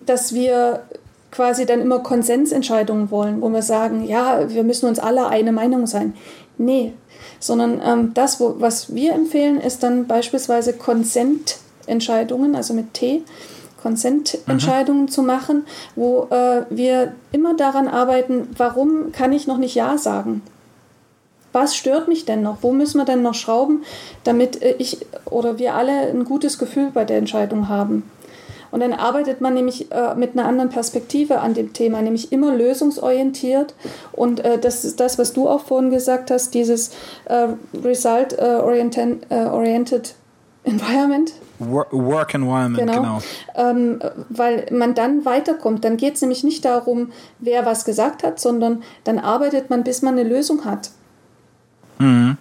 dass 0.01 0.32
wir 0.32 0.82
quasi 1.30 1.66
dann 1.66 1.80
immer 1.80 1.99
Konsensentscheidungen 1.99 3.11
wollen, 3.11 3.42
wo 3.42 3.49
wir 3.51 3.62
sagen, 3.62 4.05
ja, 4.05 4.49
wir 4.49 4.64
müssen 4.64 4.86
uns 4.86 4.99
alle 4.99 5.28
eine 5.28 5.53
Meinung 5.53 5.86
sein. 5.86 6.14
Nee, 6.57 6.94
sondern 7.40 7.80
ähm, 7.84 8.14
das, 8.14 8.40
wo, 8.40 8.57
was 8.59 8.94
wir 8.94 9.12
empfehlen, 9.12 9.61
ist 9.61 9.82
dann 9.82 10.07
beispielsweise 10.07 10.72
Konsententscheidungen, 10.72 12.55
also 12.55 12.74
mit 12.74 12.94
T, 12.94 13.22
Konsententscheidungen 13.82 15.03
mhm. 15.03 15.09
zu 15.09 15.22
machen, 15.22 15.66
wo 15.94 16.26
äh, 16.30 16.62
wir 16.70 17.12
immer 17.32 17.55
daran 17.55 17.88
arbeiten, 17.88 18.49
warum 18.57 19.12
kann 19.12 19.32
ich 19.32 19.46
noch 19.46 19.59
nicht 19.59 19.74
Ja 19.74 19.99
sagen? 19.99 20.42
Was 21.53 21.76
stört 21.76 22.09
mich 22.09 22.24
denn 22.24 22.42
noch? 22.42 22.59
Wo 22.62 22.72
müssen 22.72 22.99
wir 22.99 23.05
denn 23.05 23.22
noch 23.22 23.34
schrauben, 23.34 23.84
damit 24.24 24.62
äh, 24.62 24.74
ich 24.78 24.99
oder 25.24 25.59
wir 25.59 25.74
alle 25.74 25.92
ein 25.92 26.24
gutes 26.24 26.59
Gefühl 26.59 26.90
bei 26.92 27.05
der 27.05 27.18
Entscheidung 27.18 27.68
haben? 27.68 28.11
Und 28.70 28.80
dann 28.80 28.92
arbeitet 28.92 29.40
man 29.40 29.55
nämlich 29.55 29.90
äh, 29.92 30.14
mit 30.14 30.32
einer 30.32 30.46
anderen 30.46 30.68
Perspektive 30.68 31.40
an 31.40 31.55
dem 31.55 31.72
Thema, 31.72 32.03
nämlich 32.03 32.32
immer 32.32 32.55
lösungsorientiert. 32.55 33.74
Und 34.12 34.44
äh, 34.44 34.59
das 34.59 34.84
ist 34.84 35.01
das, 35.01 35.18
was 35.18 35.32
du 35.32 35.49
auch 35.49 35.62
vorhin 35.64 35.90
gesagt 35.90 36.30
hast, 36.30 36.53
dieses 36.55 36.90
äh, 37.24 37.49
Result-Oriented 37.82 39.24
äh, 39.30 40.68
Environment. 40.68 41.32
Work 41.61 42.34
Environment, 42.34 42.76
genau. 42.76 42.92
genau. 42.92 43.18
Ähm, 43.57 44.01
weil 44.28 44.66
man 44.70 44.94
dann 44.94 45.24
weiterkommt. 45.24 45.84
Dann 45.84 45.96
geht 45.96 46.16
es 46.16 46.20
nämlich 46.20 46.44
nicht 46.44 46.64
darum, 46.64 47.11
wer 47.38 47.64
was 47.66 47.84
gesagt 47.84 48.22
hat, 48.22 48.38
sondern 48.38 48.82
dann 49.05 49.18
arbeitet 49.18 49.70
man, 49.70 49.82
bis 49.82 50.03
man 50.03 50.18
eine 50.18 50.28
Lösung 50.28 50.64
hat. 50.64 50.90
Mhm. 51.99 52.36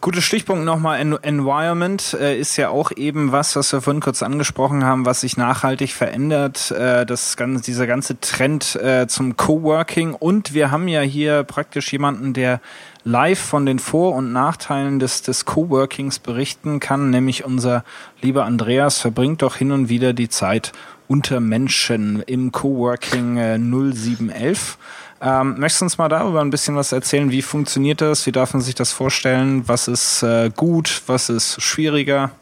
Gutes 0.00 0.24
Stichpunkt 0.24 0.64
nochmal, 0.64 0.98
Environment 1.00 2.16
äh, 2.20 2.36
ist 2.36 2.56
ja 2.56 2.70
auch 2.70 2.90
eben 2.90 3.30
was, 3.30 3.54
was 3.54 3.72
wir 3.72 3.80
vorhin 3.80 4.02
kurz 4.02 4.22
angesprochen 4.22 4.84
haben, 4.84 5.06
was 5.06 5.20
sich 5.20 5.36
nachhaltig 5.36 5.92
verändert, 5.92 6.72
äh, 6.72 7.06
das 7.06 7.36
ganze, 7.36 7.62
dieser 7.62 7.86
ganze 7.86 8.18
Trend 8.18 8.74
äh, 8.74 9.06
zum 9.06 9.36
Coworking 9.36 10.14
und 10.14 10.54
wir 10.54 10.72
haben 10.72 10.88
ja 10.88 11.02
hier 11.02 11.44
praktisch 11.44 11.92
jemanden, 11.92 12.32
der 12.32 12.60
live 13.04 13.38
von 13.38 13.64
den 13.64 13.78
Vor- 13.78 14.16
und 14.16 14.32
Nachteilen 14.32 14.98
des, 14.98 15.22
des 15.22 15.44
Coworkings 15.44 16.18
berichten 16.18 16.80
kann, 16.80 17.10
nämlich 17.10 17.44
unser 17.44 17.84
lieber 18.22 18.44
Andreas 18.44 18.98
verbringt 18.98 19.42
doch 19.42 19.54
hin 19.54 19.70
und 19.70 19.88
wieder 19.88 20.12
die 20.14 20.28
Zeit 20.28 20.72
unter 21.06 21.40
Menschen 21.40 22.22
im 22.22 22.50
Coworking 22.50 23.36
äh, 23.36 23.58
0711. 23.58 24.78
Ähm, 25.24 25.54
möchtest 25.58 25.80
du 25.80 25.84
uns 25.84 25.98
mal 25.98 26.08
darüber 26.08 26.40
ein 26.40 26.50
bisschen 26.50 26.74
was 26.74 26.90
erzählen? 26.90 27.30
Wie 27.30 27.42
funktioniert 27.42 28.00
das? 28.00 28.26
Wie 28.26 28.32
darf 28.32 28.54
man 28.54 28.60
sich 28.60 28.74
das 28.74 28.90
vorstellen? 28.90 29.68
Was 29.68 29.86
ist 29.86 30.24
äh, 30.24 30.50
gut? 30.50 31.02
Was 31.06 31.28
ist 31.28 31.62
schwieriger? 31.62 32.32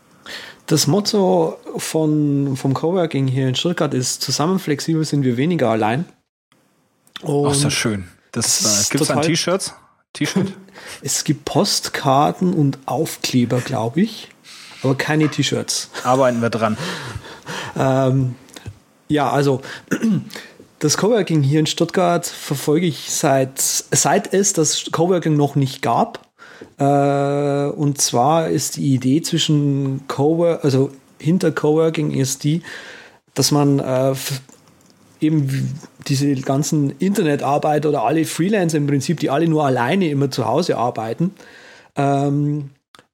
Das 0.65 0.87
Motto 0.87 1.59
von, 1.77 2.57
vom 2.57 2.73
Coworking 2.73 3.27
hier 3.27 3.49
in 3.49 3.55
Stuttgart 3.55 3.93
ist: 3.93 4.23
Zusammen 4.23 4.59
flexibel 4.59 5.05
sind 5.05 5.25
wir 5.25 5.37
weniger 5.37 5.69
allein. 5.69 6.07
Und 7.21 7.49
Ach, 7.49 7.53
ist 7.53 7.65
das 7.65 7.75
schön. 7.75 8.09
Das, 8.33 8.63
das 8.63 8.87
äh, 8.87 8.93
gibt 8.93 9.03
es 9.03 9.11
an 9.11 9.21
T-Shirts? 9.21 9.75
T-Shirt? 10.15 10.47
es 11.03 11.25
gibt 11.25 11.45
Postkarten 11.45 12.55
und 12.55 12.79
Aufkleber, 12.87 13.61
glaube 13.61 14.01
ich, 14.01 14.29
aber 14.83 14.95
keine 14.97 15.29
T-Shirts. 15.29 15.91
Arbeiten 16.03 16.41
wir 16.41 16.49
dran. 16.49 16.79
ähm, 17.77 18.37
ja, 19.09 19.29
also 19.29 19.61
das 20.81 20.97
Coworking 20.97 21.43
hier 21.43 21.61
in 21.61 21.67
Stuttgart 21.67 22.27
verfolge 22.27 22.87
ich 22.87 23.11
seit, 23.11 23.61
seit 23.61 24.33
es 24.33 24.55
das 24.55 24.91
Coworking 24.91 25.37
noch 25.37 25.55
nicht 25.55 25.83
gab. 25.83 26.27
Äh, 26.79 27.67
und 27.71 28.01
zwar 28.01 28.49
ist 28.49 28.77
die 28.77 28.95
Idee 28.95 29.23
zwischen 29.23 30.07
Coworking, 30.09 30.65
also 30.65 30.91
hinter 31.19 31.53
Coworking 31.53 32.11
ist 32.13 32.45
die, 32.45 32.63
dass 33.35 33.53
man 33.53 33.79
äh, 33.79 34.15
eben 35.21 35.79
diese 36.09 36.35
ganzen 36.37 36.99
Internetarbeiter 36.99 37.91
oder 37.91 38.05
alle 38.05 38.25
Freelancer 38.25 38.79
im 38.79 38.87
Prinzip, 38.87 39.21
die 39.21 39.29
alle 39.29 39.49
nur 39.49 39.67
alleine 39.67 40.09
immer 40.09 40.31
zu 40.31 40.47
Hause 40.47 40.79
arbeiten, 40.79 41.35
ähm, 41.95 42.71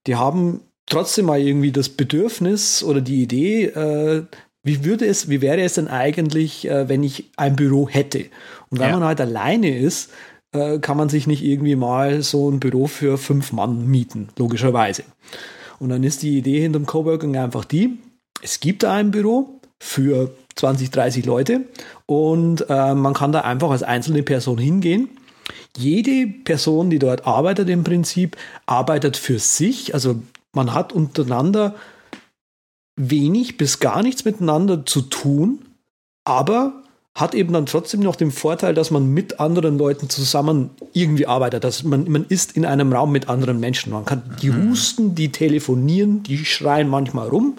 die 0.07 0.15
haben 0.15 0.61
trotzdem 0.87 1.27
mal 1.27 1.41
irgendwie 1.41 1.73
das 1.73 1.89
Bedürfnis 1.89 2.85
oder 2.85 3.01
die 3.01 3.23
Idee, 3.23 3.65
äh, 3.65 4.23
wie 4.67 4.85
würde 4.85 5.07
es, 5.07 5.31
wie 5.31 5.41
wäre 5.41 5.61
es 5.63 5.75
denn 5.75 5.87
eigentlich, 5.87 6.69
äh, 6.69 6.89
wenn 6.89 7.05
ich 7.05 7.31
ein 7.37 7.55
Büro 7.55 7.89
hätte? 7.89 8.25
Und 8.69 8.81
wenn 8.81 8.89
ja. 8.89 8.97
man 8.99 9.07
halt 9.07 9.21
alleine 9.21 9.79
ist, 9.79 10.11
äh, 10.53 10.81
kann 10.81 10.97
man 10.97 11.09
sich 11.09 11.29
nicht 11.29 11.45
irgendwie 11.45 11.77
mal 11.77 12.23
so 12.23 12.51
ein 12.51 12.59
Büro 12.59 12.89
für 12.89 13.17
fünf 13.17 13.53
Mann 13.53 13.87
mieten, 13.87 14.29
logischerweise. 14.37 15.05
Und 15.79 15.91
dann 15.91 16.03
ist 16.03 16.23
die 16.23 16.37
Idee 16.37 16.61
hinterm 16.61 16.85
Coworking 16.85 17.37
einfach 17.37 17.65
die, 17.65 17.99
es 18.43 18.59
gibt 18.59 18.83
da 18.83 18.95
ein 18.95 19.13
Büro 19.13 19.61
für 19.81 20.35
20, 20.57 20.91
30 20.91 21.27
Leute 21.27 21.61
und 22.07 22.69
äh, 22.69 22.95
man 22.95 23.15
kann 23.15 23.31
da 23.31 23.43
einfach 23.43 23.71
als 23.71 23.85
einzelne 23.85 24.25
Person 24.25 24.59
hingehen. 24.59 25.11
Jede 25.77 26.27
Person, 26.27 26.91
die 26.91 26.99
dort 26.99 27.25
arbeitet 27.25 27.69
im 27.69 27.85
Prinzip, 27.85 28.37
arbeitet 28.65 29.17
für 29.17 29.39
sich. 29.39 29.95
Also 29.95 30.23
man 30.53 30.75
hat 30.75 30.93
untereinander 30.93 31.75
wenig 32.97 33.59
bis 33.59 33.79
gar 33.79 34.03
nichts 34.03 34.25
miteinander 34.25 34.85
zu 34.87 35.03
tun, 35.03 35.65
aber 36.25 36.83
hat 37.17 37.35
eben 37.35 37.55
dann 37.55 37.65
trotzdem 37.65 38.01
noch 38.01 38.15
den 38.15 38.31
Vorteil, 38.31 38.75
dass 38.75 38.91
man 38.91 39.07
mit 39.07 39.41
anderen 39.41 39.79
Leuten 39.79 40.11
zusammen 40.11 40.71
irgendwie 40.93 41.27
arbeitet. 41.27 41.65
Dass 41.65 41.83
man, 41.83 42.11
man 42.11 42.27
ist 42.29 42.53
in 42.59 42.67
einem 42.67 42.93
Raum 42.93 43.11
mit 43.11 43.31
anderen 43.31 43.59
Menschen. 43.59 43.91
Man 43.91 44.05
kann 44.05 44.23
die 44.43 44.51
mhm. 44.51 44.71
husten, 44.71 45.15
die 45.15 45.33
telefonieren, 45.33 46.23
die 46.23 46.45
schreien 46.45 46.89
manchmal 46.89 47.29
rum, 47.29 47.57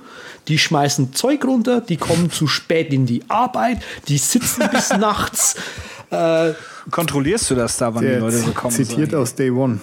die 0.48 0.60
schmeißen 0.60 1.14
Zeug 1.14 1.44
runter, 1.44 1.82
die 1.82 1.98
kommen 1.98 2.30
zu 2.30 2.46
spät 2.46 2.94
in 2.94 3.08
die 3.08 3.24
Arbeit, 3.30 3.80
die 4.08 4.20
sitzen 4.20 4.64
bis 4.72 4.92
nachts. 4.92 5.56
Äh, 6.12 6.54
Kontrollierst 6.92 7.50
du 7.50 7.56
das 7.56 7.78
da, 7.78 7.94
wann 7.96 8.06
die 8.06 8.12
Leute 8.12 8.38
so 8.38 8.52
kommen? 8.52 8.76
Zitiert 8.76 9.16
aus 9.16 9.34
Day 9.34 9.50
One. 9.50 9.80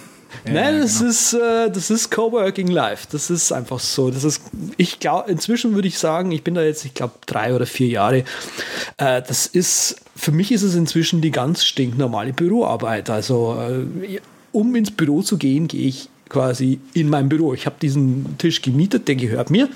Ja, 0.47 0.53
Nein, 0.53 0.81
das 0.81 0.99
genau. 0.99 1.11
ist 1.11 1.33
äh, 1.35 1.71
das 1.71 1.91
ist 1.91 2.11
Coworking 2.11 2.69
Life. 2.69 3.07
Das 3.11 3.31
ist 3.31 3.53
einfach 3.53 3.81
so. 3.81 4.11
Das 4.11 4.25
ist, 4.25 4.43
ich 4.77 5.01
glaube, 5.01 5.31
inzwischen 5.31 5.75
würde 5.75 5.89
ich 5.89 5.99
sagen, 5.99 6.33
ich 6.33 6.43
bin 6.43 6.55
da 6.55 6.63
jetzt, 6.63 6.85
ich 6.85 6.95
glaube, 6.95 7.15
drei 7.27 7.55
oder 7.55 7.67
vier 7.67 7.89
Jahre. 7.89 8.25
Äh, 8.99 9.23
das 9.23 9.47
ist 9.47 9.97
für 10.17 10.33
mich 10.33 10.53
ist 10.53 10.63
es 10.63 10.75
inzwischen 10.75 11.21
die 11.21 11.31
ganz 11.31 11.65
stinknormale 11.65 12.33
Büroarbeit. 12.33 13.11
Also 13.11 13.57
äh, 13.61 14.21
um 14.53 14.75
ins 14.75 14.91
Büro 14.91 15.23
zu 15.23 15.39
gehen, 15.39 15.69
gehe 15.69 15.89
ich 15.89 16.09
quasi 16.29 16.81
in 16.95 17.09
mein 17.09 17.29
Büro. 17.29 17.55
Ich 17.55 17.67
habe 17.67 17.77
diesen 17.81 18.39
Tisch 18.39 18.63
gemietet, 18.63 19.09
der 19.09 19.17
gehört 19.17 19.51
mir. 19.51 19.69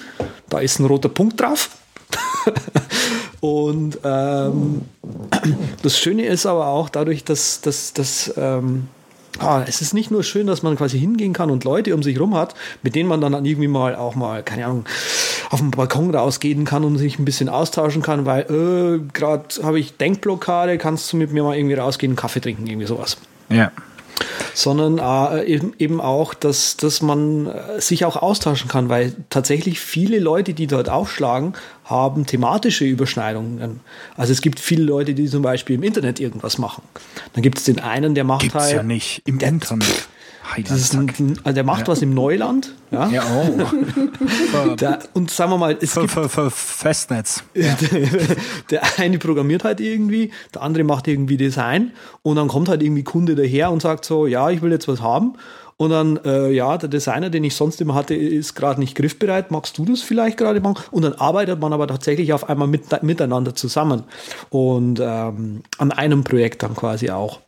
Da 0.49 0.61
ist 0.61 0.79
ein 0.79 0.87
roter 0.87 1.09
Punkt 1.09 1.41
drauf. 1.41 1.71
Und 3.41 3.99
ähm, 4.05 4.83
das 5.83 5.99
Schöne 5.99 6.27
ist 6.27 6.47
aber 6.47 6.69
auch 6.69 6.89
dadurch, 6.89 7.25
dass, 7.25 7.61
dass, 7.61 7.93
dass 7.93 8.33
ähm, 8.37 8.89
ah, 9.39 9.64
es 9.66 9.81
ist 9.81 9.95
nicht 9.95 10.11
nur 10.11 10.22
schön, 10.22 10.47
dass 10.47 10.62
man 10.62 10.76
quasi 10.76 10.99
hingehen 10.99 11.33
kann 11.33 11.51
und 11.51 11.64
Leute 11.64 11.95
um 11.95 12.03
sich 12.03 12.18
rum 12.18 12.35
hat, 12.35 12.55
mit 12.83 12.95
denen 12.95 13.09
man 13.09 13.20
dann 13.20 13.33
irgendwie 13.45 13.68
mal 13.68 13.95
auch 13.95 14.14
mal, 14.14 14.43
keine 14.43 14.66
Ahnung, 14.66 14.85
auf 15.51 15.61
dem 15.61 15.70
Balkon 15.70 16.14
rausgehen 16.14 16.64
kann 16.64 16.85
und 16.85 16.99
sich 16.99 17.18
ein 17.18 17.24
bisschen 17.24 17.49
austauschen 17.49 18.03
kann, 18.03 18.26
weil 18.26 18.43
äh, 18.43 19.01
gerade 19.12 19.62
habe 19.62 19.79
ich 19.79 19.97
Denkblockade, 19.97 20.79
kannst 20.79 21.12
du 21.12 21.16
mit 21.16 21.33
mir 21.33 21.43
mal 21.43 21.57
irgendwie 21.57 21.74
rausgehen, 21.74 22.16
Kaffee 22.16 22.41
trinken, 22.41 22.66
irgendwie 22.66 22.87
sowas. 22.87 23.16
Ja 23.49 23.72
sondern 24.55 24.99
äh, 24.99 25.45
eben, 25.45 25.73
eben 25.79 26.01
auch, 26.01 26.35
dass, 26.35 26.77
dass 26.77 27.03
man 27.03 27.47
äh, 27.47 27.81
sich 27.81 28.05
auch 28.05 28.16
austauschen 28.16 28.69
kann, 28.69 28.89
weil 28.89 29.14
tatsächlich 29.31 29.81
viele 29.81 30.19
Leute, 30.19 30.55
die 30.55 30.66
dort 30.66 30.89
aufschlagen, 30.89 31.55
haben 31.85 32.27
thematische 32.27 32.85
Überschneidungen. 32.85 33.81
Also 34.16 34.33
es 34.33 34.41
gibt 34.41 34.61
viele 34.61 34.83
Leute, 34.83 35.14
die 35.14 35.27
zum 35.27 35.43
Beispiel 35.43 35.77
im 35.77 35.83
Internet 35.83 36.21
irgendwas 36.21 36.59
machen. 36.59 36.83
Dann 37.33 37.43
gibt 37.43 37.59
es 37.59 37.64
den 37.64 37.79
einen, 37.79 38.14
der 38.14 38.25
macht 38.25 38.43
Gibt's 38.43 38.57
halt. 38.57 38.75
ja 38.75 38.83
nicht 38.83 39.23
im 39.27 39.39
Internet. 39.39 40.08
Also 41.45 41.55
der 41.55 41.65
macht 41.65 41.83
ja. 41.83 41.89
was 41.89 42.03
im 42.03 42.15
Neuland. 42.15 42.75
Ja, 42.91 43.09
ja 43.09 43.23
oh. 43.25 44.75
der, 44.77 45.01
und 45.15 45.31
sagen 45.31 45.53
wir 45.53 45.59
mal, 45.59 45.77
es 45.81 45.93
für, 45.93 46.01
gibt, 46.01 46.13
für, 46.13 46.29
für 46.29 46.51
Festnetz. 46.51 47.45
Ja. 47.55 47.77
Der, 48.71 48.81
der, 48.83 48.83
eine 48.99 49.19
programmiert 49.19 49.65
halt 49.65 49.81
irgendwie, 49.81 50.31
der 50.55 50.63
andere 50.63 50.85
macht 50.85 51.09
irgendwie 51.09 51.37
Design 51.37 51.93
und 52.23 52.37
dann 52.37 52.49
kommt 52.49 52.69
halt 52.69 52.83
irgendwie 52.83 53.05
Kunde 53.05 53.35
daher 53.35 53.71
und 53.71 53.83
sagt 53.83 54.05
so, 54.05 54.27
ja, 54.27 54.51
ich 54.51 54.63
will 54.63 54.71
jetzt 54.71 54.89
was 54.89 55.01
haben. 55.01 55.35
Und 55.77 55.91
dann, 55.91 56.19
äh, 56.25 56.51
ja, 56.51 56.77
der 56.77 56.89
Designer, 56.89 57.31
den 57.31 57.45
ich 57.45 57.55
sonst 57.55 57.81
immer 57.81 57.95
hatte, 57.95 58.15
ist 58.15 58.55
gerade 58.57 58.81
nicht 58.81 58.97
griffbereit. 58.97 59.53
Magst 59.53 59.79
du 59.79 59.85
das 59.85 60.03
vielleicht 60.03 60.37
gerade 60.37 60.61
machen? 60.61 60.83
Und 60.91 61.03
dann 61.03 61.13
arbeitet 61.13 61.61
man 61.61 61.73
aber 61.73 61.87
tatsächlich 61.87 62.33
auf 62.33 62.49
einmal 62.49 62.67
mit, 62.67 63.03
miteinander 63.03 63.55
zusammen 63.55 64.03
und 64.51 64.99
ähm, 65.01 65.63
an 65.79 65.93
einem 65.93 66.25
Projekt 66.25 66.65
dann 66.65 66.75
quasi 66.75 67.11
auch. 67.11 67.41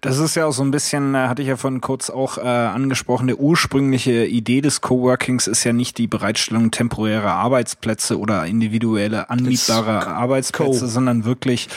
Das 0.00 0.18
ist 0.18 0.34
ja 0.36 0.46
auch 0.46 0.52
so 0.52 0.62
ein 0.62 0.70
bisschen, 0.70 1.14
äh, 1.14 1.28
hatte 1.28 1.42
ich 1.42 1.48
ja 1.48 1.56
von 1.56 1.80
kurz 1.80 2.10
auch 2.10 2.38
äh, 2.38 2.42
angesprochen, 2.42 3.26
der 3.26 3.40
ursprüngliche 3.40 4.24
Idee 4.24 4.60
des 4.60 4.80
Coworkings 4.80 5.46
ist 5.46 5.64
ja 5.64 5.72
nicht 5.72 5.98
die 5.98 6.06
Bereitstellung 6.06 6.70
temporärer 6.70 7.32
Arbeitsplätze 7.32 8.18
oder 8.18 8.46
individuelle 8.46 9.30
anmietbare 9.30 10.06
Arbeitsplätze, 10.06 10.80
Co 10.80 10.86
sondern 10.86 11.24
wirklich, 11.24 11.68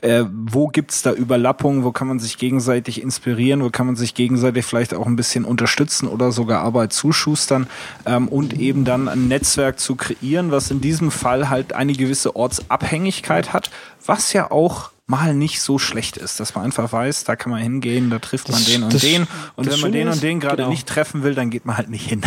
äh, 0.00 0.24
wo 0.30 0.68
gibt's 0.68 1.02
da 1.02 1.12
Überlappungen, 1.12 1.84
wo 1.84 1.92
kann 1.92 2.08
man 2.08 2.18
sich 2.18 2.38
gegenseitig 2.38 3.00
inspirieren, 3.00 3.62
wo 3.62 3.70
kann 3.70 3.86
man 3.86 3.96
sich 3.96 4.14
gegenseitig 4.14 4.64
vielleicht 4.64 4.94
auch 4.94 5.06
ein 5.06 5.16
bisschen 5.16 5.44
unterstützen 5.44 6.08
oder 6.08 6.32
sogar 6.32 6.62
Arbeit 6.62 6.92
zuschustern 6.92 7.68
ähm, 8.06 8.28
und 8.28 8.54
eben 8.54 8.84
dann 8.84 9.08
ein 9.08 9.28
Netzwerk 9.28 9.78
zu 9.78 9.94
kreieren, 9.94 10.50
was 10.50 10.70
in 10.70 10.80
diesem 10.80 11.10
Fall 11.10 11.48
halt 11.48 11.72
eine 11.74 11.92
gewisse 11.92 12.34
Ortsabhängigkeit 12.34 13.52
hat, 13.52 13.70
was 14.04 14.32
ja 14.32 14.50
auch 14.50 14.90
mal 15.06 15.34
nicht 15.34 15.60
so 15.60 15.78
schlecht 15.78 16.16
ist, 16.16 16.40
dass 16.40 16.54
man 16.54 16.64
einfach 16.64 16.92
weiß, 16.92 17.24
da 17.24 17.36
kann 17.36 17.52
man 17.52 17.62
hingehen, 17.62 18.10
da 18.10 18.18
trifft 18.18 18.48
man 18.48 18.58
das, 18.58 18.66
den 18.66 18.82
und 18.82 18.92
das, 18.92 19.02
den 19.02 19.26
und 19.54 19.70
wenn 19.70 19.80
man 19.80 19.92
den 19.92 20.08
und 20.08 20.22
den 20.22 20.40
gerade 20.40 20.56
genau. 20.56 20.70
nicht 20.70 20.88
treffen 20.88 21.22
will, 21.22 21.34
dann 21.34 21.50
geht 21.50 21.64
man 21.64 21.76
halt 21.76 21.88
nicht 21.88 22.08
hin. 22.08 22.22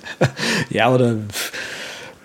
ja, 0.70 0.90
oder 0.90 1.16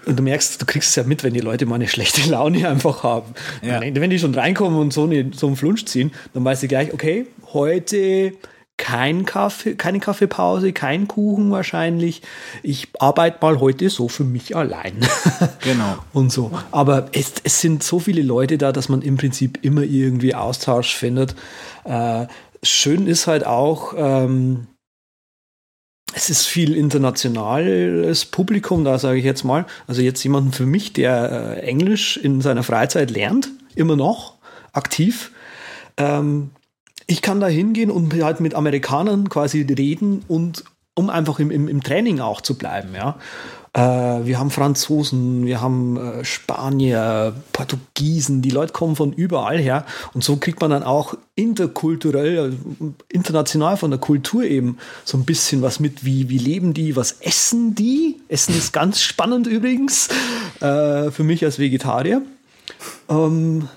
und 0.06 0.20
du 0.20 0.24
merkst, 0.24 0.62
du 0.62 0.66
kriegst 0.66 0.90
es 0.90 0.96
ja 0.96 1.04
mit, 1.04 1.24
wenn 1.24 1.34
die 1.34 1.40
Leute 1.40 1.66
mal 1.66 1.76
eine 1.76 1.88
schlechte 1.88 2.30
Laune 2.30 2.68
einfach 2.68 3.04
haben. 3.04 3.34
Ja. 3.62 3.82
Wenn 3.82 4.10
die 4.10 4.20
schon 4.20 4.36
reinkommen 4.36 4.80
und 4.80 4.94
so, 4.94 5.04
eine, 5.04 5.32
so 5.34 5.48
einen 5.48 5.56
Flunsch 5.56 5.86
ziehen, 5.86 6.12
dann 6.34 6.44
weißt 6.44 6.64
du 6.64 6.68
gleich, 6.68 6.94
okay, 6.94 7.28
heute 7.54 8.34
kein 8.78 9.26
Kaffee, 9.26 9.76
keine 9.76 10.00
Kaffeepause, 10.00 10.74
kein 10.74 11.08
Kuchen 11.08 11.52
wahrscheinlich. 11.52 12.22
Ich 12.64 12.90
arbeite 13.00 13.38
mal 13.42 13.60
heute 13.60 13.90
so 13.90 14.08
für 14.08 14.24
mich 14.24 14.56
allein. 14.56 14.98
Genau. 15.62 15.98
und 16.12 16.32
so. 16.32 16.52
Aber 16.72 17.10
es, 17.14 17.34
es 17.44 17.62
sind 17.62 17.84
so 17.84 18.00
viele 18.00 18.22
Leute 18.22 18.58
da, 18.58 18.72
dass 18.72 18.90
man 18.90 19.02
im 19.02 19.16
Prinzip 19.16 19.64
immer 19.64 19.84
irgendwie 19.84 20.36
Austausch 20.36 20.94
findet. 20.94 21.36
Äh, 21.86 22.28
schön 22.62 23.08
ist 23.08 23.28
halt 23.28 23.46
auch, 23.46 23.94
ähm, 23.96 24.68
es 26.14 26.30
ist 26.30 26.46
viel 26.46 26.76
internationales 26.76 28.26
Publikum 28.26 28.84
da, 28.84 29.00
sage 29.00 29.20
ich 29.20 29.26
jetzt 29.26 29.44
mal. 29.44 29.66
Also 29.88 30.02
jetzt 30.02 30.24
jemanden 30.24 30.52
für 30.52 30.66
mich, 30.66 30.94
der 30.94 31.58
äh, 31.58 31.60
Englisch 31.62 32.18
in 32.18 32.42
seiner 32.42 32.64
Freizeit 32.64 33.10
lernt, 33.10 33.50
immer 33.76 33.96
noch 33.96 34.36
aktiv. 34.74 35.32
Ähm, 35.98 36.52
ich 37.08 37.22
kann 37.22 37.40
da 37.40 37.48
hingehen 37.48 37.92
und 37.92 38.14
halt 38.24 38.40
mit 38.40 38.56
Amerikanern 38.56 39.30
quasi 39.30 39.62
reden 39.62 40.24
und 40.28 40.64
um 40.96 41.10
einfach 41.10 41.40
im, 41.40 41.52
im, 41.52 41.68
im 41.68 41.82
Training 41.82 42.20
auch 42.20 42.42
zu 42.42 42.56
bleiben, 42.56 42.90
ja. 42.96 43.18
Äh, 43.76 44.26
wir 44.26 44.38
haben 44.38 44.52
Franzosen, 44.52 45.48
wir 45.48 45.60
haben 45.60 45.98
äh, 45.98 46.24
Spanier, 46.24 47.34
Portugiesen, 47.54 48.44
die 48.44 48.52
Leute 48.52 48.72
kommen 48.72 48.96
von 48.96 49.14
überall 49.14 49.58
her 49.58 49.86
und 50.14 50.24
so 50.24 50.38
kriegt 50.38 50.62
man 50.62 50.70
dann 50.70 50.84
auch 50.84 51.16
interkulturell, 51.34 52.56
international 53.10 53.78
von 53.78 53.90
der 53.90 54.00
Kultur 54.00 54.44
eben 54.44 54.78
so 55.04 55.18
ein 55.18 55.26
bisschen 55.26 55.64
was 55.64 55.80
mit, 55.80 56.06
wie, 56.06 56.30
wie 56.30 56.38
leben 56.38 56.76
die, 56.76 56.96
was 56.96 57.14
essen 57.22 57.74
die? 57.74 58.22
Essen 58.28 58.56
ist 58.56 58.74
ganz 58.74 59.02
spannend 59.02 59.48
übrigens 59.48 60.10
äh, 60.60 61.10
für 61.10 61.24
mich 61.24 61.44
als 61.44 61.58
Vegetarier. 61.58 62.22
Ähm, 63.10 63.70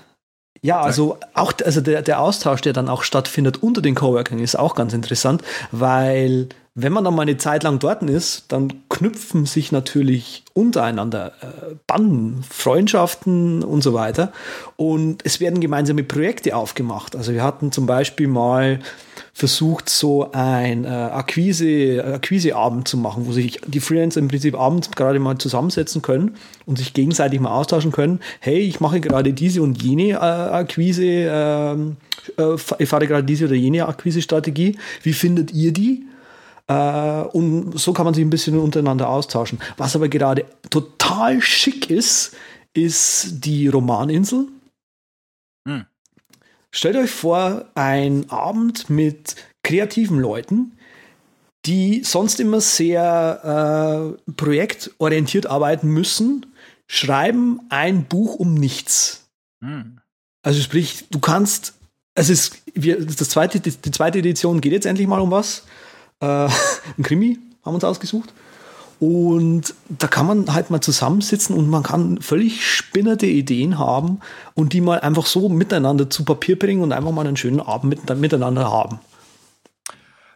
ja, 0.67 0.81
also 0.81 1.17
auch 1.33 1.53
also 1.63 1.79
der, 1.79 2.01
der 2.01 2.19
Austausch, 2.19 2.59
der 2.59 2.73
dann 2.73 2.89
auch 2.89 3.03
stattfindet 3.03 3.63
unter 3.63 3.81
den 3.81 3.95
Coworking, 3.95 4.39
ist 4.39 4.59
auch 4.59 4.75
ganz 4.75 4.93
interessant, 4.93 5.41
weil 5.71 6.49
wenn 6.79 6.93
man 6.93 7.03
dann 7.03 7.15
mal 7.15 7.23
eine 7.23 7.37
Zeit 7.37 7.63
lang 7.63 7.79
dort 7.79 8.03
ist, 8.03 8.45
dann 8.49 8.71
knüpfen 8.89 9.47
sich 9.47 9.71
natürlich 9.71 10.43
untereinander 10.53 11.33
äh, 11.41 11.73
Banden, 11.87 12.43
Freundschaften 12.47 13.63
und 13.63 13.81
so 13.81 13.95
weiter. 13.95 14.31
Und 14.75 15.25
es 15.25 15.39
werden 15.39 15.59
gemeinsame 15.59 16.03
Projekte 16.03 16.55
aufgemacht. 16.55 17.15
Also 17.15 17.33
wir 17.33 17.41
hatten 17.41 17.71
zum 17.71 17.87
Beispiel 17.87 18.27
mal 18.27 18.77
versucht, 19.33 19.89
so 19.89 20.31
ein 20.33 20.85
äh, 20.85 20.87
Akquise, 20.89 22.03
Akquiseabend 22.13 22.87
zu 22.87 22.97
machen, 22.97 23.25
wo 23.25 23.31
sich 23.31 23.59
die 23.65 23.79
Freelancer 23.79 24.19
im 24.19 24.27
Prinzip 24.27 24.55
abends 24.55 24.91
gerade 24.91 25.17
mal 25.17 25.39
zusammensetzen 25.39 26.03
können 26.03 26.35
und 26.67 26.77
sich 26.77 26.93
gegenseitig 26.93 27.39
mal 27.39 27.55
austauschen 27.55 27.91
können. 27.91 28.19
Hey, 28.39 28.59
ich 28.59 28.79
mache 28.81 29.01
gerade 29.01 29.33
diese 29.33 29.63
und 29.63 29.81
jene 29.81 30.11
äh, 30.11 30.17
Akquise, 30.17 31.03
ähm, 31.03 31.95
äh, 32.37 32.55
ich 32.77 32.87
fahre 32.87 33.07
gerade 33.07 33.23
diese 33.23 33.45
oder 33.45 33.55
jene 33.55 33.87
Akquise-Strategie. 33.87 34.77
Wie 35.01 35.13
findet 35.13 35.51
ihr 35.53 35.73
die? 35.73 36.03
Äh, 36.67 37.21
und 37.21 37.79
so 37.79 37.93
kann 37.93 38.05
man 38.05 38.13
sich 38.13 38.23
ein 38.23 38.29
bisschen 38.29 38.57
untereinander 38.59 39.09
austauschen. 39.09 39.59
Was 39.77 39.95
aber 39.95 40.09
gerade 40.09 40.45
total 40.69 41.41
schick 41.41 41.89
ist, 41.89 42.35
ist 42.73 43.45
die 43.45 43.67
Romaninsel. 43.67 44.47
Hm. 45.67 45.85
Stellt 46.71 46.97
euch 46.97 47.11
vor, 47.11 47.65
ein 47.75 48.29
Abend 48.29 48.89
mit 48.89 49.35
kreativen 49.63 50.19
Leuten, 50.19 50.73
die 51.65 52.03
sonst 52.03 52.39
immer 52.39 52.61
sehr 52.61 54.15
äh, 54.27 54.31
projektorientiert 54.33 55.47
arbeiten 55.47 55.89
müssen, 55.89 56.45
schreiben 56.87 57.61
ein 57.69 58.05
Buch 58.05 58.35
um 58.35 58.53
nichts. 58.53 59.27
Hm. 59.63 59.99
Also 60.43 60.61
sprich, 60.61 61.05
du 61.09 61.19
kannst, 61.19 61.73
es 62.15 62.29
ist, 62.29 62.61
wir, 62.73 63.03
das 63.05 63.29
zweite, 63.29 63.59
die, 63.59 63.71
die 63.71 63.91
zweite 63.91 64.19
Edition 64.19 64.61
geht 64.61 64.71
jetzt 64.71 64.85
endlich 64.85 65.07
mal 65.07 65.19
um 65.19 65.31
was 65.31 65.63
äh, 66.19 66.25
ein 66.97 67.03
Krimi 67.03 67.39
haben 67.63 67.73
wir 67.73 67.75
uns 67.75 67.83
ausgesucht. 67.83 68.33
Und 68.99 69.75
da 69.89 70.07
kann 70.07 70.25
man 70.25 70.53
halt 70.53 70.71
mal 70.71 70.81
zusammensitzen 70.81 71.55
und 71.55 71.69
man 71.69 71.83
kann 71.83 72.19
völlig 72.19 72.65
spinnerte 72.65 73.27
Ideen 73.27 73.77
haben 73.77 74.21
und 74.55 74.73
die 74.73 74.81
mal 74.81 74.99
einfach 75.01 75.27
so 75.27 75.49
miteinander 75.49 76.09
zu 76.09 76.25
Papier 76.25 76.57
bringen 76.57 76.81
und 76.81 76.91
einfach 76.91 77.11
mal 77.11 77.27
einen 77.27 77.37
schönen 77.37 77.59
Abend 77.59 78.07
mit, 78.07 78.19
miteinander 78.19 78.71
haben. 78.71 78.99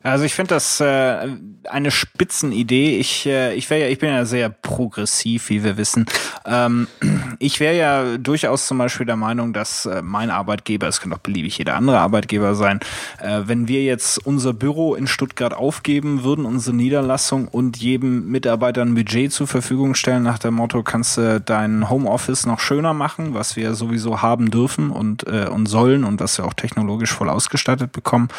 Also 0.03 0.25
ich 0.25 0.33
finde 0.33 0.55
das 0.55 0.79
äh, 0.79 1.27
eine 1.69 1.91
Spitzenidee. 1.91 2.97
Ich, 2.97 3.27
äh, 3.27 3.53
ich 3.53 3.69
wäre 3.69 3.81
ja, 3.81 3.87
ich 3.87 3.99
bin 3.99 4.09
ja 4.09 4.25
sehr 4.25 4.49
progressiv, 4.49 5.49
wie 5.49 5.63
wir 5.63 5.77
wissen. 5.77 6.05
Ähm, 6.45 6.87
ich 7.39 7.59
wäre 7.59 7.75
ja 7.75 8.17
durchaus 8.17 8.65
zum 8.65 8.79
Beispiel 8.79 9.05
der 9.05 9.15
Meinung, 9.15 9.53
dass 9.53 9.85
äh, 9.85 10.01
mein 10.01 10.31
Arbeitgeber, 10.31 10.87
es 10.87 11.01
kann 11.01 11.13
auch 11.13 11.19
beliebig 11.19 11.57
jeder 11.59 11.75
andere 11.75 11.99
Arbeitgeber 11.99 12.55
sein, 12.55 12.79
äh, 13.19 13.41
wenn 13.45 13.67
wir 13.67 13.83
jetzt 13.83 14.25
unser 14.25 14.53
Büro 14.53 14.95
in 14.95 15.05
Stuttgart 15.05 15.53
aufgeben 15.53 16.23
würden, 16.23 16.45
unsere 16.45 16.75
Niederlassung 16.75 17.47
und 17.47 17.77
jedem 17.77 18.27
Mitarbeiter 18.27 18.81
ein 18.81 18.95
Budget 18.95 19.31
zur 19.31 19.47
Verfügung 19.47 19.93
stellen, 19.93 20.23
nach 20.23 20.39
dem 20.39 20.55
Motto, 20.55 20.81
kannst 20.81 21.17
du 21.17 21.39
dein 21.39 21.89
Homeoffice 21.89 22.47
noch 22.47 22.59
schöner 22.59 22.93
machen, 22.93 23.35
was 23.35 23.55
wir 23.55 23.75
sowieso 23.75 24.23
haben 24.23 24.49
dürfen 24.49 24.89
und, 24.89 25.27
äh, 25.27 25.47
und 25.47 25.67
sollen 25.67 26.03
und 26.03 26.19
was 26.19 26.39
wir 26.39 26.45
auch 26.45 26.55
technologisch 26.55 27.11
voll 27.11 27.29
ausgestattet 27.29 27.91
bekommen. 27.91 28.29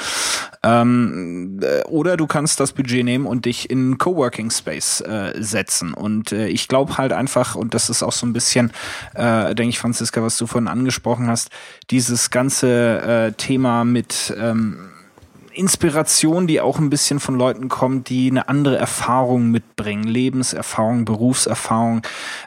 Ähm, 0.64 1.51
äh, 1.60 1.82
oder 1.84 2.16
du 2.16 2.26
kannst 2.26 2.60
das 2.60 2.72
Budget 2.72 3.04
nehmen 3.04 3.26
und 3.26 3.44
dich 3.44 3.70
in 3.70 3.98
Coworking 3.98 4.50
Space 4.50 5.00
äh, 5.00 5.32
setzen. 5.38 5.94
Und 5.94 6.32
äh, 6.32 6.48
ich 6.48 6.68
glaube 6.68 6.98
halt 6.98 7.12
einfach, 7.12 7.54
und 7.54 7.74
das 7.74 7.90
ist 7.90 8.02
auch 8.02 8.12
so 8.12 8.26
ein 8.26 8.32
bisschen, 8.32 8.72
äh, 9.14 9.54
denke 9.54 9.70
ich, 9.70 9.78
Franziska, 9.78 10.22
was 10.22 10.36
du 10.38 10.46
vorhin 10.46 10.68
angesprochen 10.68 11.28
hast, 11.28 11.50
dieses 11.90 12.30
ganze 12.30 13.00
äh, 13.00 13.32
Thema 13.32 13.84
mit 13.84 14.34
ähm, 14.38 14.92
Inspiration, 15.54 16.46
die 16.46 16.60
auch 16.60 16.78
ein 16.78 16.90
bisschen 16.90 17.20
von 17.20 17.36
Leuten 17.36 17.68
kommt, 17.68 18.08
die 18.08 18.30
eine 18.30 18.48
andere 18.48 18.76
Erfahrung 18.76 19.50
mitbringen, 19.50 20.04
Lebenserfahrung, 20.04 21.04
Berufserfahrung. 21.04 22.02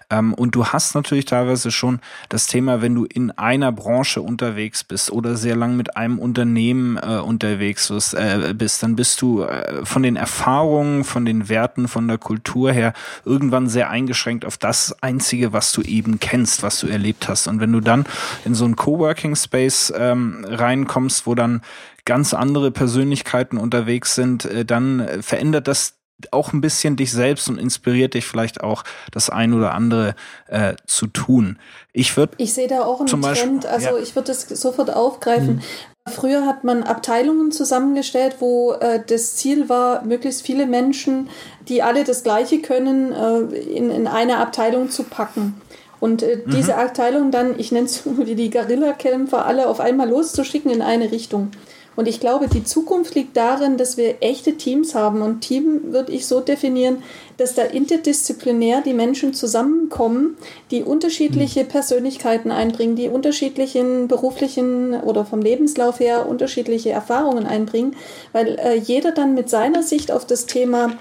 Ähm, 0.09 0.33
und 0.33 0.55
du 0.55 0.67
hast 0.67 0.95
natürlich 0.95 1.25
teilweise 1.25 1.71
schon 1.71 1.99
das 2.29 2.47
Thema, 2.47 2.81
wenn 2.81 2.95
du 2.95 3.05
in 3.05 3.31
einer 3.31 3.71
Branche 3.71 4.21
unterwegs 4.21 4.83
bist 4.83 5.11
oder 5.11 5.35
sehr 5.35 5.55
lang 5.55 5.77
mit 5.77 5.97
einem 5.97 6.19
Unternehmen 6.19 6.97
äh, 6.97 7.19
unterwegs 7.19 7.89
bist, 7.89 8.13
äh, 8.13 8.53
bist, 8.55 8.83
dann 8.83 8.95
bist 8.95 9.21
du 9.21 9.43
äh, 9.43 9.85
von 9.85 10.03
den 10.03 10.15
Erfahrungen, 10.15 11.03
von 11.03 11.25
den 11.25 11.49
Werten, 11.49 11.87
von 11.87 12.07
der 12.07 12.17
Kultur 12.17 12.71
her 12.71 12.93
irgendwann 13.23 13.69
sehr 13.69 13.89
eingeschränkt 13.89 14.45
auf 14.45 14.57
das 14.57 14.95
Einzige, 15.01 15.53
was 15.53 15.71
du 15.71 15.81
eben 15.81 16.19
kennst, 16.19 16.63
was 16.63 16.79
du 16.79 16.87
erlebt 16.87 17.27
hast. 17.27 17.47
Und 17.47 17.59
wenn 17.59 17.71
du 17.71 17.81
dann 17.81 18.05
in 18.43 18.55
so 18.55 18.65
einen 18.65 18.75
Coworking 18.75 19.35
Space 19.35 19.93
ähm, 19.95 20.45
reinkommst, 20.47 21.27
wo 21.27 21.35
dann 21.35 21.61
ganz 22.05 22.33
andere 22.33 22.71
Persönlichkeiten 22.71 23.57
unterwegs 23.57 24.15
sind, 24.15 24.45
äh, 24.45 24.65
dann 24.65 24.99
äh, 24.99 25.21
verändert 25.21 25.67
das 25.67 25.95
auch 26.31 26.53
ein 26.53 26.61
bisschen 26.61 26.95
dich 26.95 27.11
selbst 27.11 27.49
und 27.49 27.57
inspiriert 27.57 28.13
dich 28.13 28.25
vielleicht 28.25 28.61
auch 28.61 28.83
das 29.11 29.29
ein 29.29 29.53
oder 29.53 29.73
andere 29.73 30.15
äh, 30.47 30.75
zu 30.87 31.07
tun. 31.07 31.59
Ich 31.91 32.15
würde 32.15 32.33
ich 32.37 32.53
sehe 32.53 32.67
da 32.67 32.83
auch 32.83 33.01
einen 33.01 33.21
Trend, 33.21 33.65
also 33.65 33.89
ja. 33.89 33.97
ich 33.97 34.15
würde 34.15 34.27
das 34.27 34.47
sofort 34.47 34.93
aufgreifen. 34.93 35.55
Mhm. 35.55 35.61
Früher 36.07 36.45
hat 36.45 36.63
man 36.63 36.83
Abteilungen 36.83 37.51
zusammengestellt, 37.51 38.37
wo 38.39 38.73
äh, 38.73 39.01
das 39.05 39.35
Ziel 39.35 39.69
war, 39.69 40.03
möglichst 40.05 40.43
viele 40.43 40.67
Menschen, 40.67 41.29
die 41.67 41.81
alle 41.81 42.03
das 42.03 42.23
Gleiche 42.23 42.61
können, 42.61 43.11
äh, 43.11 43.39
in, 43.57 43.89
in 43.89 44.07
eine 44.07 44.37
Abteilung 44.37 44.91
zu 44.91 45.03
packen. 45.03 45.59
Und 45.99 46.21
äh, 46.21 46.43
mhm. 46.45 46.51
diese 46.51 46.77
Abteilung 46.77 47.31
dann, 47.31 47.59
ich 47.59 47.71
nenne 47.71 47.87
es 47.87 48.03
wie 48.05 48.35
die 48.35 48.51
Guerillakämpfer, 48.51 49.45
alle 49.45 49.67
auf 49.67 49.79
einmal 49.79 50.07
loszuschicken 50.07 50.71
in 50.71 50.83
eine 50.83 51.11
Richtung. 51.11 51.51
Und 51.95 52.07
ich 52.07 52.19
glaube, 52.19 52.47
die 52.47 52.63
Zukunft 52.63 53.15
liegt 53.15 53.37
darin, 53.37 53.77
dass 53.77 53.97
wir 53.97 54.15
echte 54.21 54.57
Teams 54.57 54.95
haben. 54.95 55.21
Und 55.21 55.41
Team 55.41 55.93
würde 55.93 56.11
ich 56.11 56.27
so 56.27 56.41
definieren, 56.41 57.03
dass 57.37 57.53
da 57.53 57.63
interdisziplinär 57.63 58.81
die 58.81 58.93
Menschen 58.93 59.33
zusammenkommen, 59.33 60.37
die 60.71 60.83
unterschiedliche 60.83 61.61
hm. 61.61 61.67
Persönlichkeiten 61.67 62.51
einbringen, 62.51 62.95
die 62.95 63.09
unterschiedlichen 63.09 64.07
beruflichen 64.07 64.93
oder 65.01 65.25
vom 65.25 65.41
Lebenslauf 65.41 65.99
her 65.99 66.27
unterschiedliche 66.27 66.91
Erfahrungen 66.91 67.45
einbringen, 67.45 67.95
weil 68.31 68.59
äh, 68.59 68.75
jeder 68.75 69.11
dann 69.11 69.33
mit 69.33 69.49
seiner 69.49 69.83
Sicht 69.83 70.11
auf 70.11 70.25
das 70.25 70.45
Thema 70.45 70.97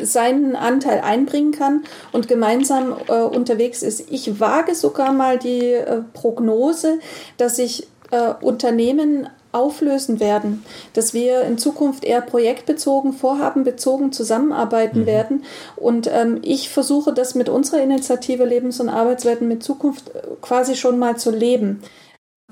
seinen 0.00 0.56
Anteil 0.56 1.00
einbringen 1.00 1.52
kann 1.52 1.84
und 2.12 2.26
gemeinsam 2.26 2.96
äh, 3.08 3.22
unterwegs 3.22 3.82
ist. 3.82 4.10
Ich 4.10 4.40
wage 4.40 4.74
sogar 4.74 5.12
mal 5.12 5.38
die 5.38 5.72
äh, 5.72 6.02
Prognose, 6.12 6.98
dass 7.36 7.56
sich 7.56 7.86
äh, 8.10 8.34
Unternehmen 8.40 9.28
auflösen 9.54 10.20
werden, 10.20 10.64
dass 10.92 11.14
wir 11.14 11.42
in 11.42 11.58
Zukunft 11.58 12.04
eher 12.04 12.20
projektbezogen, 12.20 13.12
vorhabenbezogen 13.12 14.12
zusammenarbeiten 14.12 15.02
mhm. 15.02 15.06
werden. 15.06 15.44
Und 15.76 16.10
ähm, 16.12 16.40
ich 16.42 16.68
versuche 16.68 17.12
das 17.12 17.34
mit 17.34 17.48
unserer 17.48 17.82
Initiative 17.82 18.44
Lebens- 18.44 18.80
und 18.80 18.88
Arbeitswelten 18.88 19.48
mit 19.48 19.62
Zukunft 19.62 20.14
äh, 20.14 20.22
quasi 20.40 20.76
schon 20.76 20.98
mal 20.98 21.16
zu 21.16 21.30
leben. 21.30 21.82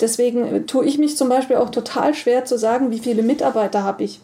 Deswegen 0.00 0.44
äh, 0.44 0.62
tue 0.62 0.84
ich 0.86 0.98
mich 0.98 1.16
zum 1.16 1.28
Beispiel 1.28 1.56
auch 1.56 1.70
total 1.70 2.14
schwer 2.14 2.44
zu 2.44 2.58
sagen, 2.58 2.90
wie 2.90 2.98
viele 2.98 3.22
Mitarbeiter 3.22 3.82
habe 3.82 4.04
ich. 4.04 4.20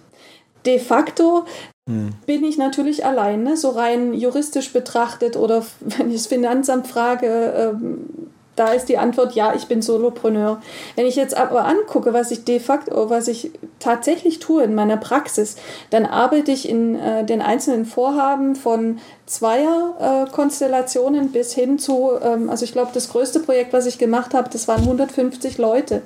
De 0.66 0.78
facto 0.78 1.44
mhm. 1.86 2.10
bin 2.26 2.44
ich 2.44 2.58
natürlich 2.58 3.04
alleine, 3.04 3.56
so 3.56 3.70
rein 3.70 4.14
juristisch 4.14 4.72
betrachtet 4.72 5.36
oder 5.36 5.64
wenn 5.80 6.10
ich 6.10 6.16
das 6.16 6.26
Finanzamt 6.26 6.86
frage, 6.86 7.54
ähm, 7.56 8.30
da 8.58 8.72
ist 8.72 8.86
die 8.86 8.98
Antwort 8.98 9.34
ja, 9.34 9.54
ich 9.54 9.68
bin 9.68 9.82
Solopreneur. 9.82 10.60
Wenn 10.96 11.06
ich 11.06 11.16
jetzt 11.16 11.36
aber 11.36 11.64
angucke, 11.64 12.12
was 12.12 12.30
ich 12.30 12.44
de 12.44 12.58
facto, 12.58 13.10
was 13.10 13.28
ich 13.28 13.52
tatsächlich 13.78 14.40
tue 14.40 14.64
in 14.64 14.74
meiner 14.74 14.96
Praxis, 14.96 15.56
dann 15.90 16.06
arbeite 16.06 16.50
ich 16.50 16.68
in 16.68 16.96
äh, 16.96 17.24
den 17.24 17.40
einzelnen 17.40 17.86
Vorhaben 17.86 18.56
von 18.56 18.98
Zweier-Konstellationen 19.26 21.26
äh, 21.26 21.28
bis 21.28 21.52
hin 21.52 21.78
zu, 21.78 22.10
ähm, 22.22 22.50
also 22.50 22.64
ich 22.64 22.72
glaube, 22.72 22.90
das 22.92 23.10
größte 23.10 23.40
Projekt, 23.40 23.72
was 23.72 23.86
ich 23.86 23.98
gemacht 23.98 24.34
habe, 24.34 24.50
das 24.50 24.66
waren 24.66 24.80
150 24.80 25.58
Leute, 25.58 26.02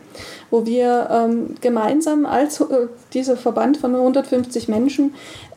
wo 0.51 0.67
wir 0.67 1.09
ähm, 1.11 1.55
gemeinsam 1.61 2.27
als 2.27 2.61
äh, 2.61 2.89
dieser 3.15 3.37
Verband 3.37 3.79
von 3.79 3.95
150 3.95 4.69
Menschen 4.69 5.15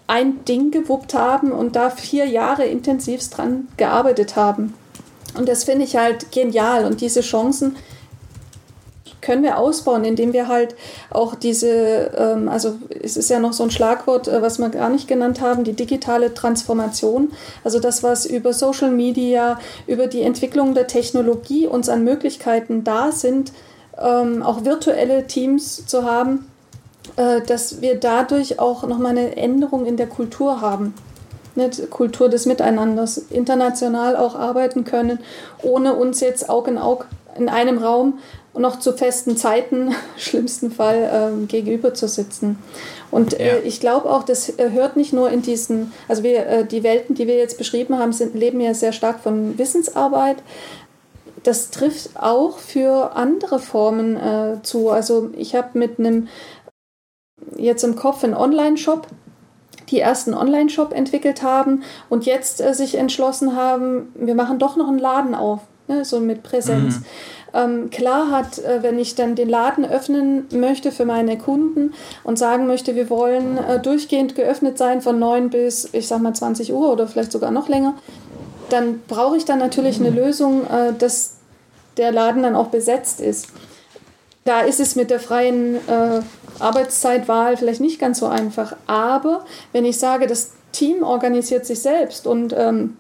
ein 0.07 0.45
Ding 0.45 0.71
gewuppt 0.71 1.13
haben 1.13 1.51
und 1.51 1.75
da 1.75 1.89
vier 1.89 2.25
Jahre 2.25 2.65
intensiv 2.65 3.27
dran 3.29 3.67
gearbeitet 3.77 4.35
haben. 4.35 4.73
Und 5.37 5.47
das 5.47 5.63
finde 5.63 5.85
ich 5.85 5.95
halt 5.95 6.31
genial. 6.31 6.85
Und 6.85 7.01
diese 7.01 7.21
Chancen 7.21 7.75
können 9.25 9.43
wir 9.43 9.57
ausbauen, 9.57 10.05
indem 10.05 10.33
wir 10.33 10.47
halt 10.47 10.75
auch 11.09 11.33
diese, 11.35 12.11
ähm, 12.15 12.47
also 12.47 12.75
es 13.01 13.17
ist 13.17 13.29
ja 13.29 13.39
noch 13.39 13.53
so 13.53 13.63
ein 13.63 13.71
Schlagwort, 13.71 14.27
äh, 14.27 14.41
was 14.41 14.59
wir 14.59 14.69
gar 14.69 14.89
nicht 14.89 15.07
genannt 15.07 15.41
haben, 15.41 15.63
die 15.63 15.73
digitale 15.73 16.33
Transformation. 16.33 17.31
Also 17.63 17.79
das, 17.79 18.03
was 18.03 18.25
über 18.25 18.53
Social 18.53 18.91
Media, 18.91 19.59
über 19.87 20.07
die 20.07 20.21
Entwicklung 20.21 20.75
der 20.75 20.85
Technologie 20.87 21.65
uns 21.65 21.89
an 21.89 22.03
Möglichkeiten 22.03 22.83
da 22.83 23.11
sind, 23.11 23.51
ähm, 23.99 24.43
auch 24.43 24.63
virtuelle 24.63 25.25
Teams 25.25 25.87
zu 25.87 26.03
haben, 26.03 26.51
äh, 27.15 27.41
dass 27.41 27.81
wir 27.81 27.99
dadurch 27.99 28.59
auch 28.59 28.85
nochmal 28.87 29.11
eine 29.11 29.35
Änderung 29.35 29.87
in 29.87 29.97
der 29.97 30.07
Kultur 30.07 30.61
haben 30.61 30.93
nicht? 31.57 31.89
Kultur 31.89 32.29
des 32.29 32.45
Miteinanders, 32.45 33.17
international 33.17 34.15
auch 34.15 34.35
arbeiten 34.35 34.83
können, 34.83 35.19
ohne 35.61 35.93
uns 35.95 36.19
jetzt 36.19 36.49
Aug 36.49 36.67
in 36.67 36.77
Aug 36.77 37.05
in 37.37 37.49
einem 37.49 37.77
Raum 37.77 38.19
noch 38.57 38.79
zu 38.79 38.93
festen 38.93 39.35
Zeiten, 39.37 39.93
schlimmsten 40.17 40.71
Fall, 40.71 41.09
ähm, 41.11 41.47
gegenüber 41.47 41.93
zu 41.93 42.07
sitzen. 42.07 42.57
Und 43.11 43.39
äh, 43.39 43.59
ich 43.61 43.79
glaube 43.79 44.09
auch, 44.09 44.23
das 44.23 44.49
äh, 44.57 44.71
hört 44.71 44.95
nicht 44.95 45.13
nur 45.13 45.29
in 45.29 45.41
diesen, 45.41 45.93
also 46.07 46.23
wir, 46.23 46.47
äh, 46.47 46.65
die 46.65 46.83
Welten, 46.83 47.15
die 47.15 47.27
wir 47.27 47.37
jetzt 47.37 47.57
beschrieben 47.57 47.97
haben, 47.97 48.13
sind, 48.13 48.35
leben 48.35 48.59
ja 48.61 48.73
sehr 48.73 48.93
stark 48.93 49.19
von 49.19 49.57
Wissensarbeit. 49.57 50.37
Das 51.43 51.69
trifft 51.69 52.11
auch 52.15 52.57
für 52.57 53.15
andere 53.15 53.59
Formen 53.59 54.15
äh, 54.17 54.61
zu. 54.63 54.89
Also 54.89 55.29
ich 55.37 55.55
habe 55.55 55.77
mit 55.77 55.99
einem 55.99 56.27
jetzt 57.55 57.83
im 57.83 57.95
Kopf 57.95 58.23
einen 58.23 58.33
Online-Shop, 58.33 59.07
die 59.89 59.99
ersten 59.99 60.33
Online-Shop 60.33 60.93
entwickelt 60.93 61.43
haben 61.43 61.83
und 62.09 62.25
jetzt 62.25 62.61
äh, 62.61 62.73
sich 62.73 62.95
entschlossen 62.95 63.55
haben, 63.55 64.11
wir 64.15 64.35
machen 64.35 64.59
doch 64.59 64.75
noch 64.75 64.87
einen 64.87 64.99
Laden 64.99 65.35
auf, 65.35 65.61
ne, 65.87 66.05
so 66.05 66.19
mit 66.19 66.43
Präsenz. 66.43 66.99
Mhm. 66.99 67.05
Ähm, 67.53 67.89
klar 67.89 68.31
hat, 68.31 68.59
äh, 68.59 68.83
wenn 68.83 68.99
ich 68.99 69.15
dann 69.15 69.35
den 69.35 69.47
Laden 69.47 69.85
öffnen 69.85 70.45
möchte 70.51 70.91
für 70.91 71.05
meine 71.05 71.37
Kunden 71.37 71.93
und 72.23 72.37
sagen 72.37 72.67
möchte, 72.67 72.95
wir 72.95 73.09
wollen 73.09 73.57
äh, 73.57 73.79
durchgehend 73.79 74.35
geöffnet 74.35 74.77
sein 74.77 75.01
von 75.01 75.19
9 75.19 75.49
bis, 75.49 75.89
ich 75.93 76.07
sag 76.07 76.21
mal, 76.21 76.33
20 76.33 76.73
Uhr 76.73 76.91
oder 76.91 77.07
vielleicht 77.07 77.31
sogar 77.31 77.51
noch 77.51 77.69
länger, 77.69 77.93
dann 78.69 79.01
brauche 79.07 79.37
ich 79.37 79.45
dann 79.45 79.59
natürlich 79.59 79.99
eine 79.99 80.09
Lösung, 80.09 80.63
äh, 80.67 80.93
dass 80.97 81.35
der 81.95 82.11
Laden 82.11 82.43
dann 82.43 82.55
auch 82.55 82.67
besetzt 82.67 83.21
ist. 83.21 83.47
Da 84.43 84.61
ist 84.61 84.81
es 84.81 84.97
mit 84.97 85.09
der 85.09 85.21
freien 85.21 85.75
äh, 85.87 86.21
Arbeitszeitwahl 86.59 87.57
vielleicht 87.57 87.81
nicht 87.81 87.99
ganz 87.99 88.19
so 88.19 88.27
einfach. 88.27 88.75
Aber 88.87 89.45
wenn 89.71 89.85
ich 89.85 89.97
sage, 89.97 90.27
das 90.27 90.51
Team 90.71 91.03
organisiert 91.03 91.65
sich 91.65 91.81
selbst 91.81 92.27
und 92.27 92.53
ähm, 92.57 92.97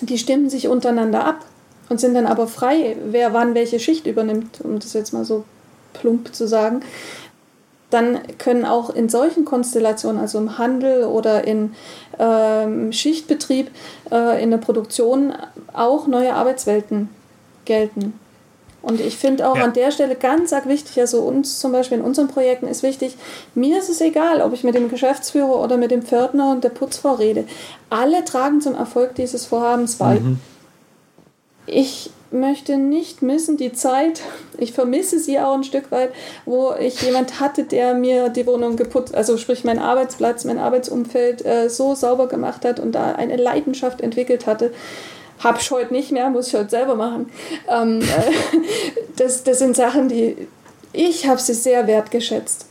die 0.00 0.18
stimmen 0.18 0.50
sich 0.50 0.68
untereinander 0.68 1.24
ab 1.24 1.44
und 1.88 2.00
sind 2.00 2.14
dann 2.14 2.26
aber 2.26 2.46
frei, 2.46 2.96
wer 3.04 3.32
wann 3.32 3.54
welche 3.54 3.78
Schicht 3.78 4.06
übernimmt, 4.06 4.60
um 4.62 4.78
das 4.78 4.92
jetzt 4.92 5.12
mal 5.12 5.24
so 5.24 5.44
plump 5.92 6.34
zu 6.34 6.48
sagen, 6.48 6.80
dann 7.90 8.20
können 8.38 8.64
auch 8.64 8.90
in 8.90 9.08
solchen 9.08 9.44
Konstellationen, 9.44 10.20
also 10.20 10.38
im 10.38 10.56
Handel 10.56 11.04
oder 11.04 11.46
in 11.46 11.74
ähm, 12.18 12.90
Schichtbetrieb, 12.92 13.70
äh, 14.10 14.42
in 14.42 14.50
der 14.50 14.58
Produktion, 14.58 15.34
auch 15.74 16.06
neue 16.06 16.34
Arbeitswelten 16.34 17.10
gelten. 17.66 18.18
Und 18.82 19.00
ich 19.00 19.16
finde 19.16 19.48
auch 19.48 19.56
ja. 19.56 19.62
an 19.62 19.72
der 19.72 19.92
Stelle 19.92 20.16
ganz 20.16 20.52
arg 20.52 20.66
wichtig, 20.66 20.98
also 21.00 21.20
uns 21.20 21.60
zum 21.60 21.70
Beispiel 21.70 21.98
in 21.98 22.04
unseren 22.04 22.28
Projekten 22.28 22.66
ist 22.66 22.82
wichtig, 22.82 23.16
mir 23.54 23.78
ist 23.78 23.88
es 23.88 24.00
egal, 24.00 24.42
ob 24.42 24.52
ich 24.52 24.64
mit 24.64 24.74
dem 24.74 24.90
Geschäftsführer 24.90 25.60
oder 25.60 25.76
mit 25.76 25.92
dem 25.92 26.02
Pförtner 26.02 26.50
und 26.50 26.64
der 26.64 26.70
Putzfrau 26.70 27.14
rede. 27.14 27.44
Alle 27.90 28.24
tragen 28.24 28.60
zum 28.60 28.74
Erfolg 28.74 29.14
dieses 29.14 29.46
Vorhabens 29.46 29.96
bei. 29.96 30.18
Mhm. 30.18 30.40
Ich 31.66 32.10
möchte 32.32 32.76
nicht 32.76 33.22
missen 33.22 33.56
die 33.56 33.72
Zeit, 33.72 34.20
ich 34.58 34.72
vermisse 34.72 35.20
sie 35.20 35.38
auch 35.38 35.54
ein 35.54 35.64
Stück 35.64 35.92
weit, 35.92 36.10
wo 36.44 36.72
ich 36.78 37.00
jemand 37.02 37.38
hatte, 37.38 37.62
der 37.62 37.94
mir 37.94 38.30
die 38.30 38.46
Wohnung 38.46 38.74
geputzt, 38.74 39.14
also 39.14 39.36
sprich 39.36 39.62
mein 39.62 39.78
Arbeitsplatz, 39.78 40.44
mein 40.44 40.58
Arbeitsumfeld 40.58 41.44
äh, 41.44 41.68
so 41.70 41.94
sauber 41.94 42.26
gemacht 42.26 42.64
hat 42.64 42.80
und 42.80 42.92
da 42.92 43.12
eine 43.12 43.36
Leidenschaft 43.36 44.00
entwickelt 44.00 44.46
hatte 44.46 44.72
habe 45.42 45.58
ich 45.60 45.70
heute 45.70 45.92
nicht 45.92 46.12
mehr, 46.12 46.30
muss 46.30 46.48
ich 46.48 46.54
heute 46.54 46.70
selber 46.70 46.94
machen. 46.94 47.30
Ähm, 47.68 48.00
äh, 48.00 48.06
das, 49.16 49.44
das 49.44 49.58
sind 49.58 49.76
Sachen, 49.76 50.08
die 50.08 50.48
ich 50.92 51.26
habe 51.26 51.40
sie 51.40 51.54
sehr 51.54 51.86
wertgeschätzt. 51.86 52.66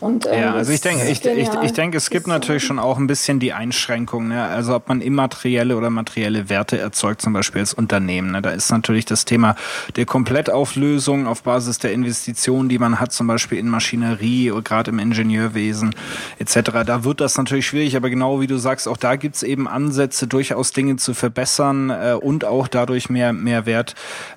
Und, 0.00 0.26
ähm, 0.26 0.40
ja, 0.40 0.54
also 0.54 0.72
ich 0.72 0.80
denke, 0.80 1.08
ich, 1.08 1.24
ich, 1.24 1.48
ich 1.62 1.72
denke, 1.72 1.96
es 1.96 2.10
gibt 2.10 2.26
natürlich 2.26 2.64
schon 2.64 2.78
auch 2.78 2.98
ein 2.98 3.06
bisschen 3.06 3.40
die 3.40 3.52
Einschränkung, 3.52 4.28
ne? 4.28 4.44
also 4.44 4.74
ob 4.74 4.88
man 4.88 5.00
immaterielle 5.00 5.76
oder 5.76 5.90
materielle 5.90 6.48
Werte 6.48 6.78
erzeugt, 6.78 7.22
zum 7.22 7.32
Beispiel 7.32 7.60
als 7.60 7.74
Unternehmen. 7.74 8.32
Ne? 8.32 8.42
Da 8.42 8.50
ist 8.50 8.70
natürlich 8.70 9.04
das 9.04 9.24
Thema 9.24 9.56
der 9.96 10.06
Komplettauflösung 10.06 11.26
auf 11.26 11.42
Basis 11.42 11.78
der 11.78 11.92
Investitionen, 11.92 12.68
die 12.68 12.78
man 12.78 13.00
hat, 13.00 13.12
zum 13.12 13.26
Beispiel 13.26 13.58
in 13.58 13.68
Maschinerie 13.68 14.50
oder 14.50 14.62
gerade 14.62 14.90
im 14.90 14.98
Ingenieurwesen 14.98 15.94
etc. 16.38 16.84
Da 16.86 17.04
wird 17.04 17.20
das 17.20 17.36
natürlich 17.36 17.66
schwierig, 17.66 17.96
aber 17.96 18.10
genau 18.10 18.40
wie 18.40 18.46
du 18.46 18.58
sagst, 18.58 18.88
auch 18.88 18.96
da 18.96 19.16
gibt's 19.16 19.42
eben 19.42 19.68
Ansätze, 19.68 20.26
durchaus 20.26 20.72
Dinge 20.72 20.96
zu 20.96 21.14
verbessern 21.14 21.90
äh, 21.90 22.14
und 22.20 22.44
auch 22.44 22.68
dadurch 22.68 23.10
mehr, 23.10 23.32
mehr 23.32 23.66
Wert 23.66 23.94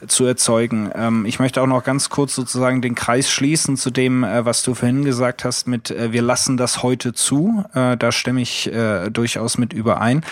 zu 0.08 0.26
erzeugen. 0.26 0.92
Ähm, 0.96 1.26
ich 1.26 1.40
möchte 1.40 1.62
auch 1.62 1.68
noch 1.68 1.84
ganz 1.84 2.10
kurz 2.10 2.36
sozusagen 2.36 2.82
den 2.82 2.96
Kreis 2.96 3.30
schließen 3.30 3.78
zu 3.78 3.92
dem, 3.92 4.24
äh, 4.24 4.46
was 4.46 4.64
du 4.64 4.74
vorhin 4.74 5.06
gesagt 5.06 5.37
hast 5.44 5.58
hast 5.58 5.68
mit 5.68 5.90
äh, 5.92 6.12
wir 6.12 6.22
lassen 6.22 6.58
das 6.58 6.84
heute 6.84 7.14
zu, 7.14 7.64
äh, 7.74 7.98
da 7.98 8.12
stimme 8.12 8.42
ich 8.42 8.72
äh, 8.72 9.10
durchaus 9.10 9.58
mit 9.58 9.74
überein. 9.74 10.24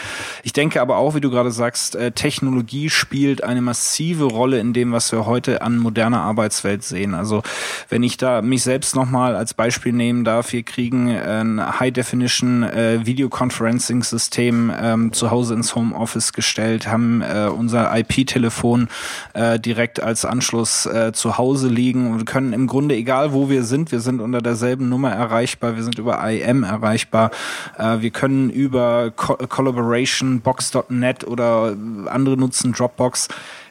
Ich 0.43 0.53
denke 0.53 0.82
aber 0.82 0.97
auch, 0.97 1.16
wie 1.16 1.22
du 1.22 1.32
gerade 1.32 1.51
sagst, 1.51 1.95
äh, 1.95 2.12
Technologie 2.12 2.89
spielt 2.89 3.43
eine 3.43 3.62
massive 3.62 4.26
Rolle 4.26 4.60
in 4.60 4.74
dem, 4.74 4.91
was 4.91 5.12
wir 5.12 5.26
heute 5.26 5.62
an 5.62 5.78
moderner 5.78 6.22
Arbeitswelt 6.22 6.84
sehen. 6.84 7.14
Also 7.16 7.41
wenn 7.89 8.03
ich 8.03 8.18
da 8.18 8.41
mich 8.41 8.64
selbst 8.64 8.95
nochmal 8.95 9.36
als 9.36 9.53
Beispiel 9.53 9.93
nehmen 9.93 10.24
darf, 10.24 10.53
wir 10.53 10.64
kriegen 10.64 11.10
ein 11.10 11.80
High-Definition 11.80 12.64
äh, 12.64 13.06
Videoconferencing-System 13.06 14.72
ähm, 14.80 15.14
zu 15.14 15.32
Hause 15.32 15.56
ins 15.56 15.76
Homeoffice 15.76 16.34
gestellt, 16.34 16.88
haben 16.88 17.22
äh, 17.22 17.47
unser 17.47 17.97
IP-Telefon 17.97 18.89
äh, 19.34 19.60
direkt 19.60 20.01
als 20.01 20.26
Anschluss 20.26 20.86
äh, 20.86 21.12
zu 21.14 21.38
Hause 21.38 21.68
liegen 21.68 22.12
und 22.12 22.26
können 22.26 22.53
im 22.53 22.68
Grunde, 22.68 22.95
egal 22.95 23.34
wo 23.34 23.49
wir 23.49 23.64
sind, 23.64 23.91
wir 23.91 23.99
sind 23.99 24.22
unter 24.22 24.41
derselben 24.41 24.89
Nummer 24.96 25.12
erreichbar, 25.12 25.76
wir 25.76 25.84
sind 25.84 26.00
über 26.00 26.24
IM 26.26 26.64
erreichbar, 26.64 27.30
äh, 27.78 28.00
wir 28.00 28.12
können 28.12 28.50
über 28.50 29.12
Co 29.14 29.36
Collaboration, 29.36 30.39
Box.net 30.39 31.28
oder 31.28 31.76
andere 32.06 32.38
nutzen 32.38 32.72
Dropbox 32.72 33.28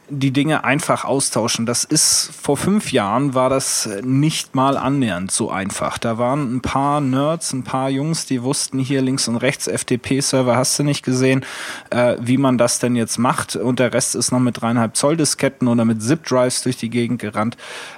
die 0.09 0.33
Dinge 0.33 0.65
einfach 0.65 1.05
austauschen. 1.05 1.67
Das 1.67 1.85
ist 1.85 2.31
vor 2.41 2.57
fünf 2.57 2.93
Jahren 2.93 3.35
war 3.35 3.49
das 3.49 3.89
nicht 4.03 4.55
mal 4.55 4.77
annähernd 4.77 5.31
so 5.31 5.51
einfach. 5.51 5.99
Da 5.99 6.19
waren 6.19 6.57
ein 6.57 6.61
paar 6.61 7.01
Nerds, 7.01 7.53
ein 7.53 7.65
paar 7.65 7.89
Jungs, 7.89 8.27
die 8.27 8.43
wussten 8.43 8.79
hier 8.79 9.03
links 9.03 9.29
und 9.29 9.37
rechts 9.37 9.67
FTP-Server 9.67 10.57
hast 10.57 10.79
du 10.79 10.83
nicht 10.83 11.05
gesehen, 11.05 11.45
äh, 11.91 12.17
wie 12.21 12.37
man 12.37 12.59
das 12.59 12.79
denn 12.79 12.97
jetzt 12.97 13.19
macht. 13.19 13.57
Und 13.57 13.79
der 13.79 13.93
Rest 13.93 14.15
ist 14.15 14.31
noch 14.31 14.41
mit 14.41 14.61
dreieinhalb 14.61 14.97
Zoll 14.97 15.17
Disketten 15.17 15.69
oder 15.69 15.85
mit 15.85 16.03
Zip-Drives 16.03 16.63
durch 16.63 16.77
die 16.77 16.91
Gegend 16.91 17.21
gerannt. 17.21 17.57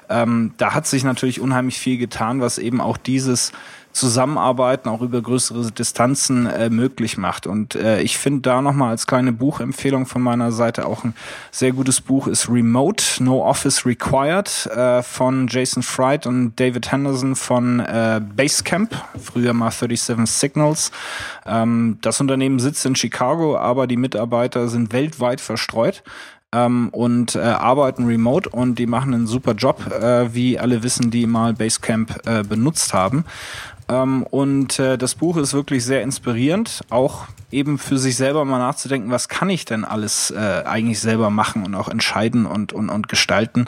Ähm, 0.08 0.52
da 0.58 0.74
hat 0.74 0.86
sich 0.86 1.02
natürlich 1.02 1.40
unheimlich 1.40 1.78
viel 1.78 1.98
getan, 1.98 2.40
was 2.40 2.58
eben 2.58 2.80
auch 2.80 2.96
dieses 2.96 3.52
Zusammenarbeiten 3.96 4.88
auch 4.88 5.00
über 5.00 5.22
größere 5.22 5.72
Distanzen 5.72 6.46
äh, 6.46 6.68
möglich 6.70 7.16
macht. 7.16 7.46
Und 7.46 7.74
äh, 7.74 8.00
ich 8.02 8.18
finde 8.18 8.42
da 8.42 8.60
nochmal 8.60 8.90
als 8.90 9.06
kleine 9.06 9.32
Buchempfehlung 9.32 10.06
von 10.06 10.22
meiner 10.22 10.52
Seite 10.52 10.86
auch 10.86 11.02
ein 11.02 11.14
sehr 11.50 11.72
gutes 11.72 12.00
Buch 12.00 12.26
ist 12.26 12.48
Remote, 12.48 13.02
No 13.20 13.42
Office 13.42 13.86
Required 13.86 14.66
äh, 14.66 15.02
von 15.02 15.48
Jason 15.48 15.82
Fried 15.82 16.26
und 16.26 16.60
David 16.60 16.92
Henderson 16.92 17.34
von 17.34 17.80
äh, 17.80 18.20
Basecamp, 18.36 18.94
früher 19.20 19.54
mal 19.54 19.70
37 19.70 20.30
Signals. 20.30 20.92
Ähm, 21.46 21.98
das 22.02 22.20
Unternehmen 22.20 22.58
sitzt 22.58 22.84
in 22.84 22.96
Chicago, 22.96 23.56
aber 23.56 23.86
die 23.86 23.96
Mitarbeiter 23.96 24.68
sind 24.68 24.92
weltweit 24.92 25.40
verstreut 25.40 26.02
ähm, 26.52 26.88
und 26.90 27.34
äh, 27.34 27.40
arbeiten 27.40 28.06
remote 28.06 28.48
und 28.48 28.78
die 28.78 28.86
machen 28.86 29.14
einen 29.14 29.26
super 29.26 29.52
Job, 29.52 29.86
äh, 29.92 30.34
wie 30.34 30.58
alle 30.58 30.82
wissen, 30.82 31.10
die 31.10 31.26
mal 31.26 31.54
Basecamp 31.54 32.26
äh, 32.26 32.42
benutzt 32.42 32.94
haben. 32.94 33.24
Ähm, 33.88 34.24
und 34.24 34.78
äh, 34.78 34.98
das 34.98 35.14
Buch 35.14 35.36
ist 35.36 35.54
wirklich 35.54 35.84
sehr 35.84 36.02
inspirierend, 36.02 36.82
auch 36.90 37.26
eben 37.50 37.78
für 37.78 37.98
sich 37.98 38.16
selber 38.16 38.44
mal 38.44 38.58
nachzudenken, 38.58 39.10
was 39.10 39.28
kann 39.28 39.50
ich 39.50 39.64
denn 39.64 39.84
alles 39.84 40.30
äh, 40.30 40.62
eigentlich 40.64 41.00
selber 41.00 41.30
machen 41.30 41.64
und 41.64 41.74
auch 41.74 41.88
entscheiden 41.88 42.46
und, 42.46 42.72
und, 42.72 42.90
und 42.90 43.08
gestalten. 43.08 43.66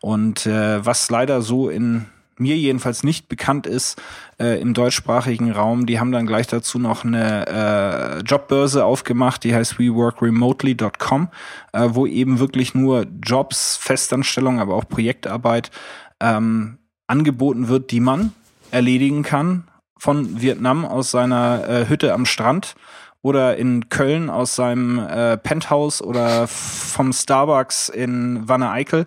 Und 0.00 0.46
äh, 0.46 0.84
was 0.84 1.10
leider 1.10 1.42
so 1.42 1.68
in 1.68 2.06
mir 2.40 2.56
jedenfalls 2.56 3.04
nicht 3.04 3.28
bekannt 3.28 3.66
ist 3.66 4.00
äh, 4.40 4.60
im 4.60 4.74
deutschsprachigen 4.74 5.52
Raum. 5.52 5.86
Die 5.86 6.00
haben 6.00 6.10
dann 6.10 6.26
gleich 6.26 6.46
dazu 6.46 6.78
noch 6.78 7.04
eine 7.04 7.46
äh, 7.46 8.20
Jobbörse 8.22 8.84
aufgemacht, 8.84 9.44
die 9.44 9.54
heißt 9.54 9.78
weworkremotely.com, 9.78 11.28
äh, 11.72 11.88
wo 11.90 12.06
eben 12.06 12.38
wirklich 12.38 12.74
nur 12.74 13.06
Jobs, 13.22 13.76
Festanstellungen, 13.76 14.58
aber 14.58 14.74
auch 14.74 14.88
Projektarbeit 14.88 15.70
ähm, 16.18 16.78
angeboten 17.06 17.68
wird, 17.68 17.90
die 17.90 18.00
man 18.00 18.32
erledigen 18.70 19.22
kann 19.22 19.64
von 19.98 20.40
Vietnam 20.40 20.84
aus 20.84 21.10
seiner 21.10 21.68
äh, 21.68 21.88
Hütte 21.88 22.14
am 22.14 22.26
Strand 22.26 22.74
oder 23.22 23.56
in 23.56 23.88
Köln 23.90 24.30
aus 24.30 24.56
seinem 24.56 24.98
äh, 24.98 25.36
Penthouse 25.36 26.02
oder 26.02 26.46
vom 26.48 27.12
Starbucks 27.12 27.90
in 27.90 28.48
Wanne 28.48 28.70
Eickel 28.70 29.06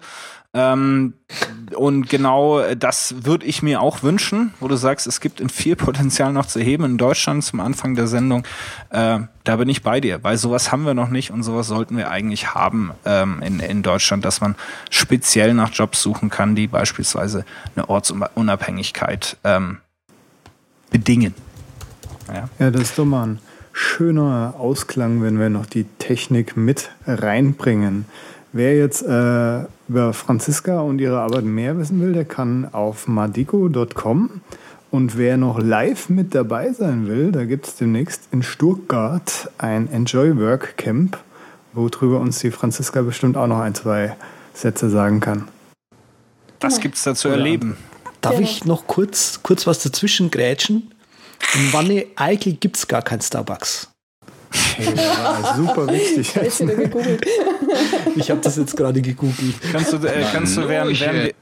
ähm, 0.53 1.13
und 1.75 2.09
genau 2.09 2.61
das 2.75 3.25
würde 3.25 3.45
ich 3.45 3.63
mir 3.63 3.81
auch 3.81 4.03
wünschen, 4.03 4.53
wo 4.59 4.67
du 4.67 4.75
sagst, 4.75 5.07
es 5.07 5.19
gibt 5.19 5.41
viel 5.51 5.75
Potenzial 5.75 6.31
noch 6.31 6.45
zu 6.45 6.59
heben 6.59 6.83
in 6.83 6.97
Deutschland 6.99 7.43
zum 7.43 7.59
Anfang 7.59 7.95
der 7.95 8.05
Sendung. 8.05 8.45
Äh, 8.91 9.19
da 9.43 9.55
bin 9.55 9.67
ich 9.69 9.81
bei 9.81 9.99
dir, 9.99 10.23
weil 10.23 10.37
sowas 10.37 10.71
haben 10.71 10.85
wir 10.85 10.93
noch 10.93 11.09
nicht 11.09 11.31
und 11.31 11.41
sowas 11.41 11.67
sollten 11.67 11.97
wir 11.97 12.11
eigentlich 12.11 12.53
haben 12.53 12.91
ähm, 13.05 13.41
in, 13.41 13.59
in 13.59 13.81
Deutschland, 13.81 14.23
dass 14.25 14.41
man 14.41 14.55
speziell 14.91 15.55
nach 15.55 15.71
Jobs 15.73 16.01
suchen 16.01 16.29
kann, 16.29 16.55
die 16.55 16.67
beispielsweise 16.67 17.45
eine 17.75 17.89
Ortsunabhängigkeit 17.89 19.37
ähm, 19.43 19.77
bedingen. 20.91 21.33
Ja. 22.27 22.49
ja, 22.59 22.71
das 22.71 22.83
ist 22.83 22.99
doch 22.99 23.05
mal 23.05 23.27
ein 23.27 23.39
schöner 23.73 24.53
Ausklang, 24.57 25.23
wenn 25.23 25.39
wir 25.39 25.49
noch 25.49 25.65
die 25.65 25.85
Technik 25.97 26.55
mit 26.55 26.91
reinbringen. 27.07 28.05
Wer 28.51 28.77
jetzt 28.77 29.01
äh, 29.01 29.65
über 29.93 30.11
Franziska 30.11 30.79
und 30.79 30.97
ihre 30.97 31.19
Arbeit 31.19 31.43
mehr 31.43 31.77
wissen 31.77 32.01
will, 32.01 32.13
der 32.13 32.25
kann 32.25 32.67
auf 32.73 33.07
madico.com. 33.07 34.41
Und 34.89 35.17
wer 35.19 35.37
noch 35.37 35.59
live 35.59 36.09
mit 36.09 36.33
dabei 36.33 36.73
sein 36.73 37.07
will, 37.07 37.31
da 37.31 37.45
gibt 37.45 37.67
es 37.67 37.75
demnächst 37.75 38.23
in 38.31 38.41
Stuttgart 38.41 39.51
ein 39.59 39.87
Enjoy 39.91 40.35
Work 40.39 40.77
Camp, 40.77 41.19
worüber 41.73 42.19
uns 42.19 42.39
die 42.39 42.49
Franziska 42.49 43.03
bestimmt 43.03 43.37
auch 43.37 43.45
noch 43.45 43.59
ein, 43.59 43.75
zwei 43.75 44.15
Sätze 44.55 44.89
sagen 44.89 45.19
kann. 45.19 45.47
Was 46.59 46.79
gibt 46.79 46.95
es 46.95 47.03
da 47.03 47.13
zu 47.13 47.27
erleben? 47.27 47.77
Darf 48.21 48.39
ich 48.39 48.65
noch 48.65 48.87
kurz, 48.87 49.41
kurz 49.43 49.67
was 49.67 49.83
dazwischen 49.83 50.31
grätschen? 50.31 50.91
In 51.53 51.71
Wanne 51.71 52.07
Eickel 52.15 52.53
gibt 52.53 52.77
es 52.77 52.87
gar 52.87 53.03
kein 53.03 53.21
Starbucks. 53.21 53.92
Ja, 54.95 55.53
super 55.55 55.87
wichtig. 55.87 56.33
ich 58.15 58.29
habe 58.29 58.41
das 58.41 58.57
jetzt 58.57 58.75
gerade 58.75 59.01
gegoogelt. 59.01 59.55
Kannst 59.71 59.93
du, 59.93 59.97
äh, 59.97 60.25
kannst 60.31 60.57
du 60.57 60.67
während, 60.67 60.99
während 60.99 61.23
wir, 61.23 61.33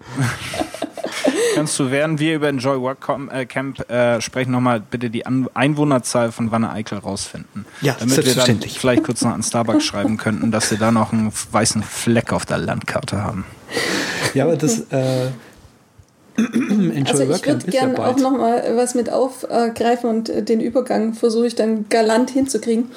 kannst 1.55 1.79
du 1.79 1.91
während 1.91 2.19
wir 2.19 2.35
über 2.35 2.49
Enjoy 2.49 2.79
Work 2.79 3.09
äh, 3.31 3.45
Camp 3.45 3.89
äh, 3.89 4.21
sprechen 4.21 4.51
nochmal 4.51 4.79
bitte 4.79 5.09
die 5.09 5.25
An 5.25 5.47
Einwohnerzahl 5.53 6.31
von 6.31 6.51
Wanne 6.51 6.71
Eickel 6.71 6.99
rausfinden? 6.99 7.65
Ja, 7.81 7.95
damit 7.99 8.25
wir 8.25 8.35
dann 8.35 8.59
vielleicht 8.61 9.03
kurz 9.03 9.21
noch 9.21 9.31
an 9.31 9.43
Starbucks 9.43 9.83
schreiben 9.83 10.17
könnten, 10.17 10.51
dass 10.51 10.69
sie 10.69 10.77
da 10.77 10.91
noch 10.91 11.13
einen 11.13 11.31
weißen 11.51 11.83
Fleck 11.83 12.33
auf 12.33 12.45
der 12.45 12.57
Landkarte 12.57 13.23
haben. 13.23 13.45
Ja, 14.33 14.45
aber 14.45 14.55
das 14.55 14.79
äh, 14.91 15.31
also 17.07 17.23
ich 17.23 17.45
würde 17.45 17.65
gerne 17.67 17.95
ja 17.95 18.07
auch 18.07 18.17
noch 18.17 18.31
mal 18.31 18.75
was 18.75 18.95
mit 18.95 19.11
aufgreifen 19.11 20.09
und 20.09 20.29
äh, 20.29 20.43
den 20.43 20.61
Übergang 20.61 21.13
versuche 21.13 21.47
ich 21.47 21.55
dann 21.55 21.87
galant 21.89 22.29
hinzukriegen. 22.29 22.91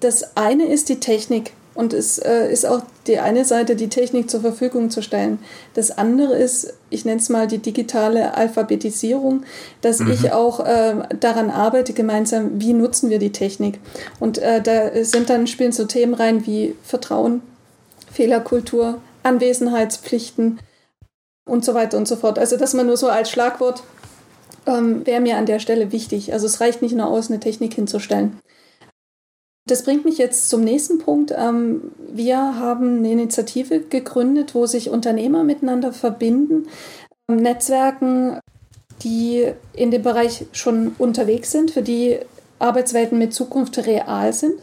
Das 0.00 0.36
eine 0.36 0.66
ist 0.66 0.88
die 0.88 1.00
Technik 1.00 1.52
und 1.78 1.92
es 1.92 2.18
äh, 2.18 2.50
ist 2.52 2.66
auch 2.66 2.82
die 3.06 3.20
eine 3.20 3.44
Seite, 3.44 3.76
die 3.76 3.88
Technik 3.88 4.28
zur 4.28 4.40
Verfügung 4.40 4.90
zu 4.90 5.00
stellen. 5.00 5.38
Das 5.74 5.96
andere 5.96 6.36
ist, 6.36 6.74
ich 6.90 7.04
nenne 7.04 7.20
es 7.20 7.28
mal 7.28 7.46
die 7.46 7.58
digitale 7.58 8.34
Alphabetisierung, 8.34 9.44
dass 9.80 10.00
mhm. 10.00 10.10
ich 10.10 10.32
auch 10.32 10.58
äh, 10.58 10.94
daran 11.20 11.50
arbeite, 11.50 11.92
gemeinsam, 11.92 12.60
wie 12.60 12.72
nutzen 12.72 13.10
wir 13.10 13.20
die 13.20 13.30
Technik. 13.30 13.78
Und 14.18 14.38
äh, 14.38 14.60
da 14.60 15.04
sind 15.04 15.30
dann 15.30 15.46
spielen 15.46 15.70
so 15.70 15.84
Themen 15.84 16.14
rein 16.14 16.46
wie 16.46 16.74
Vertrauen, 16.82 17.42
Fehlerkultur, 18.12 19.00
Anwesenheitspflichten, 19.22 20.58
und 21.48 21.64
so 21.64 21.74
weiter 21.74 21.96
und 21.96 22.06
so 22.06 22.16
fort. 22.16 22.38
Also 22.38 22.56
das 22.56 22.74
mal 22.74 22.84
nur 22.84 22.96
so 22.96 23.08
als 23.08 23.30
Schlagwort 23.30 23.82
ähm, 24.66 25.06
wäre 25.06 25.20
mir 25.20 25.36
an 25.36 25.46
der 25.46 25.58
Stelle 25.58 25.92
wichtig. 25.92 26.32
Also 26.32 26.46
es 26.46 26.60
reicht 26.60 26.82
nicht 26.82 26.94
nur 26.94 27.06
aus, 27.06 27.30
eine 27.30 27.40
Technik 27.40 27.74
hinzustellen. 27.74 28.38
Das 29.66 29.82
bringt 29.82 30.04
mich 30.04 30.18
jetzt 30.18 30.48
zum 30.48 30.62
nächsten 30.62 30.98
Punkt. 30.98 31.32
Ähm, 31.36 31.92
wir 32.10 32.58
haben 32.58 32.98
eine 32.98 33.12
Initiative 33.12 33.80
gegründet, 33.80 34.54
wo 34.54 34.66
sich 34.66 34.90
Unternehmer 34.90 35.44
miteinander 35.44 35.92
verbinden, 35.92 36.68
ähm, 37.28 37.36
Netzwerken, 37.36 38.40
die 39.02 39.52
in 39.74 39.90
dem 39.90 40.02
Bereich 40.02 40.46
schon 40.52 40.94
unterwegs 40.98 41.52
sind, 41.52 41.70
für 41.70 41.82
die 41.82 42.18
Arbeitswelten 42.58 43.18
mit 43.18 43.34
Zukunft 43.34 43.78
real 43.78 44.32
sind. 44.32 44.54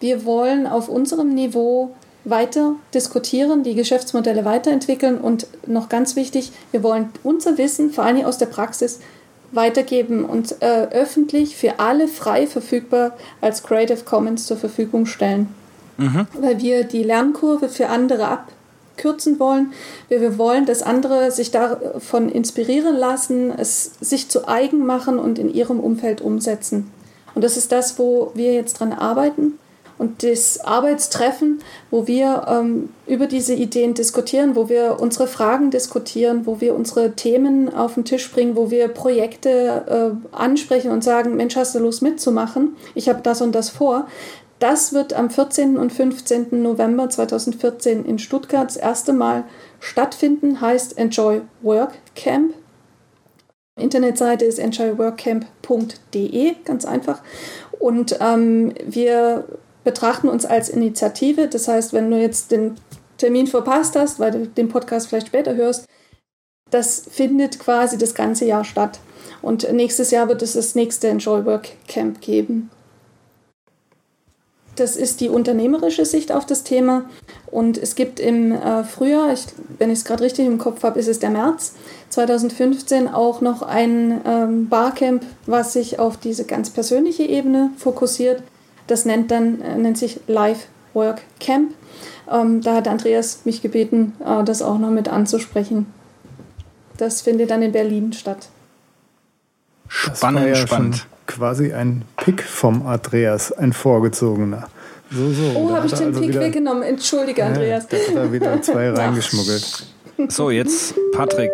Wir 0.00 0.24
wollen 0.24 0.66
auf 0.66 0.88
unserem 0.88 1.34
Niveau 1.34 1.94
weiter 2.26 2.74
diskutieren, 2.92 3.62
die 3.62 3.74
Geschäftsmodelle 3.74 4.44
weiterentwickeln 4.44 5.18
und 5.18 5.46
noch 5.66 5.88
ganz 5.88 6.16
wichtig, 6.16 6.52
wir 6.72 6.82
wollen 6.82 7.10
unser 7.22 7.56
Wissen, 7.56 7.92
vor 7.92 8.04
allem 8.04 8.24
aus 8.24 8.36
der 8.36 8.46
Praxis, 8.46 8.98
weitergeben 9.52 10.24
und 10.24 10.60
äh, 10.60 10.88
öffentlich 10.90 11.56
für 11.56 11.78
alle 11.78 12.08
frei 12.08 12.48
verfügbar 12.48 13.16
als 13.40 13.62
Creative 13.62 14.02
Commons 14.04 14.44
zur 14.46 14.56
Verfügung 14.56 15.06
stellen. 15.06 15.48
Mhm. 15.98 16.26
Weil 16.34 16.60
wir 16.60 16.84
die 16.84 17.04
Lernkurve 17.04 17.68
für 17.68 17.88
andere 17.88 18.26
abkürzen 18.26 19.38
wollen. 19.38 19.72
Wir, 20.08 20.20
wir 20.20 20.36
wollen, 20.36 20.66
dass 20.66 20.82
andere 20.82 21.30
sich 21.30 21.52
davon 21.52 22.28
inspirieren 22.28 22.96
lassen, 22.96 23.52
es 23.56 23.92
sich 24.00 24.28
zu 24.28 24.48
eigen 24.48 24.84
machen 24.84 25.20
und 25.20 25.38
in 25.38 25.48
ihrem 25.48 25.78
Umfeld 25.78 26.20
umsetzen. 26.20 26.90
Und 27.34 27.44
das 27.44 27.56
ist 27.56 27.70
das, 27.70 27.98
wo 28.00 28.32
wir 28.34 28.52
jetzt 28.52 28.80
dran 28.80 28.92
arbeiten 28.92 29.58
und 29.98 30.22
das 30.22 30.60
Arbeitstreffen, 30.60 31.60
wo 31.90 32.06
wir 32.06 32.46
ähm, 32.48 32.90
über 33.06 33.26
diese 33.26 33.54
Ideen 33.54 33.94
diskutieren, 33.94 34.54
wo 34.54 34.68
wir 34.68 34.98
unsere 35.00 35.26
Fragen 35.26 35.70
diskutieren, 35.70 36.46
wo 36.46 36.60
wir 36.60 36.74
unsere 36.74 37.12
Themen 37.12 37.72
auf 37.72 37.94
den 37.94 38.04
Tisch 38.04 38.30
bringen, 38.30 38.56
wo 38.56 38.70
wir 38.70 38.88
Projekte 38.88 40.20
äh, 40.32 40.36
ansprechen 40.36 40.90
und 40.90 41.02
sagen, 41.02 41.36
Mensch, 41.36 41.56
hast 41.56 41.74
du 41.74 41.78
Lust 41.78 42.02
mitzumachen? 42.02 42.76
Ich 42.94 43.08
habe 43.08 43.20
das 43.22 43.40
und 43.40 43.54
das 43.54 43.70
vor. 43.70 44.06
Das 44.58 44.92
wird 44.92 45.12
am 45.12 45.28
14. 45.28 45.76
und 45.76 45.92
15. 45.92 46.62
November 46.62 47.10
2014 47.10 48.04
in 48.06 48.18
Stuttgart 48.18 48.66
das 48.66 48.76
erste 48.76 49.12
Mal 49.12 49.44
stattfinden, 49.80 50.60
heißt 50.60 50.96
Enjoy 50.96 51.42
Work 51.62 51.92
Camp. 52.14 52.54
Internetseite 53.78 54.46
ist 54.46 54.58
enjoyworkcamp.de, 54.58 56.54
ganz 56.64 56.86
einfach. 56.86 57.20
Und 57.78 58.18
ähm, 58.20 58.72
wir 58.86 59.44
betrachten 59.86 60.28
uns 60.28 60.44
als 60.44 60.68
Initiative. 60.68 61.46
Das 61.46 61.68
heißt, 61.68 61.92
wenn 61.92 62.10
du 62.10 62.20
jetzt 62.20 62.50
den 62.50 62.74
Termin 63.18 63.46
verpasst 63.46 63.94
hast, 63.94 64.18
weil 64.18 64.32
du 64.32 64.46
den 64.48 64.68
Podcast 64.68 65.06
vielleicht 65.06 65.28
später 65.28 65.54
hörst, 65.54 65.86
das 66.70 67.04
findet 67.08 67.60
quasi 67.60 67.96
das 67.96 68.14
ganze 68.14 68.44
Jahr 68.46 68.64
statt. 68.64 68.98
Und 69.42 69.72
nächstes 69.72 70.10
Jahr 70.10 70.26
wird 70.26 70.42
es 70.42 70.54
das 70.54 70.74
nächste 70.74 71.06
Enjoy 71.06 71.46
Work 71.46 71.68
Camp 71.86 72.20
geben. 72.20 72.68
Das 74.74 74.96
ist 74.96 75.20
die 75.20 75.28
unternehmerische 75.28 76.04
Sicht 76.04 76.32
auf 76.32 76.44
das 76.44 76.64
Thema. 76.64 77.08
Und 77.46 77.78
es 77.78 77.94
gibt 77.94 78.18
im 78.18 78.50
äh, 78.50 78.82
Frühjahr, 78.82 79.32
ich, 79.32 79.46
wenn 79.78 79.90
ich 79.90 80.00
es 80.00 80.04
gerade 80.04 80.24
richtig 80.24 80.46
im 80.46 80.58
Kopf 80.58 80.82
habe, 80.82 80.98
ist 80.98 81.06
es 81.06 81.20
der 81.20 81.30
März 81.30 81.74
2015 82.10 83.06
auch 83.06 83.40
noch 83.40 83.62
ein 83.62 84.20
ähm, 84.26 84.68
Barcamp, 84.68 85.24
was 85.46 85.74
sich 85.74 86.00
auf 86.00 86.16
diese 86.16 86.44
ganz 86.44 86.70
persönliche 86.70 87.22
Ebene 87.22 87.70
fokussiert. 87.78 88.42
Das 88.86 89.04
nennt, 89.04 89.30
dann, 89.30 89.60
äh, 89.60 89.76
nennt 89.76 89.98
sich 89.98 90.20
Live 90.26 90.66
Work 90.94 91.22
Camp. 91.40 91.74
Ähm, 92.30 92.60
da 92.60 92.74
hat 92.74 92.88
Andreas 92.88 93.44
mich 93.44 93.62
gebeten, 93.62 94.14
äh, 94.24 94.44
das 94.44 94.62
auch 94.62 94.78
noch 94.78 94.90
mit 94.90 95.08
anzusprechen. 95.08 95.86
Das 96.96 97.22
findet 97.22 97.50
dann 97.50 97.62
in 97.62 97.72
Berlin 97.72 98.12
statt. 98.12 98.48
Spannend, 99.88 100.46
ja 100.46 100.56
spannend. 100.56 101.06
Quasi 101.26 101.72
ein 101.72 102.02
Pick 102.16 102.42
vom 102.42 102.86
Andreas, 102.86 103.52
ein 103.52 103.72
vorgezogener. 103.72 104.68
So, 105.10 105.30
so. 105.30 105.52
Oh, 105.54 105.70
habe 105.70 105.86
ich 105.86 105.92
den 105.92 106.08
also 106.08 106.20
Pick 106.20 106.30
wieder, 106.30 106.40
weggenommen. 106.40 106.82
Entschuldige, 106.82 107.44
Andreas. 107.44 107.86
Ja, 107.90 107.98
da 107.98 108.06
hat 108.06 108.16
er 108.16 108.32
wieder 108.32 108.62
zwei 108.62 108.90
reingeschmuggelt. 108.90 109.86
So, 110.28 110.50
jetzt 110.50 110.94
Patrick. 111.12 111.52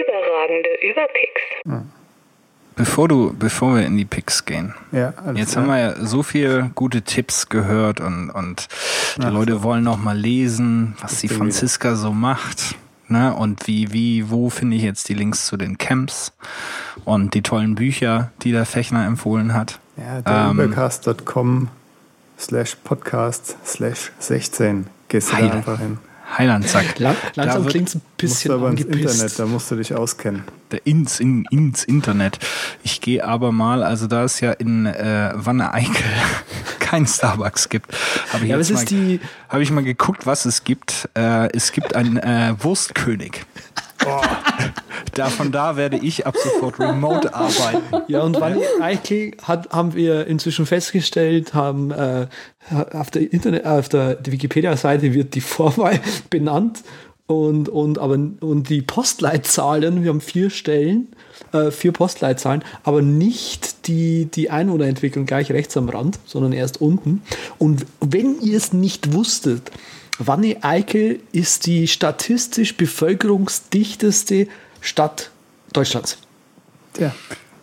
Überragende 0.00 0.68
Überpicks. 0.82 1.42
Ja. 1.66 1.84
Bevor 2.78 3.08
du, 3.08 3.34
bevor 3.36 3.74
wir 3.76 3.84
in 3.84 3.96
die 3.96 4.04
Picks 4.04 4.44
gehen, 4.44 4.72
ja, 4.92 5.12
jetzt 5.34 5.52
klar. 5.52 5.64
haben 5.64 5.70
wir 5.70 5.78
ja 5.78 6.06
so 6.06 6.22
viele 6.22 6.70
gute 6.74 7.02
Tipps 7.02 7.48
gehört 7.48 8.00
und, 8.00 8.30
und 8.30 8.68
die 9.16 9.22
Ach, 9.24 9.32
Leute 9.32 9.54
so. 9.54 9.62
wollen 9.64 9.84
noch 9.84 9.98
mal 9.98 10.16
lesen, 10.16 10.94
was 11.00 11.12
das 11.12 11.20
die 11.20 11.28
Franziska 11.28 11.96
so 11.96 12.12
macht. 12.12 12.76
Ne? 13.08 13.34
Und 13.34 13.66
wie, 13.66 13.92
wie, 13.92 14.30
wo 14.30 14.48
finde 14.50 14.76
ich 14.76 14.82
jetzt 14.82 15.08
die 15.08 15.14
Links 15.14 15.46
zu 15.46 15.56
den 15.56 15.78
Camps 15.78 16.32
und 17.04 17.34
die 17.34 17.42
tollen 17.42 17.74
Bücher, 17.74 18.30
die 18.42 18.52
der 18.52 18.64
Fechner 18.64 19.06
empfohlen 19.06 19.54
hat? 19.54 19.80
Ja, 19.96 20.20
der 20.20 20.50
ähm, 20.50 20.60
übercast.com 20.60 21.68
slash 22.38 22.76
podcast 22.84 23.56
slash 23.66 24.12
16. 24.18 24.86
Gehst 25.08 25.32
du 25.32 25.36
da 25.36 25.50
einfach 25.50 25.78
hin. 25.78 25.98
Heilandsack. 26.36 26.98
Lang, 26.98 27.16
langsam 27.34 27.66
klingt 27.66 27.88
es 27.88 27.94
ein 27.94 28.02
bisschen 28.16 28.52
musst 28.52 28.62
aber 28.62 28.70
ins 28.70 28.82
Internet, 28.82 29.38
da 29.38 29.46
musst 29.46 29.70
du 29.70 29.76
dich 29.76 29.94
auskennen. 29.94 30.44
Der 30.70 30.86
ins, 30.86 31.20
in, 31.20 31.46
ins 31.50 31.84
Internet. 31.84 32.38
Ich 32.82 33.00
gehe 33.00 33.24
aber 33.24 33.52
mal, 33.52 33.82
also 33.82 34.06
da 34.06 34.24
es 34.24 34.40
ja 34.40 34.52
in 34.52 34.86
äh, 34.86 35.32
Wanne-Eickel 35.34 36.04
kein 36.80 37.06
Starbucks 37.06 37.68
gibt, 37.68 37.94
habe 38.32 38.44
ich, 38.44 38.50
ja, 38.50 38.58
jetzt 38.58 38.72
mal, 38.72 39.20
hab 39.48 39.60
ich 39.60 39.70
mal 39.70 39.84
geguckt, 39.84 40.26
was 40.26 40.44
es 40.44 40.64
gibt. 40.64 41.08
Äh, 41.14 41.50
es 41.52 41.72
gibt 41.72 41.94
einen 41.94 42.18
äh, 42.18 42.54
Wurstkönig. 42.58 43.46
Oh. 44.06 44.20
da, 45.14 45.28
von 45.28 45.50
da 45.52 45.76
werde 45.76 45.98
ich 45.98 46.26
ab 46.26 46.36
sofort 46.36 46.78
remote 46.78 47.34
arbeiten. 47.34 48.04
Ja, 48.08 48.22
und 48.22 48.40
Wanne 48.40 48.62
Eickel 48.80 49.32
hat, 49.42 49.70
haben 49.70 49.94
wir 49.94 50.26
inzwischen 50.26 50.66
festgestellt, 50.66 51.54
haben 51.54 51.90
äh, 51.90 52.26
auf 52.92 53.10
der 53.10 53.32
Internet, 53.32 53.66
auf 53.66 53.88
der 53.88 54.18
Wikipedia-Seite 54.24 55.14
wird 55.14 55.34
die 55.34 55.40
Vorwahl 55.40 56.00
benannt 56.30 56.82
und, 57.28 57.68
und, 57.68 57.98
aber, 57.98 58.14
und 58.14 58.70
die 58.70 58.80
Postleitzahlen, 58.80 60.02
wir 60.02 60.08
haben 60.08 60.22
vier 60.22 60.48
Stellen, 60.48 61.08
äh, 61.52 61.70
vier 61.70 61.92
Postleitzahlen, 61.92 62.64
aber 62.84 63.02
nicht 63.02 63.86
die, 63.86 64.24
die 64.24 64.48
Einwohnerentwicklung 64.48 65.26
gleich 65.26 65.52
rechts 65.52 65.76
am 65.76 65.90
Rand, 65.90 66.18
sondern 66.24 66.54
erst 66.54 66.80
unten. 66.80 67.22
Und 67.58 67.84
wenn 68.00 68.40
ihr 68.40 68.56
es 68.56 68.72
nicht 68.72 69.12
wusstet, 69.12 69.70
Wanne-Eickel 70.18 71.20
ist 71.32 71.66
die 71.66 71.86
statistisch 71.86 72.76
bevölkerungsdichteste 72.76 74.48
Stadt 74.80 75.30
Deutschlands. 75.72 76.18
Ja. 76.98 77.14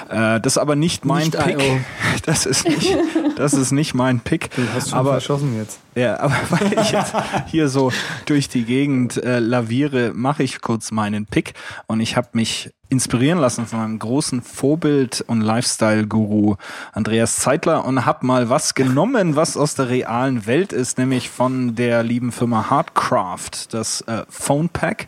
das 0.09 0.53
ist 0.53 0.57
aber 0.57 0.77
nicht 0.77 1.03
mein 1.03 1.23
nicht 1.23 1.38
Pick. 1.38 1.61
IO. 1.61 1.82
Das 2.25 2.45
ist 2.45 2.67
nicht, 2.67 2.95
das 3.36 3.53
ist 3.53 3.71
nicht 3.71 3.95
mein 3.95 4.19
Pick. 4.19 4.51
Du 4.55 4.61
hast 4.75 4.91
schon 4.91 4.99
aber, 4.99 5.13
verschossen 5.13 5.57
jetzt. 5.57 5.79
Ja, 5.95 6.19
aber 6.19 6.36
weil 6.51 6.71
ich 6.79 6.91
jetzt 6.91 7.15
hier 7.47 7.67
so 7.67 7.91
durch 8.27 8.47
die 8.47 8.63
Gegend 8.63 9.17
äh, 9.23 9.39
laviere, 9.39 10.11
mache 10.13 10.43
ich 10.43 10.61
kurz 10.61 10.91
meinen 10.91 11.25
Pick. 11.25 11.55
Und 11.88 11.99
ich 11.99 12.17
habe 12.17 12.27
mich 12.34 12.69
inspirieren 12.92 13.39
lassen 13.39 13.66
von 13.66 13.80
meinem 13.80 14.00
großen 14.00 14.42
Vorbild 14.42 15.24
und 15.26 15.39
Lifestyle-Guru 15.39 16.58
Andreas 16.92 17.38
Zeitler 17.38 17.86
und 17.86 18.06
habe 18.06 18.26
mal 18.26 18.50
was 18.50 18.76
genommen, 18.76 19.38
was 19.38 19.56
aus 19.56 19.76
der 19.76 19.89
realen 19.89 20.46
Welt 20.46 20.74
ist, 20.74 20.98
nämlich 20.98 21.30
von 21.30 21.76
der 21.76 22.04
lieben 22.04 22.34
Firma 22.34 22.70
Hardcraft, 22.70 23.70
das 23.74 24.02
äh, 24.02 24.24
Phone 24.28 24.68
Pack. 24.68 25.08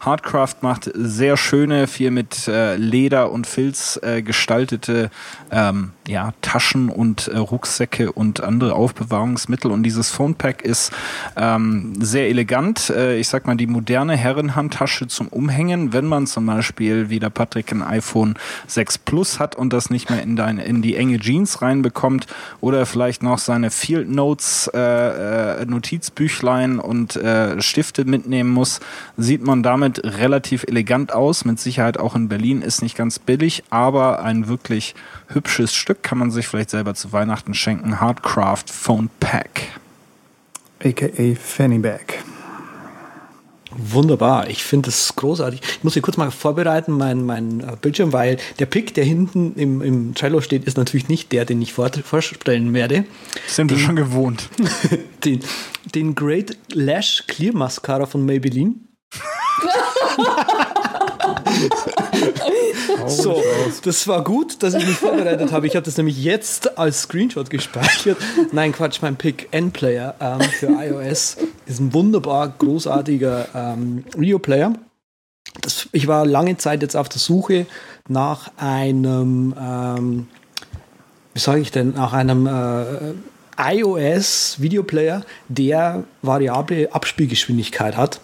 Hardcraft 0.00 0.56
macht 0.60 0.90
sehr 0.94 1.38
schöne, 1.38 1.86
viel 1.86 2.10
mit 2.10 2.48
äh, 2.48 2.76
Leder 2.76 3.32
und 3.32 3.46
Filz 3.46 3.98
äh, 4.02 4.20
gestaltete 4.20 5.10
ähm, 5.50 5.92
ja, 6.06 6.34
Taschen 6.42 6.90
und 6.90 7.28
äh, 7.28 7.38
Rucksäcke 7.38 8.12
und 8.12 8.42
andere 8.42 8.74
Aufbewahrungsmittel. 8.74 9.70
Und 9.70 9.84
dieses 9.84 10.10
Phone 10.10 10.34
Pack 10.34 10.62
ist 10.62 10.92
ähm, 11.36 11.94
sehr 11.98 12.28
elegant. 12.28 12.90
Äh, 12.90 13.16
ich 13.16 13.28
sag 13.28 13.46
mal, 13.46 13.56
die 13.56 13.66
moderne 13.66 14.16
Herrenhandtasche 14.16 15.06
zum 15.06 15.28
Umhängen, 15.28 15.94
wenn 15.94 16.04
man 16.04 16.26
zum 16.26 16.44
Beispiel 16.44 17.08
wie 17.08 17.21
der 17.22 17.30
Patrick 17.30 17.72
ein 17.72 17.82
iPhone 17.82 18.34
6 18.66 18.98
Plus 18.98 19.38
hat 19.38 19.56
und 19.56 19.72
das 19.72 19.90
nicht 19.90 20.10
mehr 20.10 20.22
in, 20.22 20.36
deine, 20.36 20.64
in 20.64 20.82
die 20.82 20.96
enge 20.96 21.18
Jeans 21.18 21.62
reinbekommt 21.62 22.26
oder 22.60 22.86
vielleicht 22.86 23.22
noch 23.22 23.38
seine 23.38 23.70
Field 23.70 24.10
Notes, 24.10 24.70
äh, 24.74 25.62
äh, 25.62 25.64
Notizbüchlein 25.64 26.78
und 26.78 27.16
äh, 27.16 27.60
Stifte 27.60 28.04
mitnehmen 28.04 28.50
muss, 28.50 28.80
sieht 29.16 29.42
man 29.42 29.62
damit 29.62 30.02
relativ 30.04 30.64
elegant 30.64 31.12
aus. 31.12 31.44
Mit 31.44 31.60
Sicherheit 31.60 31.98
auch 31.98 32.14
in 32.14 32.28
Berlin 32.28 32.62
ist 32.62 32.82
nicht 32.82 32.96
ganz 32.96 33.18
billig, 33.18 33.64
aber 33.70 34.22
ein 34.22 34.48
wirklich 34.48 34.94
hübsches 35.28 35.74
Stück 35.74 36.02
kann 36.02 36.18
man 36.18 36.30
sich 36.30 36.48
vielleicht 36.48 36.70
selber 36.70 36.94
zu 36.94 37.12
Weihnachten 37.12 37.54
schenken. 37.54 38.00
Hardcraft 38.00 38.64
Phone 38.66 39.08
Pack. 39.20 39.68
AKA 40.84 41.36
Fanny 41.36 41.78
Bag. 41.78 42.24
Wunderbar, 43.76 44.48
ich 44.48 44.62
finde 44.62 44.88
es 44.90 45.14
großartig. 45.16 45.60
Ich 45.62 45.84
muss 45.84 45.94
hier 45.94 46.02
kurz 46.02 46.16
mal 46.16 46.30
vorbereiten, 46.30 46.92
mein, 46.92 47.24
mein 47.24 47.60
äh, 47.60 47.76
Bildschirm, 47.80 48.12
weil 48.12 48.38
der 48.58 48.66
Pick, 48.66 48.94
der 48.94 49.04
hinten 49.04 49.54
im, 49.54 49.82
im 49.82 50.14
Trello 50.14 50.40
steht, 50.40 50.64
ist 50.64 50.76
natürlich 50.76 51.08
nicht 51.08 51.32
der, 51.32 51.44
den 51.44 51.60
ich 51.62 51.72
vor, 51.72 51.90
vorstellen 52.04 52.74
werde. 52.74 53.04
Sind 53.46 53.70
wir 53.70 53.78
schon 53.78 53.96
gewohnt. 53.96 54.48
den, 55.24 55.40
den 55.94 56.14
Great 56.14 56.56
Lash 56.72 57.24
Clear 57.26 57.54
Mascara 57.54 58.06
von 58.06 58.24
Maybelline. 58.24 58.74
So, 63.06 63.42
das 63.84 64.08
war 64.08 64.24
gut, 64.24 64.62
dass 64.62 64.74
ich 64.74 64.86
mich 64.86 64.96
vorbereitet 64.96 65.52
habe. 65.52 65.66
Ich 65.66 65.76
habe 65.76 65.84
das 65.84 65.96
nämlich 65.96 66.22
jetzt 66.22 66.78
als 66.78 67.02
Screenshot 67.02 67.50
gespeichert. 67.50 68.16
Nein, 68.52 68.72
Quatsch, 68.72 69.00
mein 69.02 69.16
Pick 69.16 69.48
N-Player 69.50 70.14
ähm, 70.20 70.40
für 70.40 70.66
iOS 70.68 71.36
ist 71.66 71.80
ein 71.80 71.92
wunderbar 71.92 72.48
großartiger 72.48 73.48
ähm, 73.54 74.04
Rio-Player. 74.18 74.74
ich 75.92 76.06
war 76.06 76.26
lange 76.26 76.56
Zeit 76.56 76.82
jetzt 76.82 76.96
auf 76.96 77.08
der 77.08 77.20
Suche 77.20 77.66
nach 78.08 78.50
einem, 78.56 79.54
ähm, 79.60 80.28
wie 81.34 81.40
sage 81.40 81.60
ich 81.60 81.70
denn, 81.70 81.94
nach 81.94 82.12
einem 82.12 82.46
äh, 82.46 83.14
iOS-Videoplayer, 83.58 85.22
der 85.48 86.04
variable 86.22 86.92
Abspielgeschwindigkeit 86.92 87.96
hat. 87.96 88.20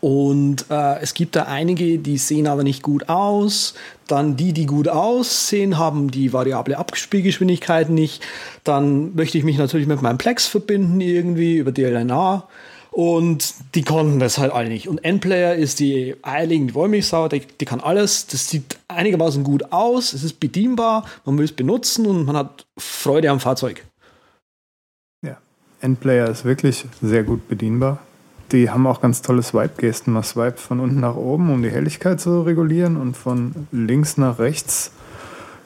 Und 0.00 0.66
äh, 0.70 0.98
es 1.00 1.12
gibt 1.12 1.36
da 1.36 1.42
einige, 1.42 1.98
die 1.98 2.16
sehen 2.16 2.46
aber 2.46 2.62
nicht 2.62 2.82
gut 2.82 3.08
aus. 3.08 3.74
Dann 4.06 4.36
die, 4.36 4.52
die 4.52 4.66
gut 4.66 4.88
aussehen, 4.88 5.78
haben 5.78 6.10
die 6.10 6.32
variable 6.32 6.78
Abspielgeschwindigkeit 6.78 7.90
nicht. 7.90 8.22
Dann 8.64 9.14
möchte 9.14 9.36
ich 9.36 9.44
mich 9.44 9.58
natürlich 9.58 9.86
mit 9.86 10.00
meinem 10.00 10.18
Plex 10.18 10.46
verbinden 10.46 11.00
irgendwie 11.00 11.58
über 11.58 11.70
DLNA. 11.70 12.48
Und 12.90 13.54
die 13.76 13.82
konnten 13.82 14.18
das 14.18 14.38
halt 14.38 14.52
alle 14.52 14.68
nicht. 14.68 14.88
Und 14.88 15.04
Endplayer 15.04 15.54
ist 15.54 15.78
die 15.78 16.16
eierlegende 16.22 16.74
Wollmilchsau, 16.74 17.28
die, 17.28 17.42
die 17.60 17.64
kann 17.64 17.80
alles. 17.80 18.26
Das 18.26 18.48
sieht 18.48 18.78
einigermaßen 18.88 19.44
gut 19.44 19.72
aus, 19.72 20.12
es 20.12 20.24
ist 20.24 20.40
bedienbar, 20.40 21.06
man 21.24 21.38
will 21.38 21.44
es 21.44 21.52
benutzen 21.52 22.06
und 22.06 22.24
man 22.24 22.36
hat 22.36 22.66
Freude 22.76 23.30
am 23.30 23.38
Fahrzeug. 23.38 23.84
Ja, 25.24 25.36
Endplayer 25.80 26.28
ist 26.28 26.44
wirklich 26.44 26.84
sehr 27.00 27.22
gut 27.22 27.46
bedienbar. 27.48 28.00
Die 28.52 28.68
haben 28.68 28.86
auch 28.86 29.00
ganz 29.00 29.22
tolle 29.22 29.42
Swipe-Gesten. 29.42 30.12
Man 30.12 30.24
swipet 30.24 30.58
von 30.58 30.80
unten 30.80 31.00
nach 31.00 31.14
oben, 31.14 31.52
um 31.52 31.62
die 31.62 31.70
Helligkeit 31.70 32.20
zu 32.20 32.42
regulieren 32.42 32.96
und 32.96 33.16
von 33.16 33.54
links 33.70 34.16
nach 34.16 34.38
rechts 34.38 34.92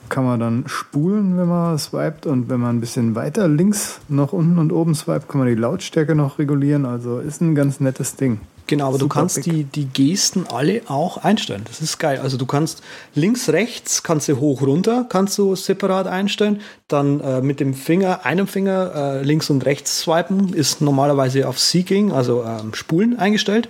kann 0.08 0.24
man 0.24 0.38
dann 0.38 0.64
spulen, 0.66 1.36
wenn 1.38 1.48
man 1.48 1.78
swiped 1.78 2.26
und 2.26 2.48
wenn 2.48 2.60
man 2.60 2.76
ein 2.76 2.80
bisschen 2.80 3.14
weiter 3.14 3.48
links 3.48 4.00
nach 4.08 4.32
unten 4.32 4.58
und 4.58 4.72
oben 4.72 4.94
swipet, 4.94 5.28
kann 5.28 5.38
man 5.38 5.48
die 5.48 5.54
Lautstärke 5.54 6.14
noch 6.14 6.38
regulieren. 6.38 6.84
Also 6.84 7.18
ist 7.18 7.40
ein 7.40 7.54
ganz 7.54 7.80
nettes 7.80 8.16
Ding. 8.16 8.40
Genau, 8.66 8.88
aber 8.88 8.98
Super 8.98 9.14
du 9.14 9.20
kannst 9.20 9.46
die, 9.46 9.64
die 9.64 9.86
Gesten 9.86 10.46
alle 10.46 10.82
auch 10.88 11.18
einstellen. 11.18 11.62
Das 11.66 11.82
ist 11.82 11.98
geil. 11.98 12.20
Also 12.20 12.38
du 12.38 12.46
kannst 12.46 12.82
links, 13.14 13.50
rechts, 13.50 14.02
kannst 14.02 14.28
du 14.28 14.40
hoch, 14.40 14.62
runter, 14.62 15.04
kannst 15.08 15.36
du 15.36 15.54
separat 15.54 16.06
einstellen. 16.06 16.60
Dann 16.88 17.20
äh, 17.20 17.42
mit 17.42 17.60
dem 17.60 17.74
Finger, 17.74 18.24
einem 18.24 18.46
Finger 18.46 18.92
äh, 18.94 19.22
links 19.22 19.50
und 19.50 19.66
rechts 19.66 20.00
swipen, 20.00 20.54
ist 20.54 20.80
normalerweise 20.80 21.46
auf 21.46 21.58
Seeking, 21.58 22.12
also 22.12 22.42
ähm, 22.42 22.72
Spulen 22.72 23.18
eingestellt. 23.18 23.68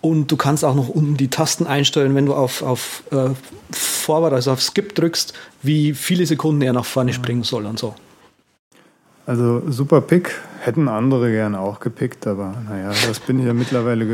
Und 0.00 0.30
du 0.32 0.36
kannst 0.36 0.64
auch 0.64 0.74
noch 0.74 0.88
unten 0.88 1.16
die 1.16 1.28
Tasten 1.28 1.66
einstellen, 1.66 2.14
wenn 2.14 2.26
du 2.26 2.34
auf, 2.34 2.62
auf 2.62 3.04
äh, 3.12 3.30
Forward, 3.70 4.32
also 4.32 4.52
auf 4.52 4.60
Skip 4.60 4.94
drückst, 4.94 5.32
wie 5.62 5.94
viele 5.94 6.26
Sekunden 6.26 6.62
er 6.62 6.72
nach 6.72 6.84
vorne 6.84 7.12
springen 7.12 7.44
soll 7.44 7.66
und 7.66 7.78
so. 7.78 7.94
Also 9.26 9.62
super 9.68 10.00
Pick, 10.00 10.32
hätten 10.60 10.86
andere 10.88 11.32
gerne 11.32 11.58
auch 11.58 11.80
gepickt, 11.80 12.28
aber 12.28 12.54
naja, 12.68 12.92
das 13.08 13.18
bin 13.18 13.40
ich 13.40 13.46
ja 13.46 13.54
mittlerweile 13.54 14.06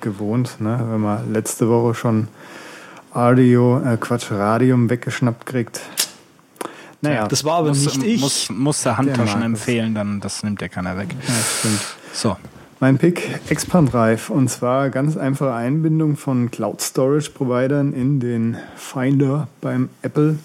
gewohnt, 0.00 0.60
ne? 0.60 0.78
wenn 0.90 1.00
man 1.00 1.32
letzte 1.32 1.70
Woche 1.70 1.94
schon 1.94 2.28
Audio, 3.14 3.80
äh 3.80 3.96
Quatsch, 3.96 4.30
Radium 4.30 4.90
weggeschnappt 4.90 5.46
kriegt. 5.46 5.80
Naja, 7.00 7.26
das 7.26 7.44
war 7.44 7.58
aber 7.58 7.68
muss, 7.68 7.96
nicht 7.96 8.02
ich. 8.02 8.20
Muss, 8.20 8.50
muss 8.50 8.82
der 8.82 8.98
Handtaschen 8.98 9.40
der 9.40 9.46
empfehlen, 9.46 9.94
dann 9.94 10.20
das 10.20 10.42
nimmt 10.42 10.60
ja 10.60 10.68
keiner 10.68 10.98
weg. 10.98 11.14
Ja, 11.26 11.34
stimmt. 11.58 11.80
So. 12.12 12.36
Mein 12.80 12.98
Pick 12.98 13.40
Expand 13.48 13.92
Drive 13.92 14.30
und 14.30 14.48
zwar 14.48 14.90
ganz 14.90 15.16
einfache 15.16 15.52
Einbindung 15.52 16.16
von 16.16 16.50
Cloud 16.50 16.80
Storage 16.80 17.30
Providern 17.30 17.92
in 17.92 18.20
den 18.20 18.56
Finder 18.76 19.48
beim 19.60 19.88
Apple 20.02 20.38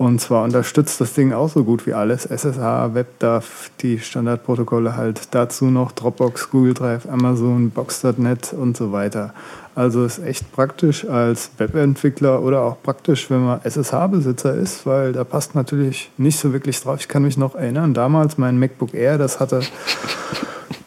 Und 0.00 0.18
zwar 0.18 0.44
unterstützt 0.44 0.98
das 1.02 1.12
Ding 1.12 1.34
auch 1.34 1.50
so 1.50 1.62
gut 1.62 1.86
wie 1.86 1.92
alles. 1.92 2.24
SSH, 2.24 2.94
WebDAV, 2.94 3.70
die 3.82 3.98
Standardprotokolle 3.98 4.96
halt. 4.96 5.28
Dazu 5.32 5.66
noch 5.66 5.92
Dropbox, 5.92 6.48
Google 6.48 6.72
Drive, 6.72 7.06
Amazon, 7.06 7.68
Box.net 7.68 8.54
und 8.54 8.78
so 8.78 8.92
weiter. 8.92 9.34
Also 9.74 10.06
ist 10.06 10.18
echt 10.18 10.52
praktisch 10.52 11.06
als 11.06 11.50
Webentwickler 11.58 12.40
oder 12.40 12.62
auch 12.62 12.82
praktisch, 12.82 13.28
wenn 13.28 13.44
man 13.44 13.60
SSH-Besitzer 13.62 14.54
ist, 14.54 14.86
weil 14.86 15.12
da 15.12 15.22
passt 15.22 15.54
natürlich 15.54 16.10
nicht 16.16 16.38
so 16.38 16.54
wirklich 16.54 16.80
drauf. 16.80 17.00
Ich 17.00 17.08
kann 17.08 17.24
mich 17.24 17.36
noch 17.36 17.54
erinnern, 17.54 17.92
damals 17.92 18.38
mein 18.38 18.58
MacBook 18.58 18.94
Air, 18.94 19.18
das 19.18 19.38
hatte 19.38 19.60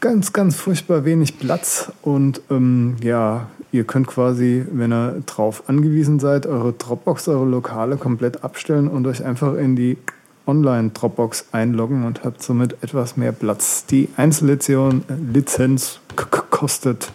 ganz, 0.03 0.33
ganz 0.33 0.57
furchtbar 0.57 1.05
wenig 1.05 1.39
Platz 1.39 1.89
und 2.01 2.41
ähm, 2.51 2.97
ja, 3.01 3.47
ihr 3.71 3.85
könnt 3.85 4.05
quasi, 4.07 4.65
wenn 4.69 4.91
ihr 4.91 5.23
drauf 5.25 5.63
angewiesen 5.67 6.19
seid, 6.19 6.45
eure 6.45 6.73
Dropbox, 6.73 7.29
eure 7.29 7.45
Lokale 7.45 7.95
komplett 7.95 8.43
abstellen 8.43 8.89
und 8.89 9.07
euch 9.07 9.23
einfach 9.23 9.55
in 9.55 9.77
die 9.77 9.97
Online-Dropbox 10.45 11.45
einloggen 11.53 12.05
und 12.05 12.25
habt 12.25 12.43
somit 12.43 12.83
etwas 12.83 13.15
mehr 13.15 13.31
Platz. 13.31 13.85
Die 13.85 14.09
Einzellizenz 14.17 16.01
kostet 16.49 17.13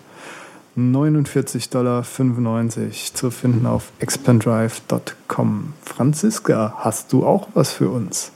49,95 0.79 1.71
Dollar 1.71 2.05
zu 3.13 3.31
finden 3.31 3.67
auf 3.67 3.93
expandrive.com. 3.99 5.75
Franziska, 5.85 6.73
hast 6.79 7.13
du 7.13 7.27
auch 7.27 7.49
was 7.53 7.71
für 7.71 7.91
uns? 7.91 8.33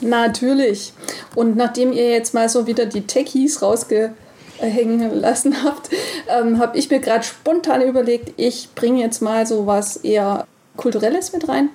Natürlich. 0.00 0.92
Und 1.34 1.56
nachdem 1.56 1.92
ihr 1.92 2.10
jetzt 2.10 2.34
mal 2.34 2.48
so 2.48 2.66
wieder 2.66 2.86
die 2.86 3.06
Techies 3.06 3.62
rausgehängen 3.62 5.14
lassen 5.20 5.62
habt, 5.62 5.90
ähm, 6.28 6.58
habe 6.58 6.78
ich 6.78 6.90
mir 6.90 7.00
gerade 7.00 7.24
spontan 7.24 7.82
überlegt, 7.82 8.32
ich 8.36 8.70
bringe 8.74 9.00
jetzt 9.00 9.20
mal 9.20 9.46
so 9.46 9.66
was 9.66 9.96
eher 9.96 10.46
Kulturelles 10.76 11.32
mit 11.32 11.48
rein. 11.48 11.70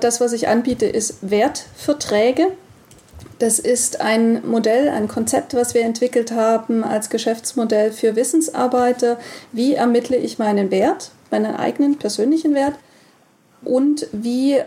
Das, 0.00 0.20
was 0.20 0.32
ich 0.32 0.48
anbiete, 0.48 0.86
ist 0.86 1.18
Wertverträge. 1.22 2.52
Das 3.38 3.58
ist 3.58 4.00
ein 4.00 4.46
Modell, 4.48 4.88
ein 4.88 5.08
Konzept, 5.08 5.54
was 5.54 5.74
wir 5.74 5.82
entwickelt 5.82 6.32
haben 6.32 6.82
als 6.82 7.08
Geschäftsmodell 7.08 7.92
für 7.92 8.16
Wissensarbeiter. 8.16 9.18
Wie 9.52 9.74
ermittle 9.74 10.16
ich 10.16 10.38
meinen 10.38 10.70
Wert, 10.70 11.10
meinen 11.30 11.54
eigenen 11.54 11.98
persönlichen 11.98 12.54
Wert? 12.54 12.74
Und 13.64 14.08
wie 14.12 14.62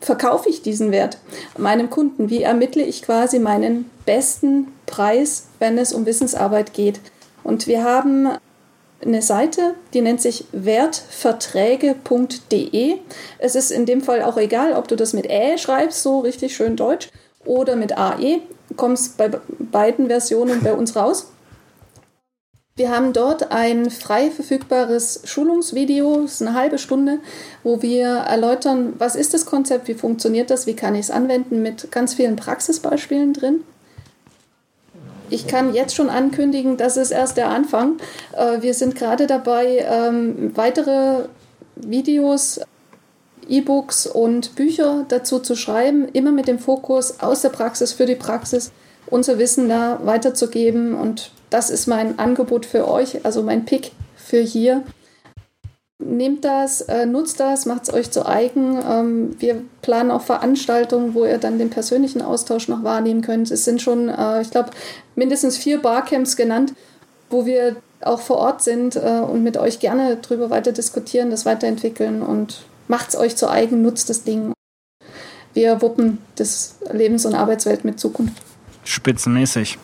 verkaufe 0.00 0.48
ich 0.48 0.62
diesen 0.62 0.92
Wert 0.92 1.18
meinem 1.56 1.90
Kunden? 1.90 2.30
Wie 2.30 2.42
ermittle 2.42 2.82
ich 2.82 3.02
quasi 3.02 3.38
meinen 3.38 3.90
besten 4.06 4.68
Preis, 4.86 5.48
wenn 5.58 5.76
es 5.78 5.92
um 5.92 6.06
Wissensarbeit 6.06 6.72
geht? 6.72 7.00
Und 7.42 7.66
wir 7.66 7.84
haben 7.84 8.28
eine 9.02 9.22
Seite, 9.22 9.74
die 9.94 10.00
nennt 10.00 10.20
sich 10.20 10.46
wertverträge.de. 10.52 12.96
Es 13.38 13.54
ist 13.54 13.70
in 13.70 13.86
dem 13.86 14.02
Fall 14.02 14.22
auch 14.22 14.36
egal, 14.36 14.72
ob 14.72 14.88
du 14.88 14.96
das 14.96 15.12
mit 15.12 15.26
Ä 15.26 15.56
schreibst, 15.56 16.02
so 16.02 16.18
richtig 16.20 16.56
schön 16.56 16.74
deutsch, 16.76 17.10
oder 17.44 17.76
mit 17.76 17.96
AE. 17.96 18.40
Kommst 18.76 19.16
bei 19.16 19.30
beiden 19.58 20.08
Versionen 20.08 20.62
bei 20.62 20.72
uns 20.72 20.96
raus. 20.96 21.30
Wir 22.78 22.90
haben 22.90 23.12
dort 23.12 23.50
ein 23.50 23.90
frei 23.90 24.30
verfügbares 24.30 25.22
Schulungsvideo, 25.24 26.20
das 26.22 26.34
ist 26.34 26.42
eine 26.42 26.54
halbe 26.54 26.78
Stunde, 26.78 27.18
wo 27.64 27.82
wir 27.82 28.06
erläutern, 28.06 28.92
was 28.98 29.16
ist 29.16 29.34
das 29.34 29.46
Konzept, 29.46 29.88
wie 29.88 29.94
funktioniert 29.94 30.48
das, 30.48 30.68
wie 30.68 30.76
kann 30.76 30.94
ich 30.94 31.00
es 31.00 31.10
anwenden, 31.10 31.60
mit 31.60 31.90
ganz 31.90 32.14
vielen 32.14 32.36
Praxisbeispielen 32.36 33.32
drin. 33.32 33.64
Ich 35.28 35.48
kann 35.48 35.74
jetzt 35.74 35.96
schon 35.96 36.08
ankündigen, 36.08 36.76
das 36.76 36.96
ist 36.96 37.10
erst 37.10 37.36
der 37.36 37.48
Anfang. 37.48 37.96
Äh, 38.36 38.62
wir 38.62 38.74
sind 38.74 38.94
gerade 38.94 39.26
dabei, 39.26 39.84
ähm, 39.84 40.52
weitere 40.54 41.24
Videos 41.74 42.60
E-Books 43.48 44.06
und 44.06 44.54
Bücher 44.54 45.04
dazu 45.08 45.40
zu 45.40 45.56
schreiben, 45.56 46.06
immer 46.12 46.30
mit 46.30 46.46
dem 46.46 46.60
Fokus 46.60 47.18
aus 47.18 47.42
der 47.42 47.48
Praxis 47.48 47.92
für 47.92 48.06
die 48.06 48.14
Praxis 48.14 48.70
unser 49.10 49.38
Wissen 49.38 49.68
da 49.68 50.00
weiterzugeben. 50.04 50.94
Und 50.94 51.30
das 51.50 51.70
ist 51.70 51.86
mein 51.86 52.18
Angebot 52.18 52.66
für 52.66 52.88
euch, 52.88 53.24
also 53.24 53.42
mein 53.42 53.64
Pick 53.64 53.92
für 54.16 54.40
hier. 54.40 54.82
Nehmt 56.00 56.44
das, 56.44 56.82
äh, 56.82 57.06
nutzt 57.06 57.40
das, 57.40 57.66
macht 57.66 57.82
es 57.84 57.92
euch 57.92 58.10
zu 58.12 58.24
eigen. 58.24 58.78
Ähm, 58.88 59.36
wir 59.40 59.62
planen 59.82 60.12
auch 60.12 60.22
Veranstaltungen, 60.22 61.14
wo 61.14 61.24
ihr 61.24 61.38
dann 61.38 61.58
den 61.58 61.70
persönlichen 61.70 62.22
Austausch 62.22 62.68
noch 62.68 62.84
wahrnehmen 62.84 63.20
könnt. 63.20 63.50
Es 63.50 63.64
sind 63.64 63.82
schon, 63.82 64.08
äh, 64.08 64.40
ich 64.40 64.50
glaube, 64.50 64.70
mindestens 65.16 65.56
vier 65.56 65.82
Barcamps 65.82 66.36
genannt, 66.36 66.74
wo 67.30 67.46
wir 67.46 67.76
auch 68.00 68.20
vor 68.20 68.36
Ort 68.36 68.62
sind 68.62 68.94
äh, 68.94 69.20
und 69.20 69.42
mit 69.42 69.56
euch 69.56 69.80
gerne 69.80 70.16
drüber 70.16 70.50
weiter 70.50 70.70
diskutieren, 70.70 71.30
das 71.30 71.44
weiterentwickeln 71.44 72.22
und 72.22 72.62
macht 72.86 73.08
es 73.08 73.16
euch 73.16 73.36
zu 73.36 73.50
eigen, 73.50 73.82
nutzt 73.82 74.08
das 74.08 74.22
Ding. 74.22 74.52
Wir 75.52 75.82
wuppen 75.82 76.18
das 76.36 76.76
Lebens- 76.92 77.26
und 77.26 77.34
Arbeitswelt 77.34 77.84
mit 77.84 77.98
Zukunft. 77.98 78.47
Spitzenmäßig. 78.88 79.78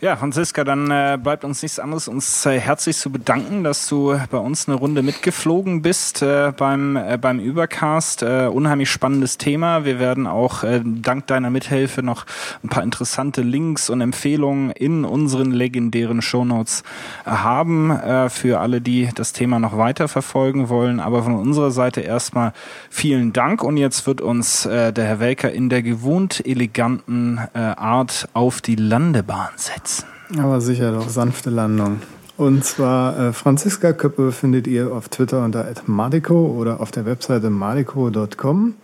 Ja, 0.00 0.14
Franziska, 0.14 0.62
dann 0.62 0.88
äh, 0.88 1.18
bleibt 1.20 1.44
uns 1.44 1.60
nichts 1.60 1.80
anderes, 1.80 2.06
uns 2.06 2.46
äh, 2.46 2.60
herzlich 2.60 2.96
zu 2.96 3.10
bedanken, 3.10 3.64
dass 3.64 3.88
du 3.88 4.16
bei 4.30 4.38
uns 4.38 4.68
eine 4.68 4.76
Runde 4.76 5.02
mitgeflogen 5.02 5.82
bist 5.82 6.22
äh, 6.22 6.52
beim, 6.56 6.94
äh, 6.94 7.18
beim 7.20 7.40
Übercast. 7.40 8.22
Äh, 8.22 8.46
unheimlich 8.46 8.90
spannendes 8.90 9.38
Thema. 9.38 9.84
Wir 9.84 9.98
werden 9.98 10.28
auch 10.28 10.62
äh, 10.62 10.80
dank 10.84 11.26
deiner 11.26 11.50
Mithilfe 11.50 12.04
noch 12.04 12.26
ein 12.62 12.68
paar 12.68 12.84
interessante 12.84 13.42
Links 13.42 13.90
und 13.90 14.00
Empfehlungen 14.00 14.70
in 14.70 15.04
unseren 15.04 15.50
legendären 15.50 16.22
Shownotes 16.22 16.84
haben 17.24 17.98
für 18.28 18.60
alle, 18.60 18.80
die 18.80 19.08
das 19.14 19.32
Thema 19.32 19.58
noch 19.58 19.76
weiter 19.76 20.08
verfolgen 20.08 20.68
wollen. 20.68 21.00
Aber 21.00 21.22
von 21.22 21.34
unserer 21.34 21.70
Seite 21.70 22.02
erstmal 22.02 22.52
vielen 22.90 23.32
Dank 23.32 23.62
und 23.62 23.76
jetzt 23.76 24.06
wird 24.06 24.20
uns 24.20 24.62
der 24.62 24.92
Herr 24.94 25.20
Welker 25.20 25.50
in 25.50 25.68
der 25.68 25.82
gewohnt 25.82 26.44
eleganten 26.46 27.38
Art 27.54 28.28
auf 28.32 28.43
auf 28.44 28.60
die 28.60 28.76
Landebahn 28.76 29.52
setzen. 29.56 30.04
Aber 30.38 30.60
sicher 30.60 30.92
doch, 30.92 31.08
sanfte 31.08 31.48
Landung. 31.48 32.00
Und 32.36 32.62
zwar 32.62 33.18
äh, 33.18 33.32
Franziska 33.32 33.94
Köppe 33.94 34.32
findet 34.32 34.66
ihr 34.66 34.92
auf 34.92 35.08
Twitter 35.08 35.42
unter 35.42 35.66
@madico 35.86 36.48
oder 36.48 36.80
auf 36.80 36.90
der 36.90 37.06
Webseite 37.06 37.48
madico.com. 37.48 38.74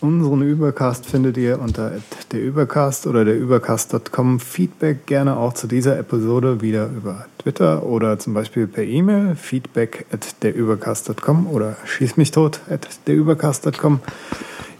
Unseren 0.00 0.42
Übercast 0.42 1.06
findet 1.06 1.36
ihr 1.36 1.60
unter 1.60 1.92
der 2.32 2.42
Übercast 2.42 3.06
oder 3.06 3.24
der 3.24 3.38
Übercast.com. 3.38 4.40
Feedback 4.40 5.06
gerne 5.06 5.36
auch 5.36 5.52
zu 5.52 5.68
dieser 5.68 5.96
Episode 5.96 6.60
wieder 6.60 6.86
über 6.86 7.26
Twitter 7.38 7.84
oder 7.84 8.18
zum 8.18 8.34
Beispiel 8.34 8.66
per 8.66 8.82
E-Mail 8.82 9.36
feedback 9.36 10.06
at 10.12 10.42
derübercast.com 10.42 11.46
oder 11.46 11.76
schieß 11.84 12.16
mich 12.16 12.32
tot 12.32 12.60
at 12.68 12.88
derübercast.com. 13.06 14.00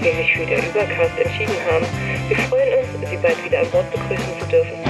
Sie 0.03 0.11
sich 0.13 0.33
für 0.33 0.47
den 0.47 0.59
Übercast 0.59 1.19
entschieden 1.19 1.57
haben. 1.71 1.87
Wir 2.29 2.37
freuen 2.37 2.79
uns, 2.79 3.11
Sie 3.11 3.17
bald 3.17 3.45
wieder 3.45 3.61
an 3.61 3.71
Bord 3.71 3.91
begrüßen 3.91 4.41
zu 4.41 4.47
dürfen. 4.47 4.88